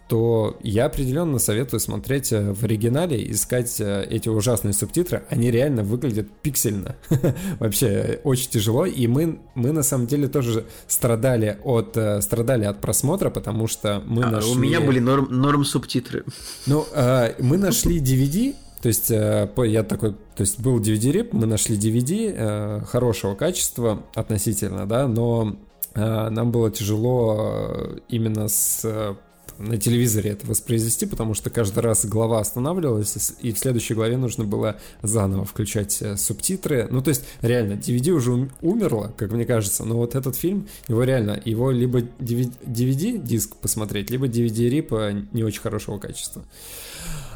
[0.08, 5.22] то я определенно советую смотреть э, в оригинале, искать э, эти ужасные субтитры.
[5.30, 6.96] Они реально выглядят пиксельно.
[7.60, 8.86] Вообще очень тяжело.
[8.86, 10.47] И мы, мы на самом деле тоже
[10.86, 14.52] страдали от, э, страдали от просмотра, потому что мы а, нашли...
[14.52, 16.24] У меня были норм, норм субтитры.
[16.66, 16.86] Ну,
[17.38, 22.34] мы нашли DVD, то есть э, я такой, то есть был DVD-рип, мы нашли DVD
[22.36, 25.56] э, хорошего качества относительно, да, но
[25.94, 29.16] э, нам было тяжело именно с
[29.58, 34.44] на телевизоре это воспроизвести, потому что каждый раз глава останавливалась, и в следующей главе нужно
[34.44, 36.88] было заново включать субтитры.
[36.90, 41.02] Ну, то есть, реально, DVD уже умерло, как мне кажется, но вот этот фильм, его
[41.04, 44.92] реально, его либо DVD-диск посмотреть, либо DVD-рип
[45.32, 46.44] не очень хорошего качества.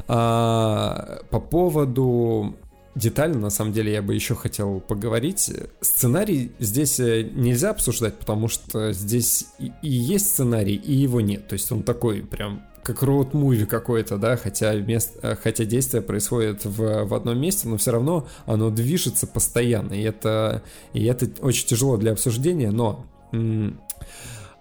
[0.08, 2.56] А, по поводу
[2.94, 5.50] детально, на самом деле, я бы еще хотел поговорить.
[5.80, 11.48] Сценарий здесь э, нельзя обсуждать, потому что здесь и, и есть сценарий, и его нет.
[11.48, 16.64] То есть он такой прям как роуд-муви какой-то, да, хотя, мест, э, хотя действие происходит
[16.64, 20.62] в, в одном месте, но все равно оно движется постоянно, и это,
[20.92, 23.06] и это очень тяжело для обсуждения, но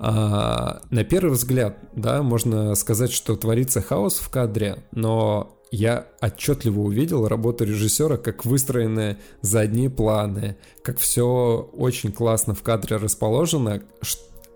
[0.04, 6.82] а, на первый взгляд, да, можно сказать, что творится хаос в кадре, но я отчетливо
[6.82, 13.82] увидел работу режиссера, как выстроены задние планы, как все очень классно в кадре расположено,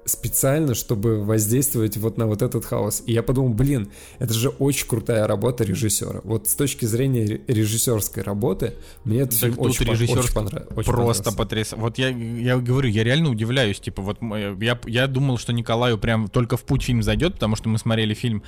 [0.05, 3.01] специально, чтобы воздействовать вот на вот этот хаос.
[3.07, 6.21] И я подумал, блин, это же очень крутая работа режиссера.
[6.23, 10.85] Вот с точки зрения режиссерской работы, мне это фильм очень, очень, понравилось.
[10.85, 11.81] Просто потрясающе.
[11.81, 13.79] Вот я, я говорю, я реально удивляюсь.
[13.79, 14.19] Типа, вот
[14.61, 18.13] я, я думал, что Николаю прям только в путь фильм зайдет, потому что мы смотрели
[18.13, 18.43] фильм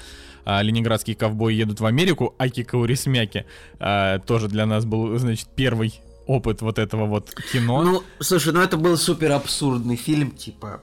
[0.45, 3.45] а, «Ленинградские ковбои едут в Америку», Аки Каурисмяки.
[3.79, 7.81] А, тоже для нас был, значит, первый опыт вот этого вот кино.
[7.81, 10.81] Ну, слушай, ну это был супер абсурдный фильм, типа,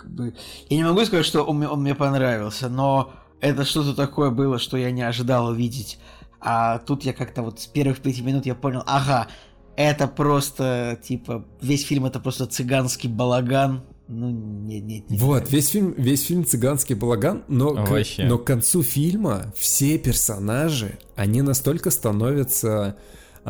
[0.00, 0.34] как бы...
[0.68, 4.58] Я не могу сказать, что он мне, он мне понравился, но это что-то такое было,
[4.58, 5.98] что я не ожидал увидеть.
[6.40, 9.28] А тут я как-то вот с первых пяти минут я понял, ага,
[9.76, 13.82] это просто, типа, весь фильм это просто цыганский балаган.
[14.08, 15.20] Ну, нет, нет, нет.
[15.20, 20.98] Вот, весь фильм, весь фильм цыганский балаган, но, к, но к концу фильма все персонажи,
[21.14, 22.96] они настолько становятся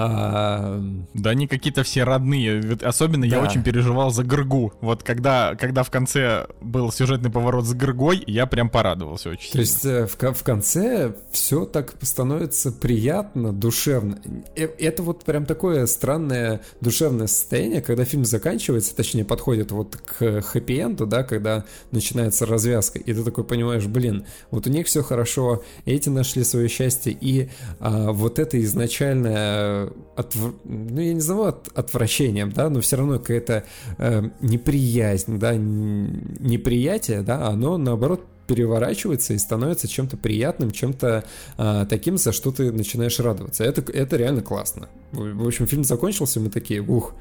[0.02, 0.82] а...
[1.14, 2.78] Да они какие-то все родные.
[2.82, 3.36] Особенно да.
[3.36, 4.72] я очень переживал за Гргу.
[4.81, 9.52] Вот когда, когда в конце был сюжетный поворот с Гргой, я прям порадовался очень.
[9.52, 9.60] То сильно.
[9.60, 14.20] есть э, в, в конце все так становится приятно, душевно.
[14.56, 20.40] Э, это вот прям такое странное душевное состояние, когда фильм заканчивается, точнее подходит вот к
[20.40, 25.62] хэппи-энду, да, когда начинается развязка, и ты такой понимаешь, блин, вот у них все хорошо,
[25.85, 30.37] эти нашли свое счастье, и а, вот это изначальное отв...
[30.65, 31.69] ну, я не знаю, от...
[31.75, 33.65] отвращением, да, но все равно какая-то
[33.99, 41.25] э, неприязнь, да, неприятие, да, оно наоборот переворачивается и становится чем-то приятным, чем-то
[41.57, 43.62] э, таким, за что ты начинаешь радоваться.
[43.62, 44.89] Это, это реально классно.
[45.12, 47.15] В общем, фильм закончился, мы такие, ух,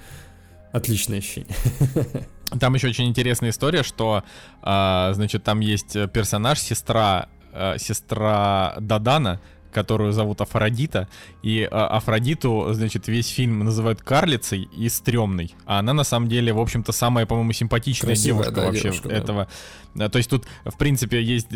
[0.72, 1.56] отличное ощущение.
[2.60, 4.24] Там еще очень интересная история, что,
[4.64, 9.40] э, значит, там есть персонаж, сестра, э, сестра Дадана,
[9.72, 11.08] которую зовут Афродита.
[11.42, 15.56] И а, Афродиту, значит, весь фильм называют карлицей и стрёмной.
[15.66, 19.10] А она на самом деле, в общем-то, самая, по-моему, симпатичная Красивая, девушка да, вообще девушка,
[19.10, 19.48] этого.
[19.96, 20.10] Да.
[20.10, 21.48] То есть тут, в принципе, есть,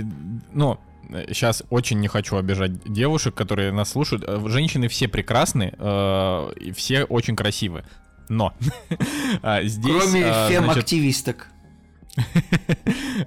[0.51, 0.79] ну,
[1.27, 4.23] сейчас очень не хочу обижать девушек, которые нас слушают.
[4.49, 7.83] Женщины все прекрасны, э, все очень красивы.
[8.29, 8.53] Но
[9.41, 10.01] а, здесь...
[10.01, 11.47] Кроме а, фем-активисток.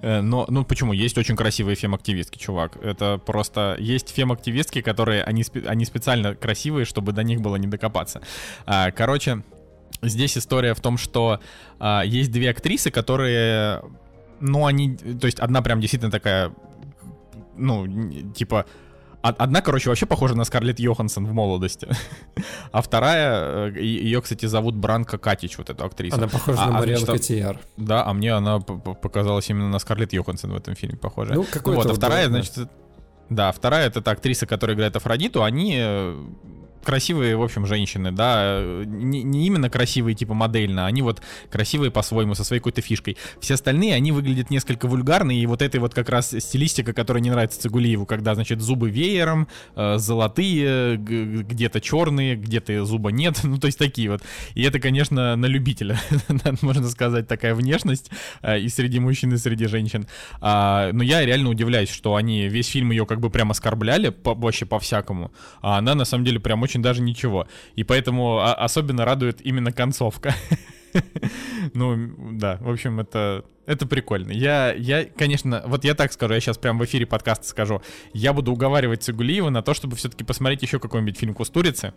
[0.03, 0.93] Э, но, ну почему?
[0.93, 2.77] Есть очень красивые фем-активистки, чувак.
[2.83, 3.77] Это просто...
[3.79, 8.21] Есть фем-активистки, которые, они, они специально красивые, чтобы до них было не докопаться.
[8.67, 9.43] А, короче,
[10.03, 11.41] здесь история в том, что
[11.79, 13.83] а, есть две актрисы, которые...
[14.41, 14.97] Ну, они...
[14.97, 16.53] То есть одна прям действительно такая...
[17.57, 17.87] Ну,
[18.35, 18.67] типа
[19.29, 21.89] Одна, короче, вообще похожа на Скарлетт Йоханссон в молодости.
[22.73, 26.17] А вторая, э, ее, кстати, зовут Бранка Катич, вот эту актрису.
[26.17, 27.61] Она похожа а, на а, Мариан значит, Котияр.
[27.77, 31.35] Да, а мне она показалась именно на Скарлетт Йоханссон в этом фильме похожа.
[31.35, 32.31] Ну, какой-то вот, а вторая, да.
[32.31, 32.69] значит,
[33.31, 36.25] да, вторая это та актриса, которая играет Афродиту, они э,
[36.87, 42.35] красивые, в общем, женщины, да, не, не именно красивые типа модельно, они вот красивые по-своему,
[42.35, 43.17] со своей какой-то фишкой.
[43.41, 47.31] Все остальные, они выглядят несколько вульгарно, и вот этой вот как раз стилистика, которая не
[47.31, 53.67] нравится Цигулиеву, когда, значит, зубы веером, э, золотые, где-то черные, где-то зуба нет, ну, то
[53.67, 54.23] есть такие вот.
[54.55, 55.99] И это, конечно, на любителя,
[56.63, 58.11] можно сказать, такая внешность
[58.43, 60.07] э, и среди мужчин, и среди женщин.
[60.41, 64.67] А, но я реально удивляюсь, что они весь фильм ее как бы прям оскорбляли, вообще
[64.67, 65.33] по-всякому,
[65.63, 67.49] а она на самом деле прям очень даже ничего.
[67.75, 70.35] И поэтому а, особенно радует именно концовка.
[71.75, 74.33] Ну, да, в общем, это, это прикольно.
[74.33, 77.83] Я, я, конечно, вот я так скажу, я сейчас прям в эфире подкаста скажу,
[78.15, 81.93] я буду уговаривать Цигулиева на то, чтобы все-таки посмотреть еще какой-нибудь фильм Кустурицы,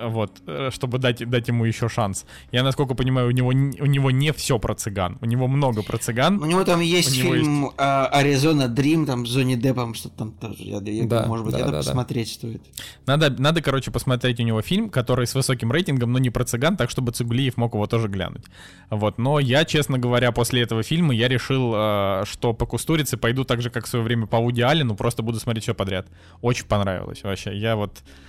[0.00, 2.26] вот, э, чтобы дать, дать ему еще шанс.
[2.52, 5.98] Я, насколько понимаю, у него, у него не все про цыган, у него много про
[5.98, 6.42] цыган.
[6.42, 10.32] У него там есть У фильм а, Аризона Дрим, там с Джонни Деппом, что там
[10.32, 10.56] тоже.
[10.62, 11.78] Я, я- Да, может быть, да, это да, да.
[11.78, 12.62] посмотреть стоит.
[13.06, 16.76] Надо, надо, короче, посмотреть у него фильм, который с высоким рейтингом, но не про цыган,
[16.76, 18.44] так чтобы Цигулиев мог его тоже глянуть.
[18.90, 23.44] Вот, но я, честно говоря, после этого фильма я решил, э, что по Кустурице пойду
[23.44, 26.06] так же, как в свое время по Вуди Аллену, просто буду смотреть все подряд.
[26.40, 27.56] Очень понравилось вообще.
[27.56, 28.27] Я вот э,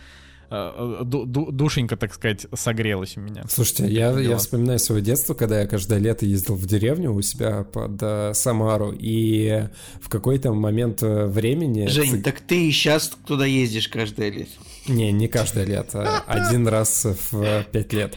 [0.49, 3.43] душенька, так сказать, согрелась у меня.
[3.49, 7.63] Слушайте, я, я вспоминаю свое детство, когда я каждое лето ездил в деревню у себя
[7.63, 9.67] под э, Самару, и
[10.01, 11.87] в какой-то момент э, времени...
[11.87, 14.51] Жень, так ты и сейчас туда ездишь каждое лето.
[14.87, 18.15] Не, не каждое лето, один раз в э, пять лет.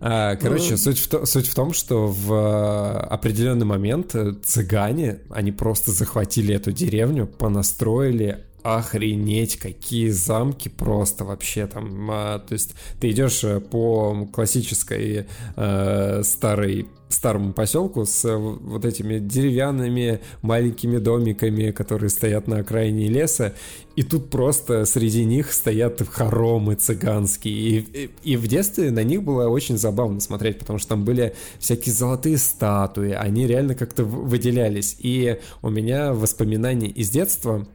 [0.00, 5.20] А, Короче, суть в, то- суть в том, что в э, определенный момент э, цыгане,
[5.30, 12.10] они просто захватили эту деревню, понастроили охренеть, какие замки просто вообще там.
[12.10, 15.26] а, то есть ты идешь э, по классической
[15.56, 23.08] э, старой старому поселку с э, вот этими деревянными маленькими домиками, которые стоят на окраине
[23.08, 23.54] леса,
[23.96, 27.54] и тут просто среди них стоят хоромы цыганские.
[27.54, 31.34] И, и, и в детстве на них было очень забавно смотреть, потому что там были
[31.58, 34.96] всякие золотые статуи, они реально как-то выделялись.
[34.98, 37.66] И у меня воспоминание из детства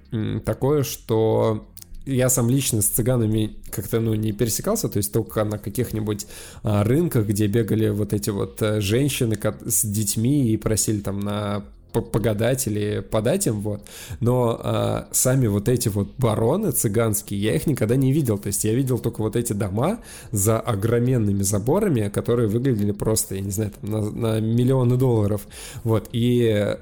[0.45, 1.67] такое, что
[2.07, 6.25] я сам лично с цыганами как-то, ну, не пересекался, то есть только на каких-нибудь
[6.63, 11.63] а, рынках, где бегали вот эти вот э, женщины с детьми и просили там на
[11.91, 13.81] по- погадать или подать им, вот.
[14.19, 18.37] Но а, сами вот эти вот бароны цыганские, я их никогда не видел.
[18.37, 19.99] То есть я видел только вот эти дома
[20.31, 25.47] за огроменными заборами, которые выглядели просто, я не знаю, там, на, на миллионы долларов.
[25.83, 26.09] Вот.
[26.11, 26.77] И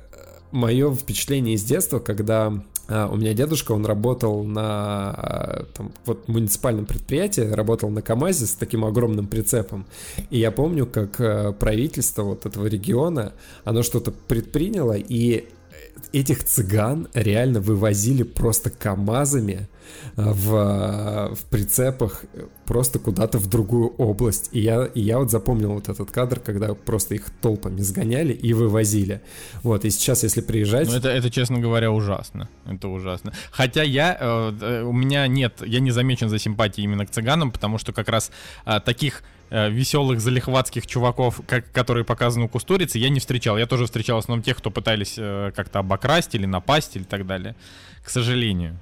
[0.52, 2.54] мое впечатление из детства, когда
[2.88, 8.54] у меня дедушка, он работал на а, там, вот, муниципальном предприятии, работал на КАМАЗе с
[8.54, 9.86] таким огромным прицепом.
[10.30, 13.34] И я помню, как а, правительство вот этого региона,
[13.64, 15.46] оно что-то предприняло, и
[16.16, 19.68] этих цыган реально вывозили просто КАМАЗами
[20.16, 24.50] а, в, а, в прицепах э, просто куда-то в другую область.
[24.54, 28.54] И я, и я вот запомнил вот этот кадр, когда просто их толпами сгоняли и
[28.54, 29.22] вывозили.
[29.62, 30.88] Вот, и сейчас, если приезжать...
[30.88, 32.48] Ну, это, это, честно говоря, ужасно.
[32.66, 33.34] Это ужасно.
[33.52, 37.52] Хотя я, э, э, у меня нет, я не замечен за симпатией именно к цыганам,
[37.52, 38.32] потому что как раз
[38.66, 39.22] э, таких
[39.56, 43.58] э, веселых залихватских чуваков, как, которые показаны у Кустурицы, я не встречал.
[43.58, 47.26] Я тоже встречал в основном тех, кто пытались э, как-то обокрасть или напасть или так
[47.26, 47.56] далее.
[48.04, 48.78] К сожалению.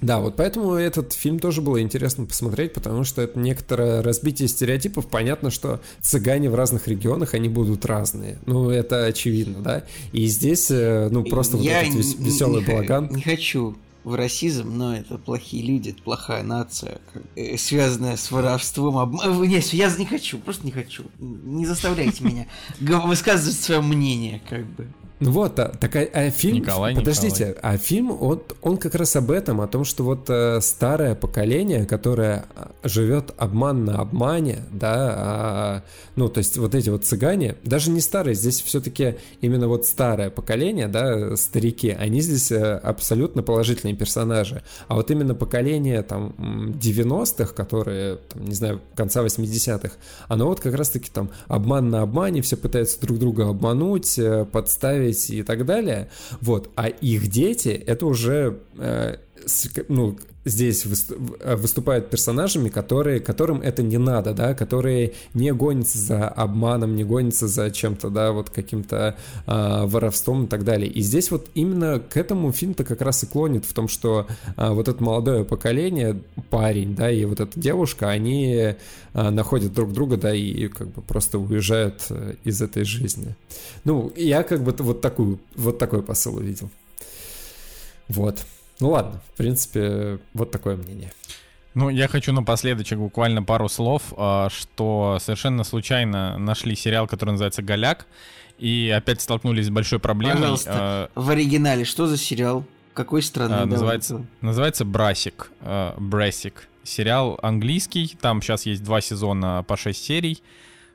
[0.00, 5.08] Да, вот поэтому этот фильм тоже было интересно посмотреть, потому что это некоторое разбитие стереотипов.
[5.08, 8.38] Понятно, что цыгане в разных регионах, они будут разные.
[8.46, 9.82] Ну, это очевидно, да?
[10.12, 13.08] И здесь, э, ну, просто вот Я этот вес- не- веселый не балаган.
[13.14, 17.00] Не хочу в расизм, но это плохие люди, это плохая нация,
[17.36, 18.98] э, связанная с воровством.
[18.98, 19.16] Об...
[19.20, 21.04] э, Нет, я не хочу, просто не хочу.
[21.18, 22.46] Не заставляйте меня
[22.80, 24.88] высказывать свое мнение, как бы.
[25.24, 29.30] Вот, а, так а, а фильм, Николай, подождите, а фильм, он, он как раз об
[29.30, 34.94] этом, о том, что вот э, старое поколение, которое а, живет обман на обмане, да,
[35.16, 35.82] а,
[36.16, 40.28] ну, то есть вот эти вот цыгане, даже не старые, здесь все-таки именно вот старое
[40.28, 46.72] поколение, да, старики, они здесь э, абсолютно положительные персонажи, а вот именно поколение там м,
[46.72, 49.94] 90-х, которые, там, не знаю, конца 80-х,
[50.28, 54.44] оно вот как раз-таки там обман на обмане, все пытаются друг друга обмануть, э,
[55.14, 56.08] подставить и так далее.
[56.40, 56.70] Вот.
[56.76, 59.16] А их дети, это уже э,
[59.88, 66.28] ну, здесь э, выступают персонажами, которые, которым это не надо, да, которые не гонятся за
[66.28, 69.16] обманом, не гонятся за чем-то, да, вот каким-то
[69.46, 70.90] э, воровством и так далее.
[70.90, 74.26] И здесь вот именно к этому фильм-то как раз и клонит в том, что
[74.56, 78.74] э, вот это молодое поколение, парень, да, и вот эта девушка, они
[79.14, 83.34] э, находят друг друга, да, и как бы просто уезжают э, из этой жизни.
[83.84, 86.70] Ну, я как бы вот такую, вот такой посыл увидел.
[88.08, 88.44] Вот.
[88.80, 91.12] Ну ладно, в принципе, вот такое мнение.
[91.74, 97.62] Ну, я хочу напоследочек буквально пару слов, а, что совершенно случайно нашли сериал, который называется
[97.62, 98.06] «Голяк»,
[98.58, 100.36] и опять столкнулись с большой проблемой.
[100.36, 102.64] Пожалуйста, а, в оригинале что за сериал?
[102.92, 103.54] Какой страны?
[103.54, 105.50] А, называется, называется «Брасик»,
[105.96, 106.68] «Брасик».
[106.84, 110.42] Сериал английский, там сейчас есть два сезона по 6 серий,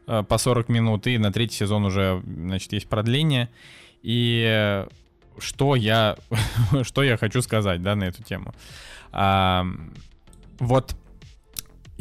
[0.06, 3.50] по 40 минут, и на третий сезон уже, значит, есть продление.
[4.04, 4.86] И
[5.40, 6.18] что я,
[6.84, 8.54] что я хочу сказать, да, на эту тему.
[9.12, 9.66] А,
[10.60, 10.96] вот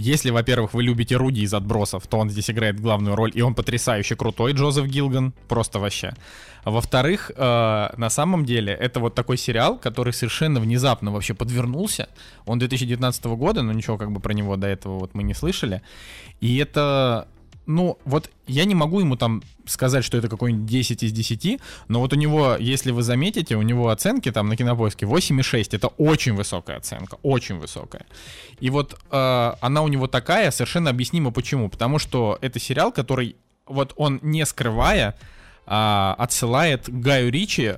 [0.00, 3.56] если, во-первых, вы любите Руди из отбросов, то он здесь играет главную роль, и он
[3.56, 6.14] потрясающе крутой, Джозеф Гилган, просто вообще.
[6.64, 12.08] Во-вторых, э, на самом деле, это вот такой сериал, который совершенно внезапно вообще подвернулся.
[12.46, 15.82] Он 2019 года, но ничего как бы про него до этого вот мы не слышали.
[16.40, 17.26] И это
[17.68, 22.00] ну, вот я не могу ему там сказать, что это какой-нибудь 10 из 10, но
[22.00, 25.68] вот у него, если вы заметите, у него оценки там на кинопоиске 8,6.
[25.72, 28.06] Это очень высокая оценка, очень высокая.
[28.58, 31.68] И вот э, она у него такая, совершенно объяснимо почему.
[31.68, 33.36] Потому что это сериал, который,
[33.66, 35.14] вот он не скрывая,
[35.66, 37.74] э, отсылает Гаю Ричи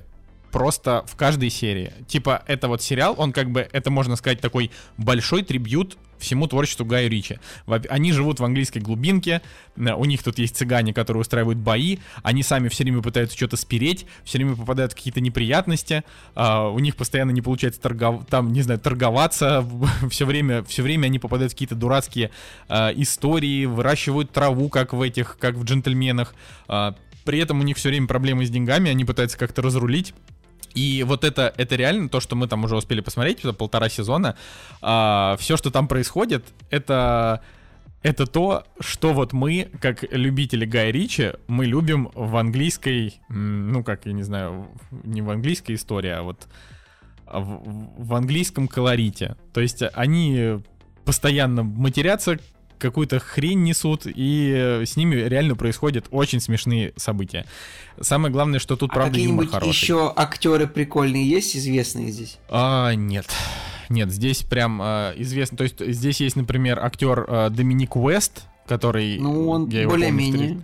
[0.53, 1.91] просто в каждой серии.
[2.07, 6.85] Типа, это вот сериал, он как бы, это можно сказать, такой большой трибют всему творчеству
[6.85, 7.39] Гая Ричи.
[7.89, 9.41] Они живут в английской глубинке,
[9.75, 13.57] э, у них тут есть цыгане, которые устраивают бои, они сами все время пытаются что-то
[13.57, 16.03] спереть, все время попадают в какие-то неприятности,
[16.35, 18.25] а, у них постоянно не получается торгов...
[18.27, 19.67] там, не знаю, торговаться,
[20.09, 22.31] все время, все время они попадают в какие-то дурацкие
[22.69, 26.35] а, истории, выращивают траву, как в этих, как в джентльменах,
[26.67, 26.95] а,
[27.25, 30.13] при этом у них все время проблемы с деньгами, они пытаются как-то разрулить.
[30.73, 34.35] И вот это, это реально то, что мы там уже успели посмотреть за полтора сезона.
[34.81, 37.41] А, все, что там происходит, это
[38.03, 44.07] это то, что вот мы, как любители Гая Ричи, мы любим в английской, ну как,
[44.07, 44.69] я не знаю,
[45.03, 46.47] не в английской истории, а вот
[47.31, 49.35] в, в английском колорите.
[49.53, 50.61] То есть они
[51.05, 52.39] постоянно матерятся,
[52.81, 57.45] какую-то хрень несут, и с ними реально происходят очень смешные события.
[57.99, 59.69] Самое главное, что тут, а правда, юмор хороший.
[59.69, 62.39] еще актеры прикольные есть, известные здесь?
[62.49, 63.27] А, нет.
[63.89, 65.57] Нет, здесь прям э, известно.
[65.57, 69.19] То есть здесь есть, например, актер э, Доминик Уэст, который...
[69.19, 70.61] Ну, он более-менее.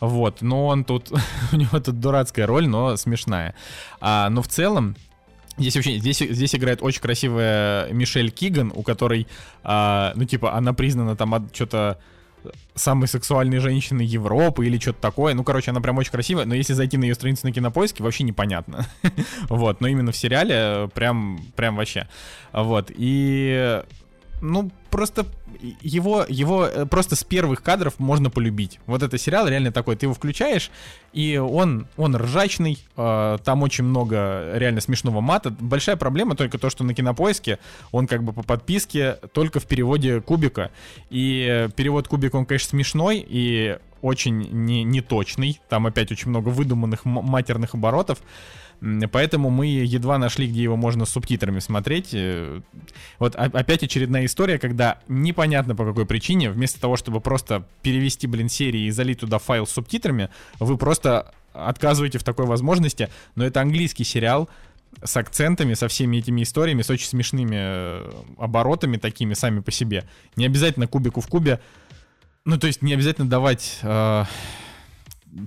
[0.00, 1.12] Вот, но он тут,
[1.52, 3.54] у него тут дурацкая роль, но смешная.
[4.00, 4.96] А, но в целом,
[5.58, 9.26] Здесь вообще, здесь, здесь играет очень красивая Мишель Киган, у которой,
[9.64, 11.98] а, ну, типа, она признана там от что-то
[12.74, 15.34] самой сексуальной женщины Европы или что-то такое.
[15.34, 18.24] Ну, короче, она прям очень красивая, но если зайти на ее страницу на кинопоиске, вообще
[18.24, 18.86] непонятно.
[19.48, 22.08] вот, но именно в сериале прям, прям вообще.
[22.52, 23.82] Вот, и
[24.40, 25.26] ну, просто
[25.80, 28.80] его, его э, просто с первых кадров можно полюбить.
[28.86, 30.70] Вот это сериал реально такой, ты его включаешь,
[31.12, 35.50] и он, он ржачный, э, там очень много реально смешного мата.
[35.50, 37.58] Большая проблема только то, что на кинопоиске
[37.92, 40.70] он как бы по подписке только в переводе кубика.
[41.10, 45.60] И перевод кубика, он, конечно, смешной и очень не, неточный.
[45.68, 48.18] Там опять очень много выдуманных матерных оборотов.
[48.80, 52.10] Поэтому мы едва нашли, где его можно с субтитрами смотреть.
[52.12, 52.60] Э,
[53.18, 58.48] вот опять очередная история, когда непонятно по какой причине, вместо того, чтобы просто перевести, блин,
[58.48, 60.28] серии и залить туда файл с субтитрами,
[60.60, 63.08] вы просто отказываете в такой возможности.
[63.34, 64.48] Но это английский сериал,
[65.02, 70.08] с акцентами, со всеми этими историями, с очень смешными э, оборотами такими сами по себе.
[70.36, 71.60] Не обязательно кубику в кубе.
[72.44, 74.24] Ну, то есть не обязательно давать э,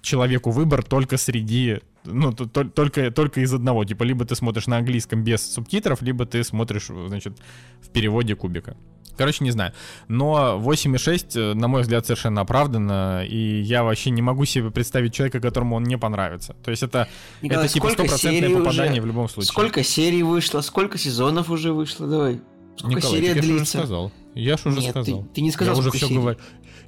[0.01, 3.85] человеку выбор только среди ну, только, только из одного.
[3.85, 7.37] Типа, либо ты смотришь на английском без субтитров, либо ты смотришь, значит,
[7.81, 8.75] в переводе кубика.
[9.17, 9.73] Короче, не знаю.
[10.07, 13.23] Но 8,6, э, на мой взгляд, совершенно оправданно.
[13.25, 16.55] И я вообще не могу себе представить человека, которому он не понравится.
[16.63, 17.07] То есть это,
[17.41, 19.49] Николай, это типа стопроцентное попадание уже, в любом случае.
[19.49, 22.41] Сколько серий вышло, сколько сезонов уже вышло, давай.
[22.77, 23.61] Сколько Николай, серия я длится?
[23.61, 24.11] уже сказал.
[24.33, 25.23] Я ж уже Нет, сказал.
[25.23, 26.39] Ты, ты не сказал, я уже все говорю.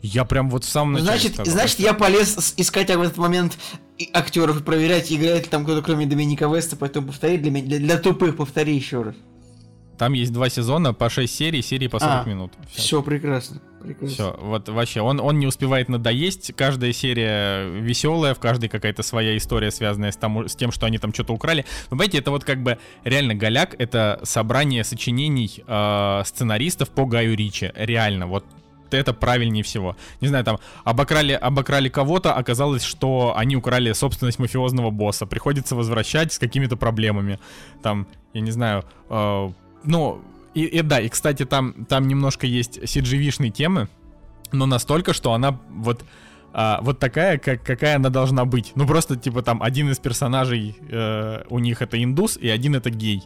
[0.04, 3.58] Я прям вот в самом начале Значит, значит я полез искать в этот момент
[4.12, 7.80] актеров и проверять, играет ли там кто-то кроме Доминика Веста, поэтому повтори для меня, для,
[7.80, 9.16] для тупых повтори еще раз.
[9.98, 12.52] Там есть два сезона по 6 серий, серии по 40 А, минут.
[12.74, 13.62] Все прекрасно.
[13.82, 14.14] прекрасно.
[14.14, 16.52] Все, вот вообще, он, он не успевает надоесть.
[16.56, 20.98] Каждая серия веселая, в каждой какая-то своя история, связанная с, тому, с тем, что они
[20.98, 21.64] там что-то украли.
[21.86, 27.38] Но, понимаете, это вот как бы реально Голяк— это собрание сочинений э, сценаристов по Гаю
[27.38, 27.72] Ричи.
[27.76, 28.44] Реально, вот
[28.98, 29.96] это правильнее всего.
[30.22, 35.26] Не знаю, там, обокрали, обокрали кого-то, оказалось, что они украли собственность мафиозного босса.
[35.26, 37.40] Приходится возвращать с какими-то проблемами.
[37.82, 39.52] Там, я не знаю, э,
[39.84, 40.22] ну,
[40.54, 43.88] и, и да, и, кстати, там, там немножко есть CGV-шные темы,
[44.52, 46.04] но настолько, что она вот
[46.54, 48.74] а, вот такая, как, какая она должна быть.
[48.76, 52.92] Ну, просто, типа, там, один из персонажей э, у них это индус, и один это
[52.92, 53.24] гей.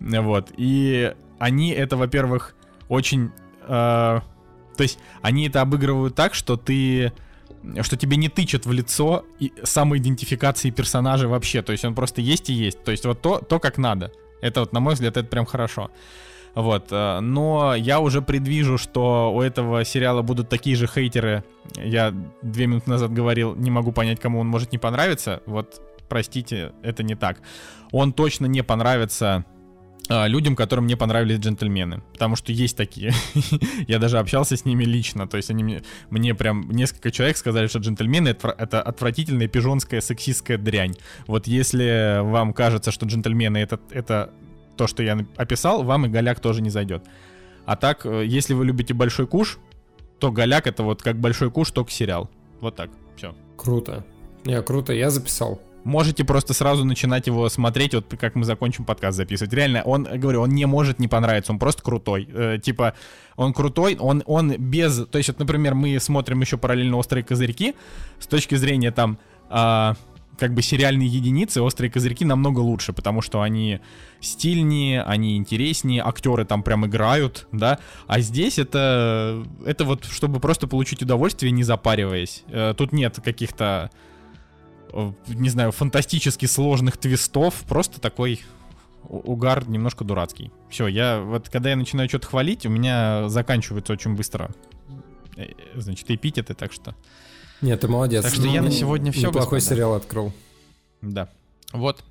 [0.00, 0.50] Вот.
[0.56, 2.56] И они это, во-первых,
[2.88, 3.30] очень...
[3.68, 4.20] Э,
[4.76, 7.12] то есть, они это обыгрывают так, что ты...
[7.80, 11.62] Что тебе не тычат в лицо и самоидентификации персонажа вообще.
[11.62, 12.82] То есть, он просто есть и есть.
[12.84, 14.12] То есть, вот то, то как надо.
[14.40, 15.90] Это вот, на мой взгляд, это прям хорошо.
[16.56, 21.44] Вот, э, но я уже предвижу, что у этого сериала будут такие же хейтеры.
[21.76, 25.42] Я две минуты назад говорил, не могу понять, кому он может не понравиться.
[25.44, 27.40] Вот, простите, это не так.
[27.92, 29.44] Он точно не понравится
[30.08, 32.02] людям, которым не понравились джентльмены.
[32.12, 33.12] Потому что есть такие.
[33.88, 35.26] Я даже общался с ними лично.
[35.26, 40.00] То есть они мне, мне прям несколько человек сказали, что джентльмены это, это отвратительная пижонская
[40.00, 40.94] сексистская дрянь.
[41.26, 44.32] Вот если вам кажется, что джентльмены это, это
[44.76, 47.04] то, что я описал, вам и голяк тоже не зайдет.
[47.64, 49.58] А так, э, если вы любите большой куш,
[50.18, 52.30] то голяк это вот как большой куш, только сериал.
[52.60, 52.90] Вот так.
[53.16, 53.34] Все.
[53.56, 54.04] Круто.
[54.44, 55.60] Не, круто, я записал.
[55.86, 59.52] Можете просто сразу начинать его смотреть, вот как мы закончим подкаст записывать.
[59.52, 62.28] Реально, он, говорю, он не может не понравиться, он просто крутой.
[62.32, 62.94] Э, типа,
[63.36, 65.06] он крутой, он, он без...
[65.06, 67.76] То есть, вот, например, мы смотрим еще параллельно «Острые козырьки»,
[68.18, 69.18] с точки зрения там...
[69.48, 69.94] э,
[70.38, 73.78] как бы сериальные единицы, острые козырьки намного лучше, потому что они
[74.20, 77.78] стильнее, они интереснее, актеры там прям играют, да.
[78.08, 82.42] А здесь это, это вот, чтобы просто получить удовольствие, не запариваясь.
[82.48, 83.90] Э, Тут нет каких-то,
[85.26, 88.42] не знаю, фантастически сложных твистов, просто такой
[89.08, 90.50] угар немножко дурацкий.
[90.68, 94.50] Все, я вот когда я начинаю что-то хвалить, у меня заканчивается очень быстро.
[95.36, 96.94] э, Значит, эпитеты, так что.
[97.60, 98.24] Нет, ты молодец.
[98.24, 99.74] Так что я на Ну, сегодня всё, Неплохой господа.
[99.76, 100.32] сериал открыл.
[101.02, 101.28] Да.
[101.72, 102.02] Вот.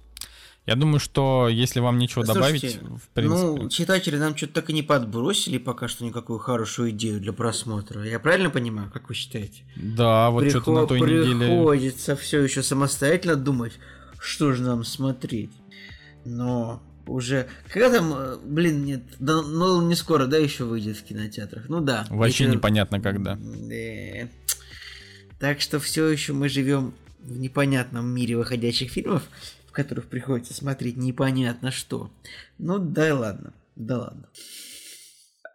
[0.66, 3.62] Я думаю, что если вам нечего добавить, Слушайте, в принципе.
[3.62, 8.04] Ну, читатели нам что-то так и не подбросили пока что никакую хорошую идею для просмотра.
[8.04, 9.64] Я правильно понимаю, как вы считаете?
[9.76, 11.36] да, вот что-то на той неделе.
[11.36, 13.74] Приходится все еще самостоятельно думать,
[14.20, 15.52] что же нам смотреть.
[16.26, 17.48] Но уже...
[17.72, 21.70] Когда там, э, блин, нет, да, ну не скоро, да, еще выйдет в кинотеатрах.
[21.70, 22.08] Ну да.
[22.10, 23.36] Вообще чё- непонятно когда.
[23.36, 24.28] Да.
[25.40, 29.24] Так что все еще мы живем в непонятном мире выходящих фильмов,
[29.76, 32.10] которых приходится смотреть непонятно что.
[32.58, 33.54] Ну да ладно.
[33.76, 34.28] Да ладно.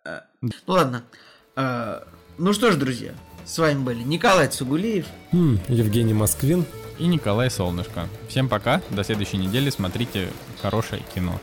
[0.05, 1.05] А, Ну ладно.
[1.57, 2.07] А,
[2.39, 3.13] Ну что ж, друзья,
[3.45, 5.07] с вами были Николай Цугулиев.
[5.33, 6.65] М, Евгений Москвин.
[6.99, 8.09] И Николай Солнышко.
[8.29, 8.83] Всем пока.
[8.91, 9.71] До следующей недели.
[9.71, 10.29] Смотрите
[10.61, 11.41] хорошее кино.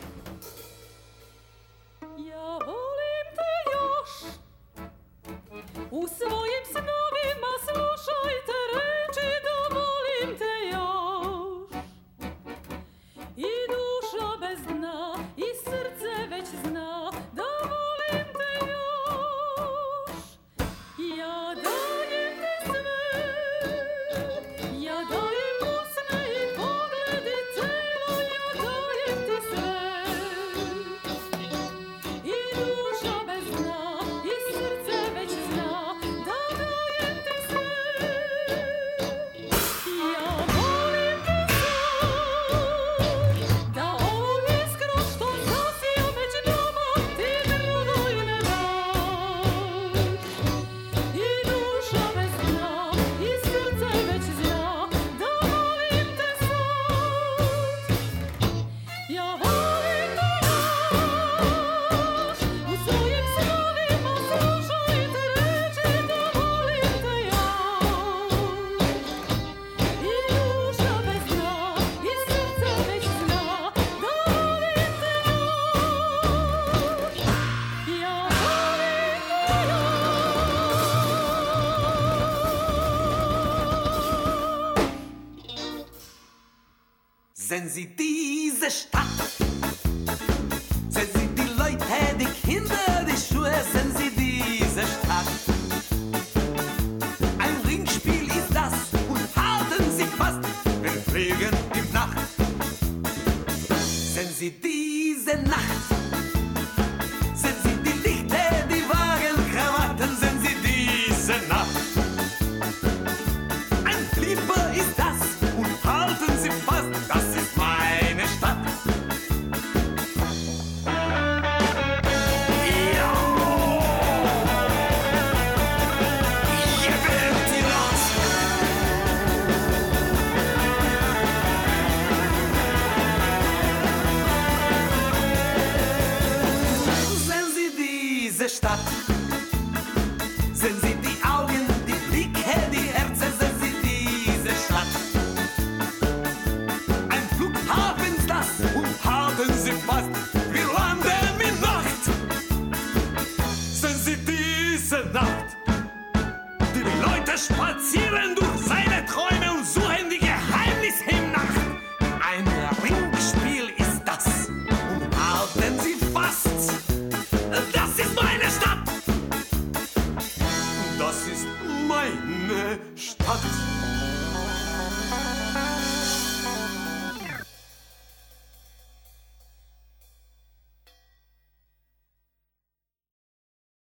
[87.47, 87.96] sensitiv